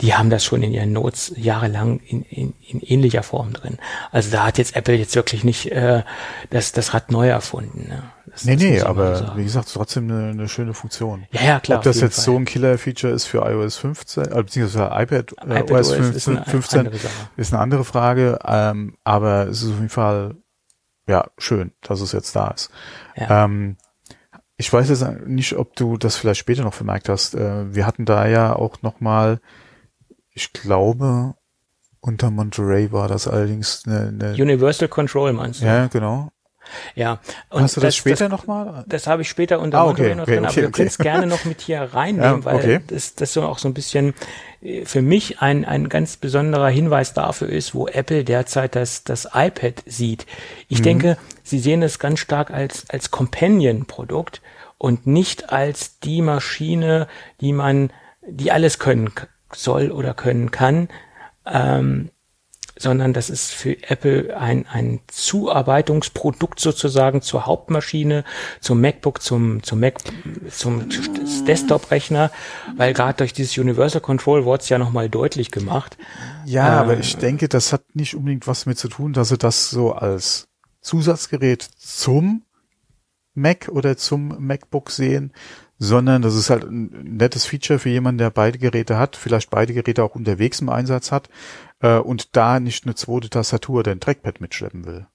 [0.00, 3.78] die haben das schon in ihren Notes jahrelang in, in, in ähnlicher Form drin.
[4.10, 6.02] Also da hat jetzt Apple jetzt wirklich nicht äh,
[6.50, 7.88] das, das Rad neu erfunden.
[7.88, 8.02] Ne?
[8.26, 11.26] Das, nee, das nee, aber wie gesagt, trotzdem eine, eine schöne Funktion.
[11.32, 11.78] Ja, ja, klar.
[11.78, 12.24] Ob das jetzt Fall.
[12.24, 16.28] so ein Killer-Feature ist für iOS 15, äh, beziehungsweise iPad, äh, iPad OS 15, ist
[16.28, 16.90] eine, 15
[17.36, 20.36] ist eine andere Frage, ähm, aber es ist auf jeden Fall
[21.06, 22.70] ja schön, dass es jetzt da ist.
[23.16, 23.44] Ja.
[23.44, 23.76] Ähm,
[24.56, 27.34] ich weiß jetzt nicht, ob du das vielleicht später noch vermerkt hast.
[27.34, 29.40] Äh, wir hatten da ja auch noch mal
[30.40, 31.34] ich glaube,
[32.00, 35.66] unter Monterey war das allerdings eine, eine Universal Control meinst du?
[35.66, 36.30] Ja, genau.
[36.94, 37.20] Ja.
[37.50, 38.84] Und Hast du das, das später nochmal?
[38.86, 40.62] Das habe ich später unter ah, okay, noch okay, drin, okay, aber okay.
[40.62, 43.74] du kannst gerne noch mit hier reinnehmen, ja, weil das, das so auch so ein
[43.74, 44.14] bisschen
[44.62, 49.28] äh, für mich ein, ein ganz besonderer Hinweis dafür ist, wo Apple derzeit das, das
[49.34, 50.26] iPad sieht.
[50.68, 50.84] Ich mhm.
[50.84, 54.40] denke, sie sehen es ganz stark als, als Companion-Produkt
[54.78, 57.08] und nicht als die Maschine,
[57.42, 57.92] die man,
[58.26, 59.10] die alles können
[59.54, 60.88] soll oder können kann,
[61.46, 62.10] ähm,
[62.80, 68.24] sondern das ist für Apple ein, ein Zuarbeitungsprodukt sozusagen zur Hauptmaschine,
[68.60, 69.98] zum MacBook, zum, zum Mac,
[70.50, 70.88] zum
[71.46, 72.30] Desktop-Rechner,
[72.76, 75.98] weil gerade durch dieses Universal Control wurde es ja nochmal deutlich gemacht.
[76.46, 79.36] Ja, ähm, aber ich denke, das hat nicht unbedingt was mit zu tun, dass sie
[79.36, 80.48] das so als
[80.80, 82.44] Zusatzgerät zum
[83.34, 85.34] Mac oder zum MacBook sehen,
[85.80, 89.72] sondern das ist halt ein nettes Feature für jemanden, der beide Geräte hat, vielleicht beide
[89.72, 91.30] Geräte auch unterwegs im Einsatz hat
[91.80, 95.06] äh, und da nicht eine zweite Tastatur oder ein Trackpad mitschleppen will.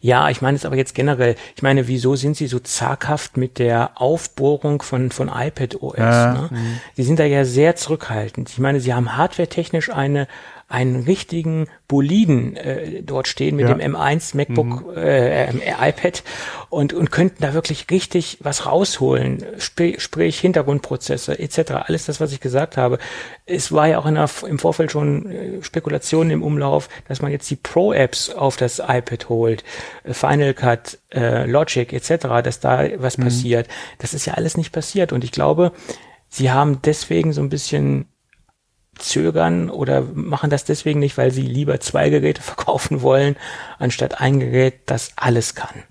[0.00, 1.34] Ja, ich meine es aber jetzt generell.
[1.56, 5.98] Ich meine, wieso sind sie so zaghaft mit der Aufbohrung von, von iPad OS?
[5.98, 6.80] Ja, ne?
[6.96, 8.50] Die sind da ja sehr zurückhaltend.
[8.50, 10.28] Ich meine, sie haben hardwaretechnisch eine,
[10.74, 13.74] einen richtigen Boliden äh, dort stehen mit ja.
[13.74, 14.96] dem M1 MacBook, mhm.
[14.96, 16.24] äh, äh, iPad
[16.68, 21.86] und, und könnten da wirklich richtig was rausholen, Sp sprich Hintergrundprozesse etc.
[21.86, 22.98] Alles das, was ich gesagt habe.
[23.46, 27.30] Es war ja auch in der, im Vorfeld schon äh, Spekulationen im Umlauf, dass man
[27.30, 29.62] jetzt die Pro-Apps auf das iPad holt,
[30.02, 33.24] äh, Final Cut, äh, Logic etc., dass da was mhm.
[33.24, 33.68] passiert.
[33.98, 35.70] Das ist ja alles nicht passiert und ich glaube,
[36.28, 38.06] sie haben deswegen so ein bisschen
[38.98, 43.36] zögern oder machen das deswegen nicht, weil sie lieber zwei Geräte verkaufen wollen,
[43.78, 45.84] anstatt ein Gerät, das alles kann.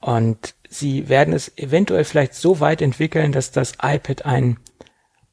[0.00, 4.58] Und sie werden es eventuell vielleicht so weit entwickeln, dass das iPad ein,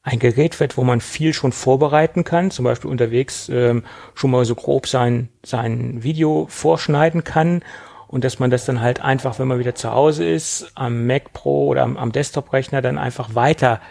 [0.03, 3.83] ein Gerät wird, wo man viel schon vorbereiten kann, zum Beispiel unterwegs ähm,
[4.13, 7.61] schon mal so grob sein, sein Video vorschneiden kann
[8.07, 11.33] und dass man das dann halt einfach, wenn man wieder zu Hause ist, am Mac
[11.33, 13.81] Pro oder am, am Desktop-Rechner dann einfach weiter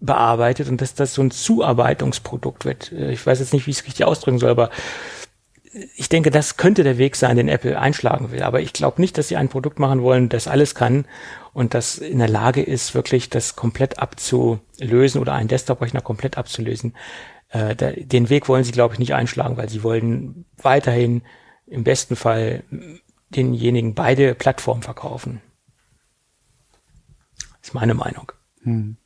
[0.00, 2.92] bearbeitet und dass das so ein Zuarbeitungsprodukt wird.
[2.92, 4.70] Äh, ich weiß jetzt nicht, wie ich es richtig ausdrücken soll, aber
[5.96, 8.42] ich denke, das könnte der Weg sein, den Apple einschlagen will.
[8.42, 11.04] Aber ich glaube nicht, dass sie ein Produkt machen wollen, das alles kann
[11.52, 16.94] und das in der Lage ist, wirklich das komplett abzulösen oder einen Desktop-Rechner komplett abzulösen.
[17.50, 17.74] Äh,
[18.04, 21.22] den Weg wollen sie, glaube ich, nicht einschlagen, weil sie wollen weiterhin
[21.66, 22.64] im besten Fall
[23.30, 25.42] denjenigen beide Plattformen verkaufen.
[27.62, 28.32] Ist meine Meinung.
[28.62, 28.96] Hm.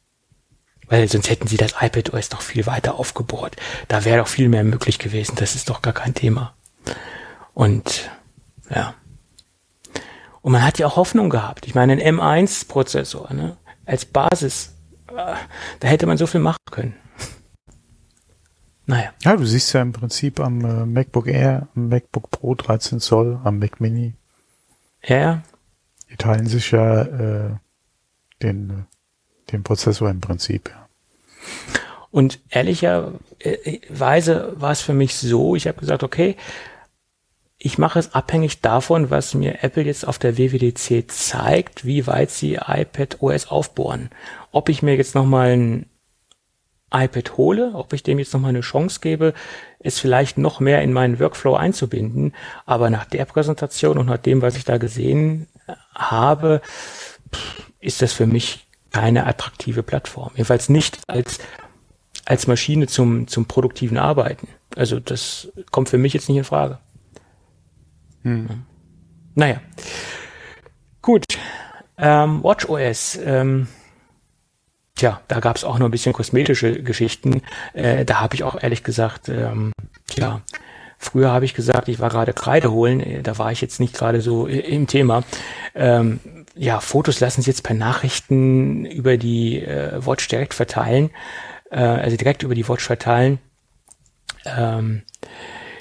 [0.93, 3.57] Weil sonst hätten sie das iPad OS noch viel weiter aufgebohrt.
[3.89, 5.37] Da wäre doch viel mehr möglich gewesen.
[5.37, 6.53] Das ist doch gar kein Thema.
[7.55, 8.11] Und
[8.69, 8.93] ja.
[10.43, 11.67] Und man hat ja auch Hoffnung gehabt.
[11.67, 14.75] Ich meine, ein M1-Prozessor ne, als Basis,
[15.09, 15.35] äh,
[15.81, 16.95] da hätte man so viel machen können.
[18.85, 19.15] Naja.
[19.23, 23.41] Ja, du siehst ja im Prinzip am äh, MacBook Air, am MacBook Pro 13 Zoll,
[23.45, 24.13] am Mac Mini.
[25.05, 25.43] Ja, ja.
[26.11, 27.51] Die teilen sich ja äh,
[28.43, 28.85] den,
[29.53, 30.69] den Prozessor im Prinzip.
[30.69, 30.82] Ja.
[32.11, 36.37] Und ehrlicherweise war es für mich so, ich habe gesagt, okay,
[37.65, 42.31] ich mache es abhängig davon, was mir Apple jetzt auf der WWDC zeigt, wie weit
[42.31, 44.11] sie iPad OS aufbohren.
[44.51, 45.87] Ob ich mir jetzt nochmal ein
[46.93, 49.33] iPad hole, ob ich dem jetzt nochmal eine Chance gebe,
[49.79, 52.35] es vielleicht noch mehr in meinen Workflow einzubinden.
[52.67, 55.47] Aber nach der Präsentation und nach dem, was ich da gesehen
[55.95, 56.61] habe,
[57.81, 60.31] ist das für mich keine attraktive Plattform.
[60.35, 61.39] Jedenfalls nicht als,
[62.25, 64.49] als Maschine zum, zum produktiven Arbeiten.
[64.77, 66.79] Also das kommt für mich jetzt nicht in Frage.
[68.23, 68.65] Hm.
[69.35, 69.61] Naja.
[71.01, 71.25] Gut.
[71.99, 73.19] Ähm, WatchOS.
[73.25, 73.69] Ähm,
[74.95, 77.43] tja, da gab es auch noch ein bisschen kosmetische Geschichten.
[77.73, 79.73] Äh, da habe ich auch ehrlich gesagt, ähm,
[80.07, 80.43] tja,
[80.99, 83.01] früher habe ich gesagt, ich war gerade Kreide holen.
[83.01, 85.25] Äh, da war ich jetzt nicht gerade so im Thema.
[85.75, 86.21] Ähm,
[86.55, 91.11] ja, Fotos lassen sich jetzt per Nachrichten über die äh, Watch direkt verteilen,
[91.71, 93.39] äh, also direkt über die Watch verteilen.
[94.45, 95.03] Ähm,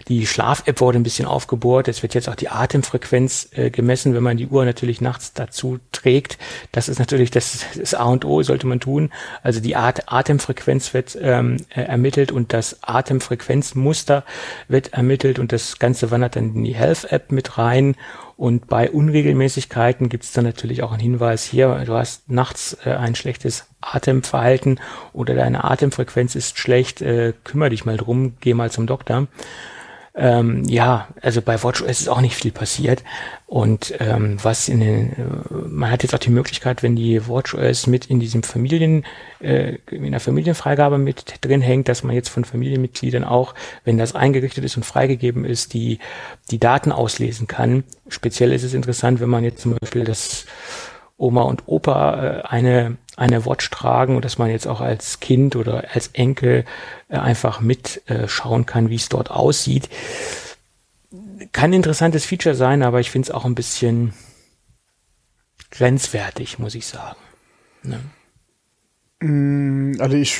[0.07, 1.87] die Schlaf-App wurde ein bisschen aufgebohrt.
[1.87, 5.79] Es wird jetzt auch die Atemfrequenz äh, gemessen, wenn man die Uhr natürlich nachts dazu
[5.91, 6.37] trägt.
[6.71, 9.11] Das ist natürlich das, das A und O, sollte man tun.
[9.43, 14.23] Also die At Atemfrequenz wird ähm, äh, ermittelt und das Atemfrequenzmuster
[14.67, 17.95] wird ermittelt und das Ganze wandert dann in die Health-App mit rein.
[18.41, 22.89] Und bei Unregelmäßigkeiten gibt es dann natürlich auch einen Hinweis hier, du hast nachts äh,
[22.89, 24.79] ein schlechtes Atemverhalten
[25.13, 29.27] oder deine Atemfrequenz ist schlecht, äh, kümmere dich mal drum, geh mal zum Doktor.
[30.13, 33.03] Ähm, ja, also bei WatchOS ist auch nicht viel passiert.
[33.47, 37.87] Und ähm, was in den, äh, man hat jetzt auch die Möglichkeit, wenn die WatchOS
[37.87, 39.05] mit in diesem Familien,
[39.39, 43.55] äh, in der Familienfreigabe mit drin hängt, dass man jetzt von Familienmitgliedern auch,
[43.85, 45.99] wenn das eingerichtet ist und freigegeben ist, die,
[46.49, 47.83] die Daten auslesen kann.
[48.09, 50.45] Speziell ist es interessant, wenn man jetzt zum Beispiel das
[51.21, 55.55] Oma und Opa äh, eine eine Watch tragen und dass man jetzt auch als Kind
[55.55, 56.65] oder als Enkel
[57.09, 59.89] äh, einfach mitschauen äh, kann, wie es dort aussieht.
[61.51, 64.13] Kann ein interessantes Feature sein, aber ich finde es auch ein bisschen
[65.69, 67.17] grenzwertig, muss ich sagen.
[67.83, 67.99] Ne?
[69.19, 70.39] Mm, also ich,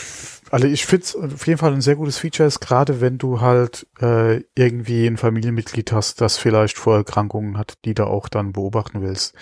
[0.50, 3.42] also ich finde es auf jeden Fall ein sehr gutes Feature ist, gerade wenn du
[3.42, 9.02] halt äh, irgendwie ein Familienmitglied hast, das vielleicht Vorerkrankungen hat, die du auch dann beobachten
[9.02, 9.36] willst.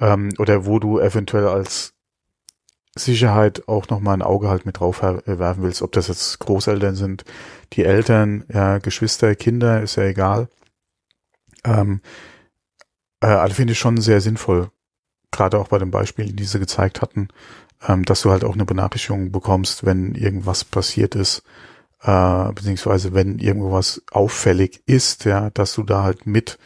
[0.00, 1.94] Ähm, oder wo du eventuell als
[2.96, 7.24] Sicherheit auch nochmal ein Auge halt mit drauf werfen willst, ob das jetzt Großeltern sind,
[7.72, 10.48] die Eltern, ja, Geschwister, Kinder, ist ja egal.
[11.64, 12.00] Ähm,
[13.20, 14.70] äh, also finde ich schon sehr sinnvoll,
[15.30, 17.28] gerade auch bei den Beispielen, die sie gezeigt hatten,
[17.86, 21.42] ähm, dass du halt auch eine Benachrichtigung bekommst, wenn irgendwas passiert ist,
[22.02, 26.58] äh, beziehungsweise wenn irgendwas auffällig ist, ja, dass du da halt mit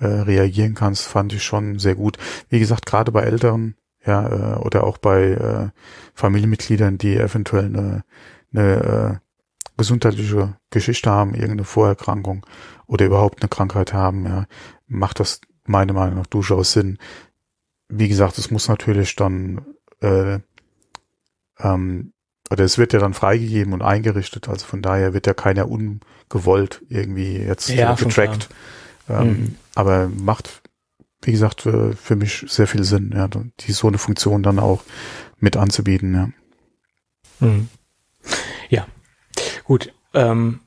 [0.00, 2.18] äh, reagieren kannst, fand ich schon sehr gut.
[2.48, 5.68] Wie gesagt, gerade bei älteren ja, äh, oder auch bei äh,
[6.14, 8.04] Familienmitgliedern, die eventuell eine,
[8.52, 9.26] eine äh,
[9.76, 12.46] gesundheitliche Geschichte haben, irgendeine Vorerkrankung
[12.86, 14.46] oder überhaupt eine Krankheit haben, ja,
[14.86, 16.98] macht das meiner Meinung nach durchaus Sinn.
[17.88, 19.64] Wie gesagt, es muss natürlich dann
[20.00, 20.38] äh,
[21.58, 22.12] ähm,
[22.50, 26.82] oder es wird ja dann freigegeben und eingerichtet, also von daher wird ja keiner ungewollt
[26.88, 28.48] irgendwie jetzt ja, getrackt.
[29.10, 29.56] Ähm, mhm.
[29.74, 30.62] Aber macht,
[31.22, 34.82] wie gesagt, für, für mich sehr viel Sinn, ja, die so eine Funktion dann auch
[35.38, 36.28] mit anzubieten, ja.
[37.46, 37.68] Mhm.
[38.68, 38.86] Ja,
[39.64, 39.92] gut.
[40.14, 40.60] Ähm,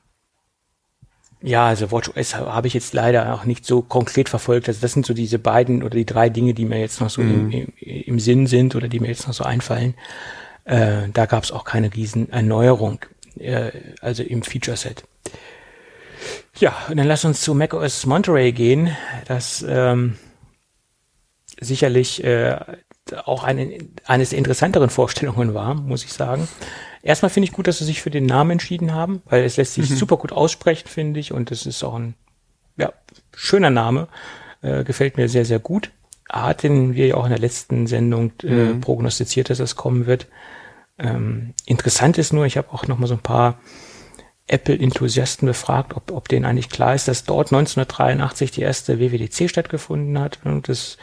[1.45, 4.69] ja, also WatchOS habe ich jetzt leider auch nicht so konkret verfolgt.
[4.69, 7.21] Also das sind so diese beiden oder die drei Dinge, die mir jetzt noch so
[7.21, 7.51] mhm.
[7.51, 9.93] im, im, im, Sinn sind oder die mir jetzt noch so einfallen.
[10.63, 12.99] Äh, da gab es auch keine Riesenerneuerung,
[13.37, 15.03] äh, also im Feature-Set.
[16.57, 18.95] Ja, und dann lass uns zu macOS Monterey gehen.
[19.25, 20.17] Das ähm,
[21.59, 22.59] sicherlich äh,
[23.25, 26.47] auch eine, eines der interessanteren Vorstellungen war, muss ich sagen.
[27.01, 29.73] Erstmal finde ich gut, dass sie sich für den Namen entschieden haben, weil es lässt
[29.73, 29.95] sich mhm.
[29.95, 32.15] super gut aussprechen, finde ich, und es ist auch ein
[32.77, 32.93] ja,
[33.35, 34.07] schöner Name.
[34.61, 35.91] Äh, gefällt mir sehr, sehr gut.
[36.29, 38.81] Hatten wir ja auch in der letzten Sendung äh, mhm.
[38.81, 40.27] prognostiziert, dass das kommen wird.
[40.97, 43.59] Ähm, interessant ist nur, ich habe auch noch mal so ein paar
[44.47, 50.19] Apple-Enthusiasten befragt, ob, ob denen eigentlich klar ist, dass dort 1983 die erste WWDC stattgefunden
[50.19, 50.39] hat.
[50.43, 50.97] Und das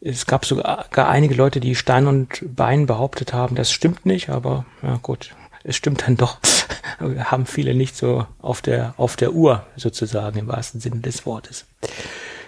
[0.00, 4.30] es gab sogar gar einige Leute, die Stein und Bein behauptet haben, das stimmt nicht,
[4.30, 6.38] aber ja gut, es stimmt dann doch.
[7.00, 11.66] haben viele nicht so auf der, auf der Uhr sozusagen im wahrsten Sinne des Wortes.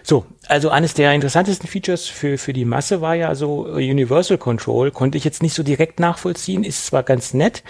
[0.03, 4.91] So, also eines der interessantesten Features für, für die Masse war ja so Universal Control,
[4.91, 7.63] konnte ich jetzt nicht so direkt nachvollziehen, ist zwar ganz nett,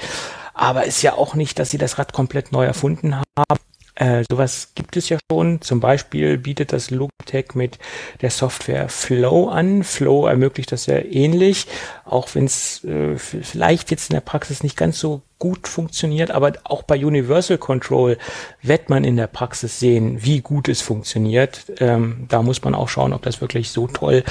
[0.54, 3.60] aber ist ja auch nicht, dass sie das Rad komplett neu erfunden haben.
[3.94, 5.60] Äh, sowas gibt es ja schon.
[5.60, 7.78] Zum Beispiel bietet das Logitech mit
[8.22, 9.84] der Software Flow an.
[9.84, 11.66] Flow ermöglicht das ja ähnlich,
[12.04, 16.52] auch wenn es äh, vielleicht jetzt in der Praxis nicht ganz so gut funktioniert, aber
[16.62, 18.16] auch bei Universal Control
[18.62, 21.64] wird man in der Praxis sehen, wie gut es funktioniert.
[21.80, 24.22] Ähm, da muss man auch schauen, ob das wirklich so toll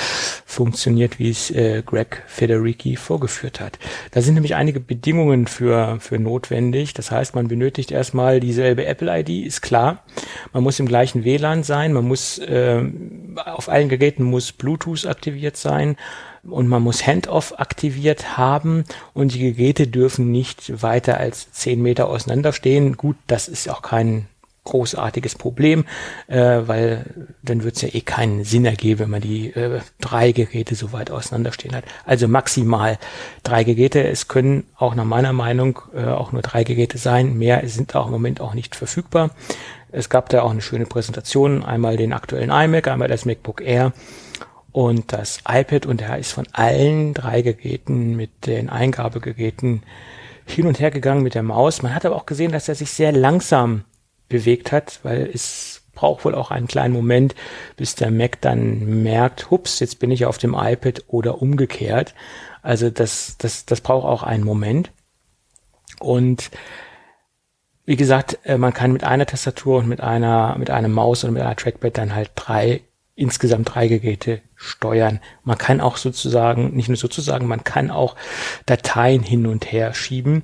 [0.45, 3.77] funktioniert, wie es äh, Greg Federici vorgeführt hat.
[4.11, 6.93] Da sind nämlich einige Bedingungen für, für notwendig.
[6.93, 10.05] Das heißt, man benötigt erstmal dieselbe Apple-ID, ist klar.
[10.53, 12.81] Man muss im gleichen WLAN sein, man muss äh,
[13.35, 15.97] auf allen Geräten muss Bluetooth aktiviert sein
[16.43, 22.07] und man muss Handoff aktiviert haben und die Geräte dürfen nicht weiter als zehn Meter
[22.07, 22.97] auseinanderstehen.
[22.97, 24.27] Gut, das ist auch kein
[24.63, 25.85] großartiges Problem,
[26.27, 27.05] äh, weil
[27.41, 30.93] dann wird es ja eh keinen Sinn ergeben, wenn man die äh, drei Geräte so
[30.93, 31.83] weit auseinanderstehen hat.
[32.05, 32.99] Also maximal
[33.43, 34.03] drei Geräte.
[34.03, 37.37] Es können auch nach meiner Meinung äh, auch nur drei Geräte sein.
[37.37, 39.31] Mehr sind auch im Moment auch nicht verfügbar.
[39.91, 43.93] Es gab da auch eine schöne Präsentation, einmal den aktuellen iMac, einmal das MacBook Air
[44.71, 49.83] und das iPad und er ist von allen drei Geräten mit den Eingabegeräten
[50.45, 51.81] hin und her gegangen mit der Maus.
[51.81, 53.83] Man hat aber auch gesehen, dass er sich sehr langsam
[54.29, 57.35] bewegt hat, weil es braucht wohl auch einen kleinen Moment,
[57.75, 62.15] bis der Mac dann merkt, hups, jetzt bin ich auf dem iPad oder umgekehrt.
[62.61, 64.91] Also das, das, das braucht auch einen Moment.
[65.99, 66.49] Und
[67.85, 71.33] wie gesagt, äh, man kann mit einer Tastatur und mit einer, mit einem Maus und
[71.33, 72.81] mit einer Trackpad dann halt drei
[73.15, 75.19] insgesamt drei Geräte steuern.
[75.43, 78.15] Man kann auch sozusagen, nicht nur sozusagen, man kann auch
[78.65, 80.43] Dateien hin und her schieben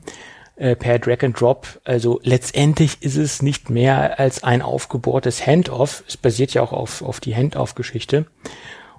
[0.55, 1.79] äh, per Drag and Drop.
[1.83, 6.03] Also letztendlich ist es nicht mehr als ein aufgebohrtes Handoff.
[6.07, 8.25] Es basiert ja auch auf, auf die Handoff-Geschichte.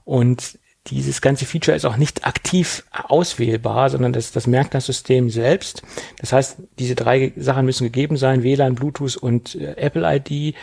[0.05, 5.29] Und dieses ganze Feature ist auch nicht aktiv auswählbar, sondern das, das merkt das System
[5.29, 5.83] selbst.
[6.19, 10.55] Das heißt, diese drei Sachen müssen gegeben sein, WLAN, Bluetooth und äh, Apple ID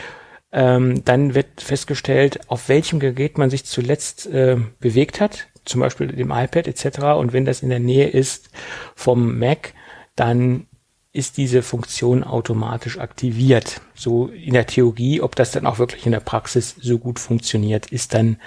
[0.51, 6.07] ähm, dann wird festgestellt, auf welchem Gerät man sich zuletzt äh, bewegt hat, zum Beispiel
[6.07, 6.99] dem iPad etc.
[7.17, 8.49] Und wenn das in der Nähe ist
[8.95, 9.73] vom Mac,
[10.15, 10.67] dann
[11.11, 13.81] ist diese Funktion automatisch aktiviert.
[13.95, 17.87] So in der Theorie, ob das dann auch wirklich in der Praxis so gut funktioniert,
[17.87, 18.37] ist dann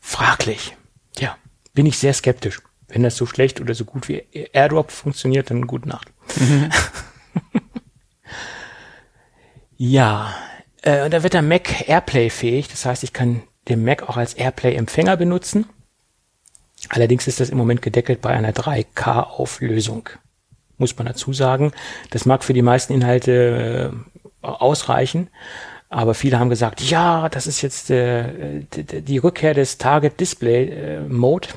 [0.00, 0.76] fraglich.
[1.18, 1.36] Ja,
[1.74, 2.60] bin ich sehr skeptisch.
[2.88, 4.22] Wenn das so schlecht oder so gut wie
[4.52, 6.12] AirDrop funktioniert, dann gute Nacht.
[6.38, 6.70] Mhm.
[9.76, 10.34] ja,
[10.86, 12.68] äh, und da wird der Mac Airplay fähig.
[12.68, 15.66] Das heißt, ich kann den Mac auch als Airplay-Empfänger benutzen.
[16.88, 20.08] Allerdings ist das im Moment gedeckelt bei einer 3K-Auflösung.
[20.78, 21.72] Muss man dazu sagen.
[22.10, 23.92] Das mag für die meisten Inhalte
[24.42, 25.28] äh, ausreichen.
[25.88, 30.68] Aber viele haben gesagt, ja, das ist jetzt äh, die, die Rückkehr des Target Display
[30.68, 31.48] äh, Mode.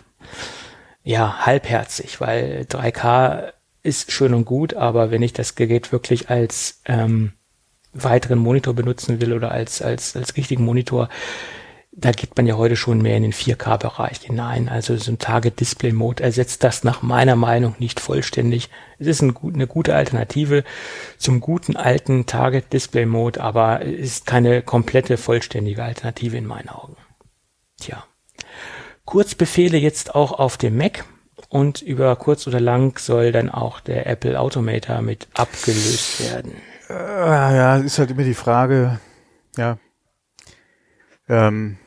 [1.04, 3.54] Ja, halbherzig, weil 3K
[3.84, 7.34] ist schön und gut, aber wenn ich das Gerät wirklich als ähm,
[8.04, 11.10] weiteren Monitor benutzen will oder als, als, als richtigen Monitor,
[11.92, 14.70] da geht man ja heute schon mehr in den 4K-Bereich hinein.
[14.70, 18.70] Also so ein Target-Display-Mode ersetzt das nach meiner Meinung nicht vollständig.
[19.00, 20.64] Es ist ein, eine gute Alternative
[21.18, 26.96] zum guten alten Target-Display-Mode, aber ist keine komplette vollständige Alternative in meinen Augen.
[27.80, 28.06] Tja.
[29.06, 31.04] Kurzbefehle jetzt auch auf dem Mac
[31.50, 36.54] und über kurz oder lang soll dann auch der Apple Automator mit abgelöst werden.
[36.90, 39.00] Äh, ja, ist halt immer die Frage,
[39.58, 39.78] ja.
[41.28, 41.78] Ähm,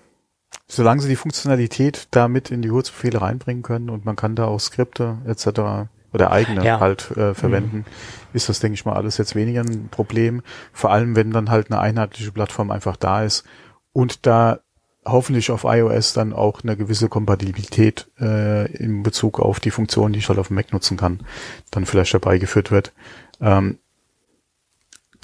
[0.69, 4.61] solange sie die Funktionalität damit in die Kurzbefehle reinbringen können und man kann da auch
[4.61, 5.89] Skripte etc.
[6.13, 6.81] oder eigene ja.
[6.81, 7.85] halt äh, verwenden, mhm.
[8.33, 10.43] ist das, denke ich mal, alles jetzt weniger ein Problem.
[10.73, 13.45] Vor allem, wenn dann halt eine einheitliche Plattform einfach da ist
[13.93, 14.61] und da
[15.05, 20.21] hoffentlich auf iOS dann auch eine gewisse Kompatibilität äh, in Bezug auf die Funktionen, die
[20.21, 21.21] ich halt auf dem Mac nutzen kann,
[21.73, 22.93] dann vielleicht dabei geführt wird.
[23.41, 23.79] Ähm,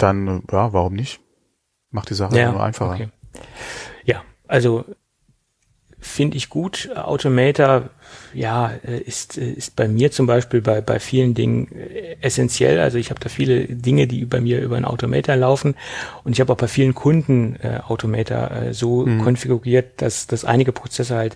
[0.01, 1.19] dann, ja, warum nicht?
[1.91, 2.93] Macht die Sache ja, nur einfacher.
[2.93, 3.09] Okay.
[4.05, 4.85] Ja, also
[5.99, 6.89] finde ich gut.
[6.95, 7.89] Automator,
[8.33, 12.79] ja, äh, ist, äh, ist bei mir zum Beispiel bei, bei vielen Dingen äh, essentiell.
[12.79, 15.75] Also ich habe da viele Dinge, die bei mir über einen Automator laufen.
[16.23, 19.21] Und ich habe auch bei vielen Kunden äh, Automator äh, so mhm.
[19.21, 21.35] konfiguriert, dass, dass einige Prozesse halt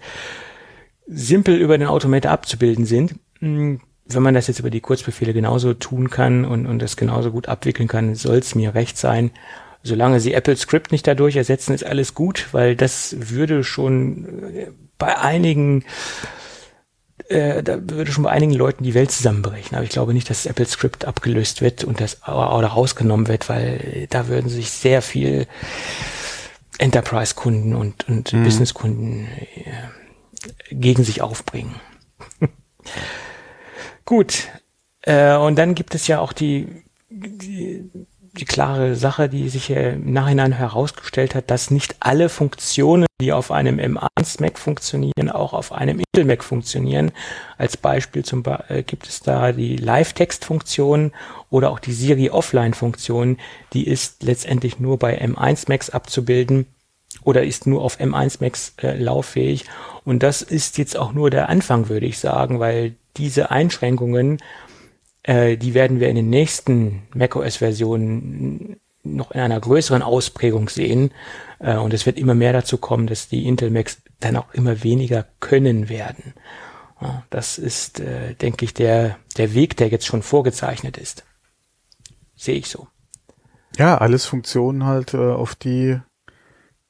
[1.08, 3.16] simpel über den Automator abzubilden sind.
[3.40, 7.32] Hm, wenn man das jetzt über die Kurzbefehle genauso tun kann und, und das genauso
[7.32, 9.32] gut abwickeln kann, soll es mir recht sein
[9.84, 14.68] solange sie Apple Script nicht dadurch ersetzen, ist alles gut, weil das würde schon äh,
[14.98, 15.84] bei einigen
[17.28, 19.76] äh, da würde schon bei einigen Leuten die Welt zusammenbrechen.
[19.76, 24.08] Aber ich glaube nicht, dass Apple Script abgelöst wird und das oder rausgenommen wird, weil
[24.10, 25.48] da würden sich sehr viel
[26.80, 28.44] Enterprise-Kunden und, und mhm.
[28.44, 31.76] Business-Kunden äh, gegen sich aufbringen.
[34.06, 34.50] Gut.
[35.02, 37.90] Äh, und dann gibt es ja auch die, die
[38.38, 43.52] die klare Sache, die sich im Nachhinein herausgestellt hat, dass nicht alle Funktionen, die auf
[43.52, 47.12] einem M1 Mac funktionieren, auch auf einem Intel Mac funktionieren.
[47.58, 51.12] Als Beispiel zum Be äh, gibt es da die Live-Text-Funktion
[51.52, 53.38] oder auch die Siri Offline-Funktion.
[53.74, 56.66] Die ist letztendlich nur bei M1 Macs abzubilden
[57.24, 59.66] oder ist nur auf M1 Macs äh, lauffähig.
[60.06, 64.40] Und das ist jetzt auch nur der Anfang, würde ich sagen, weil diese Einschränkungen
[65.24, 71.12] äh, die werden wir in den nächsten macOS-Versionen noch in einer größeren Ausprägung sehen.
[71.60, 74.84] Äh, und es wird immer mehr dazu kommen, dass die Intel Macs dann auch immer
[74.84, 76.34] weniger können werden.
[77.02, 81.26] Ja, das ist, äh, denke ich, der, der Weg, der jetzt schon vorgezeichnet ist.
[82.36, 82.88] Sehe ich so.
[83.78, 86.00] Ja, alles Funktionen halt, äh, auf die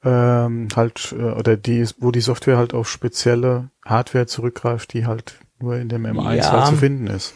[0.04, 5.40] ähm, halt, äh, oder die, wo die Software halt auf spezielle Hardware zurückgreift, die halt
[5.60, 7.34] nur in dem M1 ja, halt zu finden ist.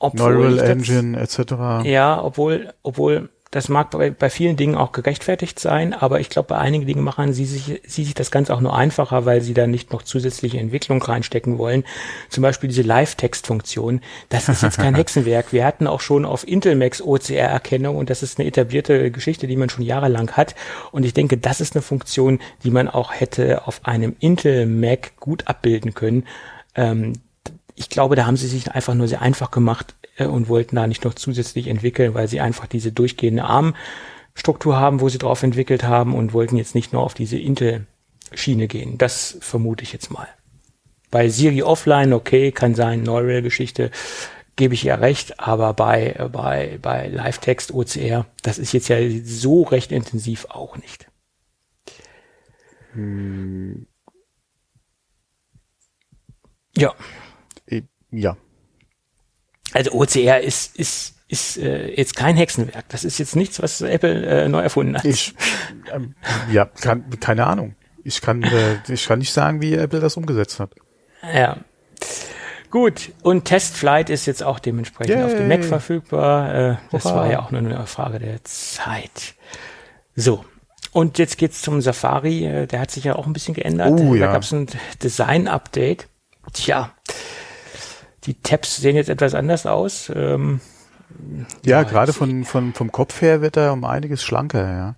[0.00, 1.84] Neural Engine etc.
[1.84, 6.48] Ja, obwohl, obwohl das mag bei, bei vielen Dingen auch gerechtfertigt sein, aber ich glaube,
[6.48, 9.54] bei einigen Dingen machen sie sich, sie sich das Ganze auch nur einfacher, weil sie
[9.54, 11.84] da nicht noch zusätzliche Entwicklung reinstecken wollen.
[12.28, 14.02] Zum Beispiel diese Live-Text-Funktion.
[14.28, 15.52] Das ist jetzt kein Hexenwerk.
[15.52, 19.56] Wir hatten auch schon auf Intel Max OCR-Erkennung und das ist eine etablierte Geschichte, die
[19.56, 20.54] man schon jahrelang hat.
[20.92, 25.16] Und ich denke, das ist eine Funktion, die man auch hätte auf einem Intel Mac
[25.16, 26.24] gut abbilden können.
[26.74, 27.14] Ähm,
[27.78, 30.86] ich glaube, da haben sie sich einfach nur sehr einfach gemacht äh, und wollten da
[30.86, 35.84] nicht noch zusätzlich entwickeln, weil sie einfach diese durchgehende ARM-Struktur haben, wo sie drauf entwickelt
[35.84, 38.98] haben und wollten jetzt nicht nur auf diese Intel-Schiene gehen.
[38.98, 40.28] Das vermute ich jetzt mal.
[41.10, 43.90] Bei Siri Offline, okay, kann sein, Neural-Geschichte,
[44.56, 48.96] gebe ich ja recht, aber bei, äh, bei, bei Live-Text OCR, das ist jetzt ja
[49.22, 51.06] so recht intensiv auch nicht.
[52.92, 53.86] Hm.
[56.76, 56.94] Ja.
[58.10, 58.36] Ja.
[59.72, 62.88] Also OCR ist, ist, ist äh, jetzt kein Hexenwerk.
[62.88, 65.04] Das ist jetzt nichts, was Apple äh, neu erfunden hat.
[65.04, 65.34] Ich,
[65.92, 66.14] ähm,
[66.50, 67.74] ja, kann, keine Ahnung.
[68.04, 70.70] Ich kann, äh, ich kann nicht sagen, wie Apple das umgesetzt hat.
[71.22, 71.58] Ja.
[72.70, 75.24] Gut, und Testflight ist jetzt auch dementsprechend Yay.
[75.24, 76.54] auf dem Mac verfügbar.
[76.54, 77.16] Äh, das Oha.
[77.16, 79.34] war ja auch nur eine Frage der Zeit.
[80.14, 80.44] So,
[80.92, 82.44] und jetzt geht's zum Safari.
[82.44, 83.92] Äh, der hat sich ja auch ein bisschen geändert.
[83.92, 84.32] Oh, da ja.
[84.32, 84.66] gab's ein
[85.02, 86.08] Design-Update.
[86.52, 86.92] Tja,
[88.28, 90.12] die Tabs sehen jetzt etwas anders aus.
[90.14, 90.60] Ähm,
[91.64, 94.96] ja, ja, gerade von, von, vom Kopf her wird er um einiges schlanker,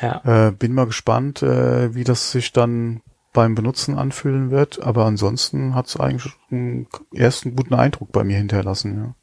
[0.00, 0.20] ja.
[0.24, 0.48] ja.
[0.48, 3.02] Äh, bin mal gespannt, äh, wie das sich dann
[3.34, 8.38] beim Benutzen anfühlen wird, aber ansonsten hat es eigentlich einen ersten guten Eindruck bei mir
[8.38, 9.14] hinterlassen, ja.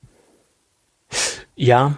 [1.55, 1.97] Ja,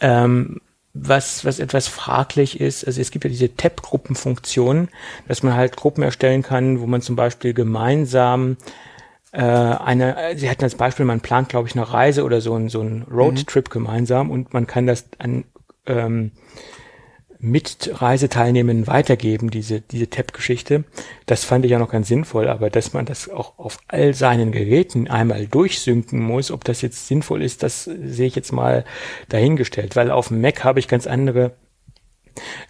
[0.00, 0.60] ähm,
[0.92, 4.88] was, was etwas fraglich ist, also es gibt ja diese Tab-Gruppenfunktion,
[5.26, 8.56] dass man halt Gruppen erstellen kann, wo man zum Beispiel gemeinsam
[9.34, 12.68] äh, eine, sie hatten als Beispiel, man plant, glaube ich, eine Reise oder so ein,
[12.68, 13.72] so ein Roadtrip mhm.
[13.72, 15.44] gemeinsam und man kann das an
[15.86, 16.30] ähm,
[17.40, 20.84] mit Reiseteilnehmenden weitergeben, diese, diese TAP-Geschichte.
[21.26, 24.52] Das fand ich ja noch ganz sinnvoll, aber dass man das auch auf all seinen
[24.52, 28.84] Geräten einmal durchsynken muss, ob das jetzt sinnvoll ist, das sehe ich jetzt mal
[29.28, 31.52] dahingestellt, weil auf dem Mac habe ich ganz andere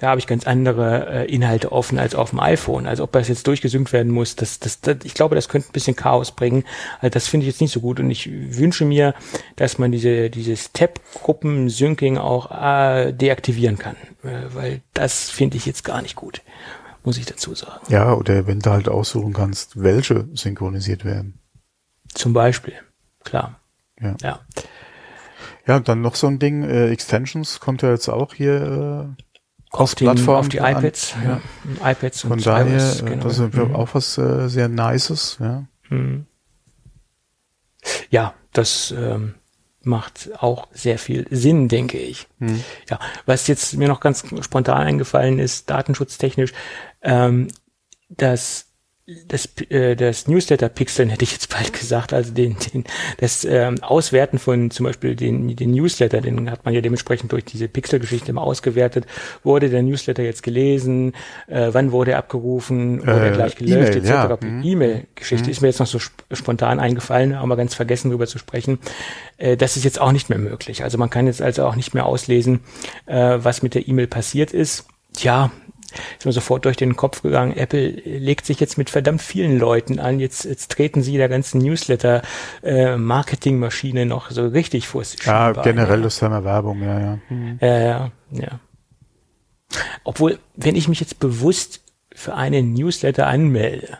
[0.00, 2.86] da habe ich ganz andere äh, Inhalte offen als auf dem iPhone.
[2.86, 5.72] Also ob das jetzt durchgesynkt werden muss, das, das, das, ich glaube, das könnte ein
[5.72, 6.64] bisschen Chaos bringen.
[7.00, 9.14] Also das finde ich jetzt nicht so gut und ich wünsche mir,
[9.56, 15.84] dass man diese dieses Tab-Gruppen-Syncing auch äh, deaktivieren kann, äh, weil das finde ich jetzt
[15.84, 16.42] gar nicht gut,
[17.04, 17.80] muss ich dazu sagen.
[17.88, 21.38] Ja, oder wenn du halt aussuchen kannst, welche synchronisiert werden.
[22.12, 22.74] Zum Beispiel,
[23.24, 23.60] klar.
[24.00, 24.16] Ja.
[24.22, 24.40] Ja,
[25.66, 29.22] ja dann noch so ein Ding, äh, Extensions kommt ja jetzt auch hier äh,
[29.80, 31.40] auf, den, Plattform auf die iPads, an,
[31.80, 31.90] ja.
[31.90, 33.22] iPads Von und daher, iOS, äh, genau.
[33.24, 33.74] das ist mhm.
[33.74, 35.64] auch was äh, sehr Nices, ja.
[35.90, 36.26] Mhm.
[38.10, 39.34] Ja, das ähm,
[39.82, 42.26] macht auch sehr viel Sinn, denke ich.
[42.38, 42.64] Mhm.
[42.88, 46.52] Ja, was jetzt mir noch ganz spontan eingefallen ist, datenschutztechnisch,
[47.02, 47.48] ähm,
[48.08, 48.73] dass
[49.28, 52.84] das, äh, das Newsletter-Pixeln hätte ich jetzt bald gesagt, also den, den,
[53.18, 57.44] das ähm, Auswerten von zum Beispiel den, den Newsletter, den hat man ja dementsprechend durch
[57.44, 59.04] diese Pixel-Geschichte immer ausgewertet.
[59.42, 61.12] Wurde der Newsletter jetzt gelesen?
[61.48, 63.00] Äh, wann wurde er abgerufen?
[63.00, 63.94] Wurde äh, er gleich gelöscht?
[63.94, 64.08] E etc.
[64.08, 64.38] Ja.
[64.40, 64.62] Mhm.
[64.64, 65.50] E-Mail-Geschichte mhm.
[65.50, 68.78] ist mir jetzt noch so sp spontan eingefallen, haben wir ganz vergessen darüber zu sprechen.
[69.36, 70.82] Äh, das ist jetzt auch nicht mehr möglich.
[70.82, 72.60] Also man kann jetzt also auch nicht mehr auslesen,
[73.04, 74.86] äh, was mit der E-Mail passiert ist.
[75.12, 75.52] Tja,
[76.18, 79.98] ist mir sofort durch den Kopf gegangen, Apple legt sich jetzt mit verdammt vielen Leuten
[79.98, 85.24] an, jetzt, jetzt treten sie der ganzen Newsletter-Marketing-Maschine äh, noch so richtig vor sich.
[85.24, 86.06] Ja, generell ja.
[86.06, 87.18] ist Thema Werbung, ja, ja.
[87.28, 87.58] Mhm.
[87.60, 88.60] Ja, ja, ja.
[90.04, 91.80] Obwohl, wenn ich mich jetzt bewusst
[92.14, 93.98] für einen Newsletter anmelde,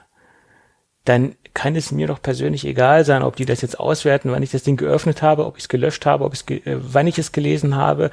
[1.04, 4.50] dann kann es mir doch persönlich egal sein, ob die das jetzt auswerten, wann ich
[4.50, 7.32] das Ding geöffnet habe, ob ich es gelöscht habe, ob ich äh, wann ich es
[7.32, 8.10] gelesen habe.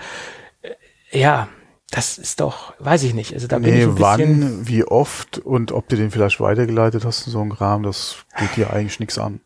[0.62, 1.48] Äh, ja,
[1.92, 3.34] das ist doch, weiß ich nicht.
[3.34, 6.40] Also da nee, bin ich ein bisschen wann, wie oft und ob du den vielleicht
[6.40, 9.42] weitergeleitet hast in so einem Kram, das geht dir eigentlich nichts an.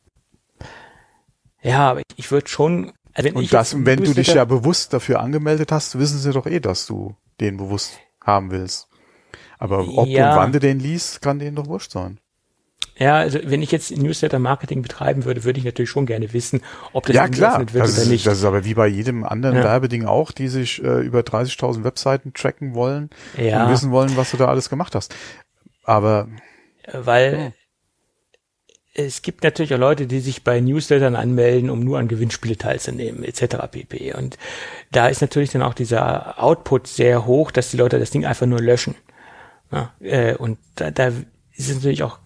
[1.62, 2.94] Ja, aber ich, ich würde schon.
[3.14, 6.46] Also wenn und das, wenn du dich ja bewusst dafür angemeldet hast, wissen sie doch
[6.46, 8.90] eh, dass du den bewusst haben willst.
[9.58, 10.32] Aber ob ja.
[10.32, 12.20] und wann du den liest, kann denen doch wurscht sein.
[12.98, 16.62] Ja, also wenn ich jetzt Newsletter-Marketing betreiben würde, würde ich natürlich schon gerne wissen,
[16.94, 17.60] ob das ja, klar.
[17.60, 18.26] wird das oder ist, nicht.
[18.26, 19.64] Das ist aber wie bei jedem anderen ja.
[19.64, 23.66] Werbeding auch, die sich äh, über 30.000 Webseiten tracken wollen ja.
[23.66, 25.14] und wissen wollen, was du da alles gemacht hast.
[25.84, 26.30] Aber
[26.94, 27.54] weil hm.
[28.94, 33.26] es gibt natürlich auch Leute, die sich bei Newslettern anmelden, um nur an Gewinnspiele teilzunehmen,
[33.26, 33.58] etc.
[33.70, 34.14] pp.
[34.14, 34.38] Und
[34.94, 38.46] da ist natürlich dann auch dieser Output sehr hoch, dass die Leute das Ding einfach
[38.46, 38.96] nur löschen.
[39.70, 42.20] Ja, äh, und da, da ist es natürlich auch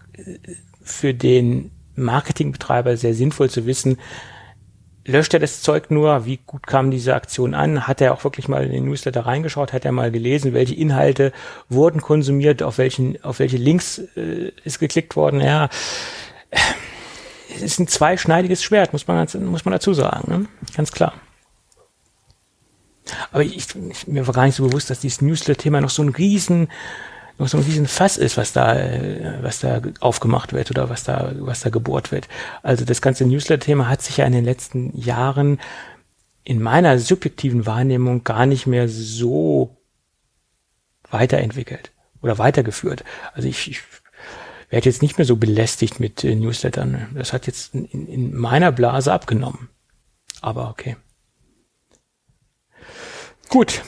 [0.82, 3.98] für den Marketingbetreiber sehr sinnvoll zu wissen,
[5.06, 8.48] löscht er das Zeug nur, wie gut kam diese Aktion an, hat er auch wirklich
[8.48, 11.32] mal in den Newsletter reingeschaut, hat er mal gelesen, welche Inhalte
[11.68, 15.68] wurden konsumiert, auf welchen, auf welche Links äh, ist geklickt worden, ja.
[17.54, 20.46] Es ist ein zweischneidiges Schwert, muss man, muss man dazu sagen, ne?
[20.76, 21.14] ganz klar.
[23.32, 26.10] Aber ich, ich, mir war gar nicht so bewusst, dass dieses Newsletter-Thema noch so ein
[26.10, 26.68] riesen
[27.48, 28.76] so ein riesen Fass ist, was da,
[29.42, 32.28] was da aufgemacht wird oder was da, was da gebohrt wird.
[32.62, 35.58] Also das ganze Newsletter-Thema hat sich ja in den letzten Jahren
[36.44, 39.76] in meiner subjektiven Wahrnehmung gar nicht mehr so
[41.10, 41.92] weiterentwickelt
[42.22, 43.04] oder weitergeführt.
[43.34, 43.82] Also ich, ich
[44.68, 47.08] werde jetzt nicht mehr so belästigt mit äh, Newslettern.
[47.14, 49.68] Das hat jetzt in, in meiner Blase abgenommen.
[50.40, 50.96] Aber okay.
[53.48, 53.82] Gut,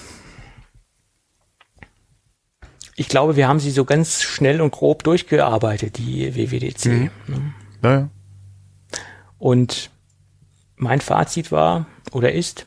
[3.03, 6.87] ich glaube, wir haben sie so ganz schnell und grob durchgearbeitet, die WWDC.
[6.87, 7.11] Mhm.
[7.83, 8.11] Ne?
[8.93, 8.99] Ja.
[9.39, 9.91] Und
[10.77, 12.67] mein Fazit war oder ist,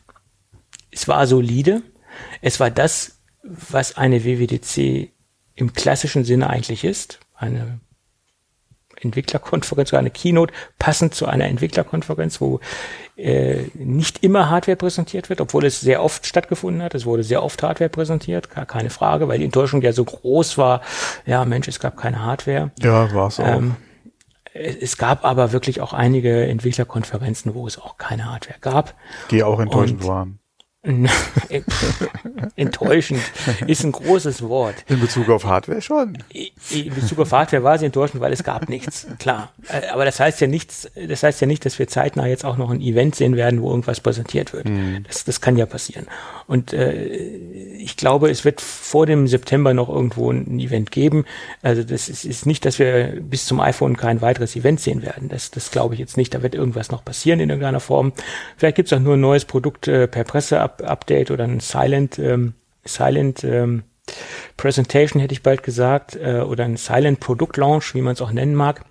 [0.91, 1.83] es war solide.
[2.41, 5.09] Es war das, was eine WWDC
[5.55, 7.19] im klassischen Sinne eigentlich ist.
[7.33, 7.79] Eine
[9.01, 12.59] Entwicklerkonferenz oder eine Keynote passend zu einer Entwicklerkonferenz, wo
[13.17, 16.95] äh, nicht immer Hardware präsentiert wird, obwohl es sehr oft stattgefunden hat.
[16.95, 20.57] Es wurde sehr oft Hardware präsentiert, gar keine Frage, weil die Enttäuschung ja so groß
[20.57, 20.81] war.
[21.25, 22.71] Ja, Mensch, es gab keine Hardware.
[22.79, 23.47] Ja, war es auch.
[23.47, 23.75] Ähm,
[24.53, 28.93] es gab aber wirklich auch einige Entwicklerkonferenzen, wo es auch keine Hardware gab.
[29.29, 30.39] Die auch enttäuschend Und waren.
[32.55, 33.21] enttäuschend
[33.67, 34.75] ist ein großes Wort.
[34.87, 36.17] In Bezug auf Hardware schon.
[36.71, 39.51] In Bezug auf Hardware war sie enttäuschend, weil es gab nichts, klar.
[39.67, 42.57] Äh, aber das heißt ja nichts, das heißt ja nicht, dass wir zeitnah jetzt auch
[42.57, 44.69] noch ein Event sehen werden, wo irgendwas präsentiert wird.
[44.69, 45.03] Mhm.
[45.07, 46.07] Das, das kann ja passieren.
[46.47, 47.05] Und äh,
[47.77, 51.25] ich glaube, es wird vor dem September noch irgendwo ein Event geben.
[51.61, 55.29] Also das ist, ist nicht, dass wir bis zum iPhone kein weiteres Event sehen werden.
[55.29, 56.33] Das, das glaube ich jetzt nicht.
[56.33, 58.13] Da wird irgendwas noch passieren in irgendeiner Form.
[58.57, 61.59] Vielleicht gibt es auch nur ein neues Produkt äh, per Presse ab Update oder ein
[61.59, 62.53] Silent, ähm,
[62.83, 63.83] Silent ähm,
[64.57, 68.31] Presentation hätte ich bald gesagt, äh, oder ein Silent Product Launch, wie man es auch
[68.31, 68.85] nennen mag.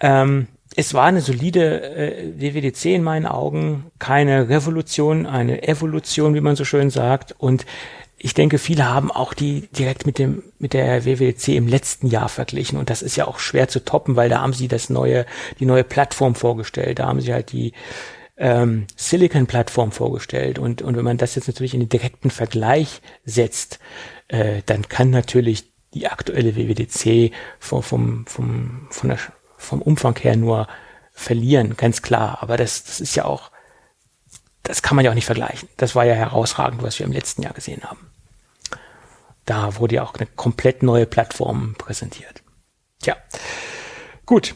[0.00, 6.40] Ähm, es war eine solide äh, WWDC in meinen Augen, keine Revolution, eine Evolution, wie
[6.40, 7.34] man so schön sagt.
[7.38, 7.66] Und
[8.18, 12.28] ich denke, viele haben auch die direkt mit dem mit der WWDC im letzten Jahr
[12.28, 15.24] verglichen und das ist ja auch schwer zu toppen, weil da haben sie das neue
[15.60, 17.72] die neue Plattform vorgestellt, da haben sie halt die
[18.38, 23.78] ähm, Silicon-Plattform vorgestellt und und wenn man das jetzt natürlich in den direkten Vergleich setzt,
[24.28, 29.18] äh, dann kann natürlich die aktuelle WWDC vom vom vom von der,
[29.56, 30.68] vom Umfang her nur
[31.12, 32.38] verlieren, ganz klar.
[32.40, 33.50] Aber das das ist ja auch
[34.62, 35.68] das kann man ja auch nicht vergleichen.
[35.76, 38.10] Das war ja herausragend, was wir im letzten Jahr gesehen haben.
[39.46, 42.42] Da wurde ja auch eine komplett neue Plattform präsentiert.
[43.00, 43.16] Tja,
[44.26, 44.54] gut.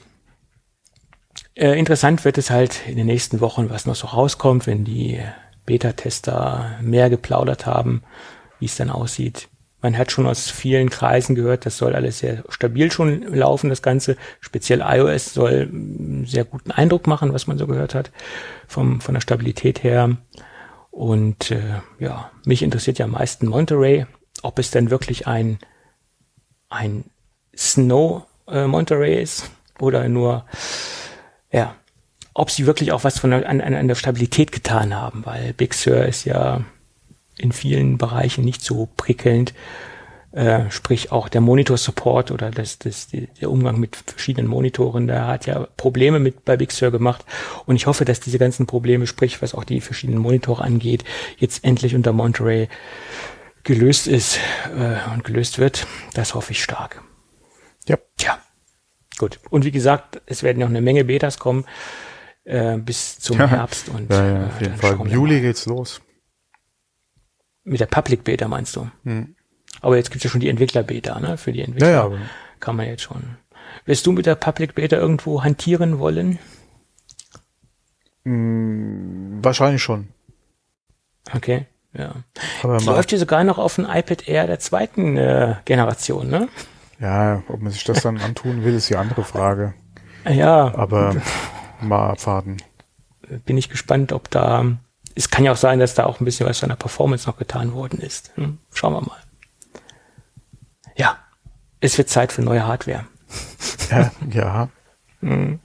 [1.55, 5.21] Äh, interessant wird es halt in den nächsten Wochen, was noch so rauskommt, wenn die
[5.67, 8.03] Beta-Tester mehr geplaudert haben,
[8.59, 9.49] wie es dann aussieht.
[9.83, 13.83] Man hat schon aus vielen Kreisen gehört, das soll alles sehr stabil schon laufen, das
[13.83, 14.17] Ganze.
[14.41, 18.13] Speziell iOS soll einen sehr guten Eindruck machen, was man so gehört hat,
[18.69, 20.17] vom, von der Stabilität her.
[20.93, 24.07] Und äh, ja, mich interessiert ja am meisten Monterey,
[24.43, 25.59] ob es denn wirklich ein,
[26.69, 27.05] ein
[27.57, 29.51] Snow äh, Monterey ist
[29.81, 30.45] oder nur,
[31.53, 31.75] ja,
[32.35, 35.75] ob sie wirklich auch was von der, an, an der Stabilität getan haben, weil Big
[35.75, 36.63] Sur ist ja
[37.39, 39.53] in vielen Bereichen nicht so prickelnd.
[40.33, 45.45] Äh, sprich auch der Monitor-Support oder das, das, der Umgang mit verschiedenen Monitoren, da hat
[45.45, 47.23] ja Probleme mit bei Big Sur gemacht.
[47.67, 51.05] Und ich hoffe, dass diese ganzen Probleme, sprich was auch die verschiedenen Monitore angeht,
[51.37, 52.69] jetzt endlich unter Monterey
[53.63, 54.39] gelöst ist
[54.75, 55.87] äh, und gelöst wird.
[56.15, 57.03] Das hoffe ich stark.
[57.87, 57.99] Ja.
[58.17, 58.39] Tja.
[59.19, 59.41] Gut.
[59.51, 61.65] Und wie gesagt, es werden noch eine Menge Betas kommen
[62.45, 63.47] äh, bis zum ja.
[63.47, 63.89] Herbst.
[63.89, 64.99] Und, ja, ja, auf jeden Fall.
[65.01, 66.01] Im Juli geht's los.
[67.65, 68.91] Mit der Public Beta meinst du?
[69.05, 69.37] Hm.
[69.81, 71.39] Aber jetzt gibt's ja schon die Entwickler-Beta, ne?
[71.39, 72.19] Für die Entwickler ja, ja,
[72.61, 73.37] kann man jetzt schon.
[73.85, 76.39] Wirst du mit der Public Beta irgendwo hantieren wollen?
[78.25, 80.09] Hm, wahrscheinlich schon.
[81.35, 82.15] Okay, ja.
[82.63, 86.49] Aber die läuft hier sogar noch auf dem iPad Air der zweiten äh, Generation, ne?
[87.01, 89.75] Ja, ob man sich das dann antun will, ist die andere Frage.
[90.29, 90.75] Ja.
[90.77, 91.17] Aber
[91.81, 92.59] mal abwarten.
[93.45, 94.77] Bin ich gespannt, ob da
[95.15, 97.37] es kann ja auch sein, dass da auch ein bisschen was von der Performance noch
[97.37, 98.33] getan worden ist.
[98.37, 99.19] Hm, schauen wir mal.
[100.97, 101.17] Ja,
[101.81, 103.07] es wird Zeit für neue Hardware.
[103.91, 104.11] Ja.
[104.31, 104.69] ja.
[105.21, 105.61] Hm.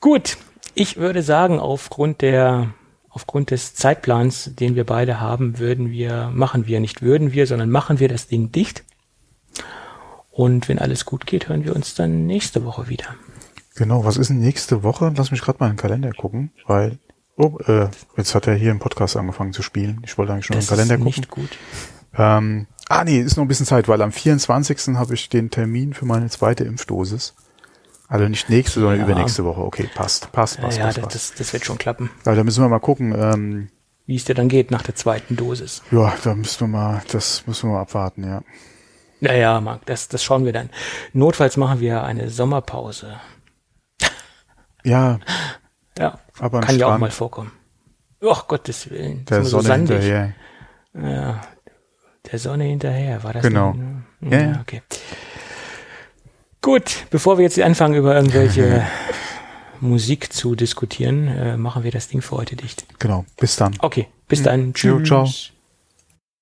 [0.00, 0.38] Gut,
[0.74, 2.68] ich würde sagen, aufgrund der
[3.10, 7.70] aufgrund des Zeitplans, den wir beide haben, würden wir, machen wir, nicht würden wir, sondern
[7.70, 8.84] machen wir das Ding dicht.
[10.36, 13.14] Und wenn alles gut geht, hören wir uns dann nächste Woche wieder.
[13.74, 15.12] Genau, was ist denn nächste Woche?
[15.16, 16.98] Lass mich gerade mal in den Kalender gucken, weil
[17.38, 20.00] Oh, äh, jetzt hat er hier im Podcast angefangen zu spielen.
[20.04, 21.06] Ich wollte eigentlich schon das im Kalender gucken.
[21.06, 21.50] Nicht gut.
[22.16, 24.96] Ähm, ah nee, ist noch ein bisschen Zeit, weil am 24.
[24.96, 27.34] habe ich den Termin für meine zweite Impfdosis.
[28.08, 29.04] Also nicht nächste, sondern ja.
[29.04, 29.60] übernächste Woche.
[29.60, 30.78] Okay, passt, passt, passt.
[30.78, 31.14] Ja, passt, ja passt.
[31.14, 32.08] Das, das wird schon klappen.
[32.24, 33.14] Also da müssen wir mal gucken.
[33.14, 33.68] Ähm,
[34.06, 35.82] Wie es dir dann geht nach der zweiten Dosis.
[35.90, 38.42] Ja, da müssen wir mal, das müssen wir mal abwarten, ja.
[39.20, 40.70] Naja, Marc, das, das schauen wir dann.
[41.12, 43.18] Notfalls machen wir eine Sommerpause.
[44.84, 45.18] Ja,
[45.98, 47.52] ja, aber kann ja auch mal vorkommen.
[48.24, 49.24] Ach, Gottes Willen.
[49.26, 50.32] Der Sonne so hinterher.
[50.94, 51.40] Ja,
[52.30, 53.42] der Sonne hinterher, war das?
[53.42, 53.72] Genau.
[53.72, 54.82] Denn, ja, ja, okay.
[56.62, 58.84] Gut, bevor wir jetzt anfangen, über irgendwelche
[59.80, 62.86] Musik zu diskutieren, äh, machen wir das Ding für heute dicht.
[62.98, 63.76] Genau, bis dann.
[63.80, 64.74] Okay, bis dann.
[64.74, 64.90] Tschüss.
[64.90, 65.28] Jo, ciao.